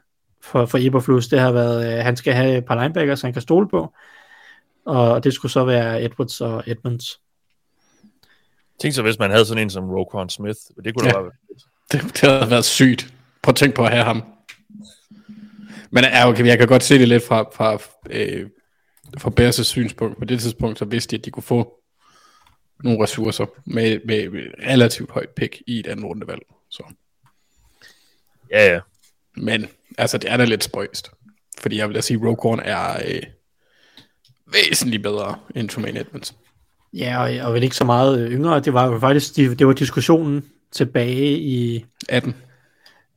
[0.43, 1.27] for, for Eberflus.
[1.27, 3.93] Det har været, øh, han skal have et par linebackers, han kan stole på.
[4.85, 7.19] Og det skulle så være Edwards og Edmonds.
[8.81, 10.59] Tænk så, hvis man havde sådan en som Roquan Smith.
[10.83, 11.21] Det kunne da Ja.
[11.21, 11.31] bare
[11.91, 13.13] Det, det havde været sygt.
[13.43, 14.23] Prøv at tænke på at have ham.
[15.91, 17.77] Men ja, okay, jeg kan godt se det lidt fra, fra,
[18.09, 18.49] øh,
[19.17, 20.17] fra Bears' synspunkt.
[20.17, 21.73] På det tidspunkt, så vidste de, at de kunne få
[22.83, 26.41] nogle ressourcer med, med, med relativt højt pick i et andet rundevalg.
[26.69, 26.83] Så.
[28.51, 28.79] Ja, ja.
[29.37, 29.67] Men
[29.97, 31.11] altså, det er da lidt spøjst.
[31.59, 33.23] Fordi jeg vil da sige, at Roquan er øh,
[34.53, 36.35] væsentligt bedre end Tremaine Edmonds.
[36.93, 38.59] Ja, og, og vel ikke så meget øh, yngre.
[38.59, 42.35] Det var jo faktisk det var diskussionen tilbage i, 18.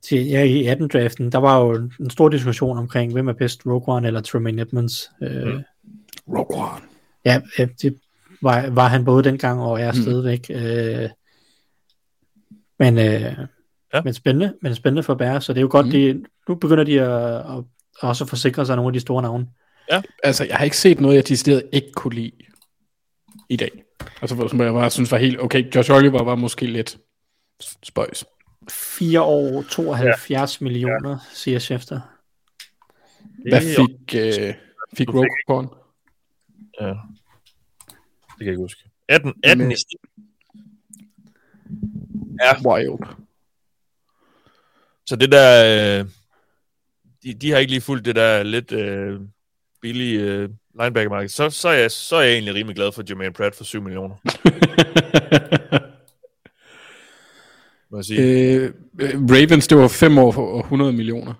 [0.02, 1.30] til, ja, i 18-draften.
[1.30, 5.10] Der var jo en stor diskussion omkring, hvem er bedst, Roquan eller Tremaine Edmonds.
[5.22, 5.62] Øh, Mm.
[6.28, 6.82] Roquan.
[7.24, 7.98] Ja, øh, det
[8.42, 10.50] var, var han både dengang og er stadigvæk.
[10.50, 11.08] Øh,
[12.78, 13.34] men, øh, Ja.
[13.94, 14.02] ja.
[14.04, 15.92] men spændende, men spændende for Bære, så det er jo godt, Mm.
[15.92, 16.22] mm.
[16.22, 17.64] de, nu begynder de at, at,
[18.00, 19.46] også at forsikre sig af nogle af de store navne.
[20.24, 22.32] Altså, jeg har ikke set noget, jeg decideret ikke kunne lide
[23.48, 23.70] i dag.
[24.22, 26.98] Altså, som jeg bare synes var helt, okay, Josh Oliver var måske lidt
[27.82, 28.24] spøjs.
[28.70, 30.64] 4 år, 72 ja.
[30.64, 31.16] millioner, ja.
[31.32, 32.00] siger Schefter.
[33.48, 34.54] Hvad fik, øh, fik
[34.96, 35.68] fik- Roquan?
[36.80, 36.86] Ja.
[36.86, 36.96] Det
[38.38, 38.84] kan jeg ikke huske.
[39.08, 40.00] 18, 18 Men- i snit.
[42.42, 42.98] Ja, Wild.
[45.06, 46.00] så det der...
[46.00, 46.06] Øh,
[47.22, 49.20] de, de har ikke lige fulgt det der lidt øh,
[49.80, 50.48] billige øh,
[50.80, 51.28] linebacker-marked.
[51.28, 53.82] Så, så, er jeg, så er jeg egentlig rimelig glad for Jermaine Pratt for 7
[53.82, 54.14] millioner,
[57.90, 58.20] må jeg sige.
[58.22, 61.34] øh, øh, Ravens, det var 5 år og 100 millioner.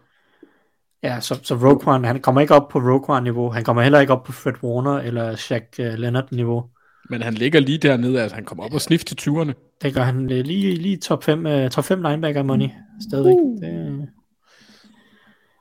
[1.03, 3.51] Ja, så, så Roquan, han kommer ikke op på Roquan-niveau.
[3.51, 6.65] Han kommer heller ikke op på Fred Warner eller Shaq uh, Leonard-niveau.
[7.11, 9.79] Men han ligger lige dernede, altså han kommer op og snifte til 20'erne.
[9.83, 12.69] Det gør han øh, lige, lige top 5, uh, top 5 linebacker money
[13.09, 13.35] stadigvæk.
[13.35, 13.63] Uh.
[13.63, 14.09] Det,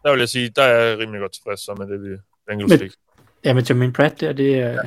[0.03, 2.81] Der vil jeg sige, der er jeg rimelig godt tilfreds så med det, vi Bengals
[2.81, 2.91] fik.
[3.43, 4.69] Ja, med Jermaine Pratt der, det er...
[4.69, 4.79] Ja.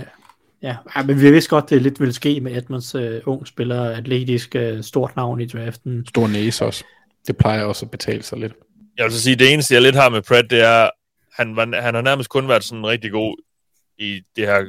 [0.63, 3.91] Ja, ja, men vi vidste godt, det lidt ville ske med Edmonds uh, ung spiller,
[3.91, 6.07] atletisk uh, stort navn i draften.
[6.07, 6.85] Stor næse også.
[7.27, 8.53] Det plejer også at betale sig lidt.
[9.01, 10.91] Jeg vil så sige, det eneste, jeg lidt har med Pratt, det er,
[11.33, 13.37] han, var, han har nærmest kun været sådan rigtig god
[13.99, 14.65] i det her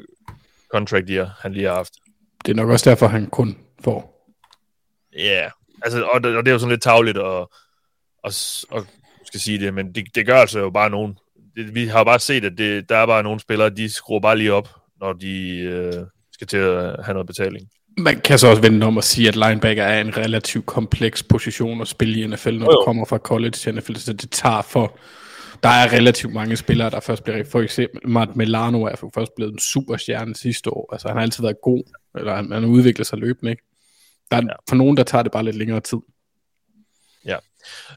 [0.74, 1.94] contract year, han lige har haft.
[2.46, 4.30] Det er nok også derfor, han kun får.
[5.14, 5.52] Ja, yeah.
[5.82, 7.48] altså, og, det, og det er jo sådan lidt tavligt at,
[8.24, 8.84] at, at
[9.26, 11.18] skal sige det, men det, det gør altså jo bare nogen.
[11.56, 14.38] Det, vi har bare set, at det, der er bare nogle spillere, de skruer bare
[14.38, 15.94] lige op, når de øh,
[16.32, 17.70] skal til at have noget betaling.
[17.98, 21.82] Man kan så også vende om at sige, at linebacker er en relativt kompleks position
[21.82, 24.98] at spille i NFL, når du kommer fra college til NFL, så det tager for...
[25.64, 27.44] Der er relativt mange spillere, der først bliver...
[27.52, 30.90] For eksempel Matt Milano er først blevet en superstjerne sidste år.
[30.92, 31.84] Altså, han har altid været god,
[32.18, 33.64] eller han, har udviklet sig løbende, ikke?
[34.32, 34.48] Der er, Ja.
[34.48, 34.56] ja.
[34.70, 35.98] For nogen, der tager det bare lidt længere tid.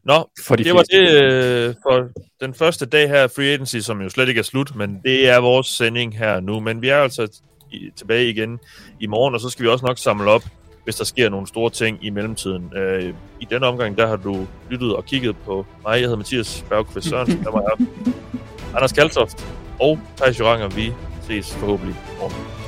[0.05, 2.11] Nå, For de det var det øh, for
[2.41, 5.29] den første dag her af Free Agency, som jo slet ikke er slut, men det
[5.29, 6.61] er vores sending her nu.
[6.61, 7.41] Men vi er altså
[7.75, 8.59] i, tilbage igen
[9.01, 10.43] i morgen, og så skal vi også nok samle op,
[10.85, 12.73] hvis der sker nogle store ting i mellemtiden.
[12.77, 15.93] Øh, I denne omgang, der har du lyttet og kigget på mig.
[15.93, 17.45] Jeg hedder Mathias Bergqvist Sørensen.
[17.45, 17.87] Der var jeg
[18.77, 19.47] Anders Kaltoft
[19.81, 20.69] og Thijs Joranger.
[20.69, 20.93] Vi
[21.23, 22.64] ses forhåbentlig i morgen.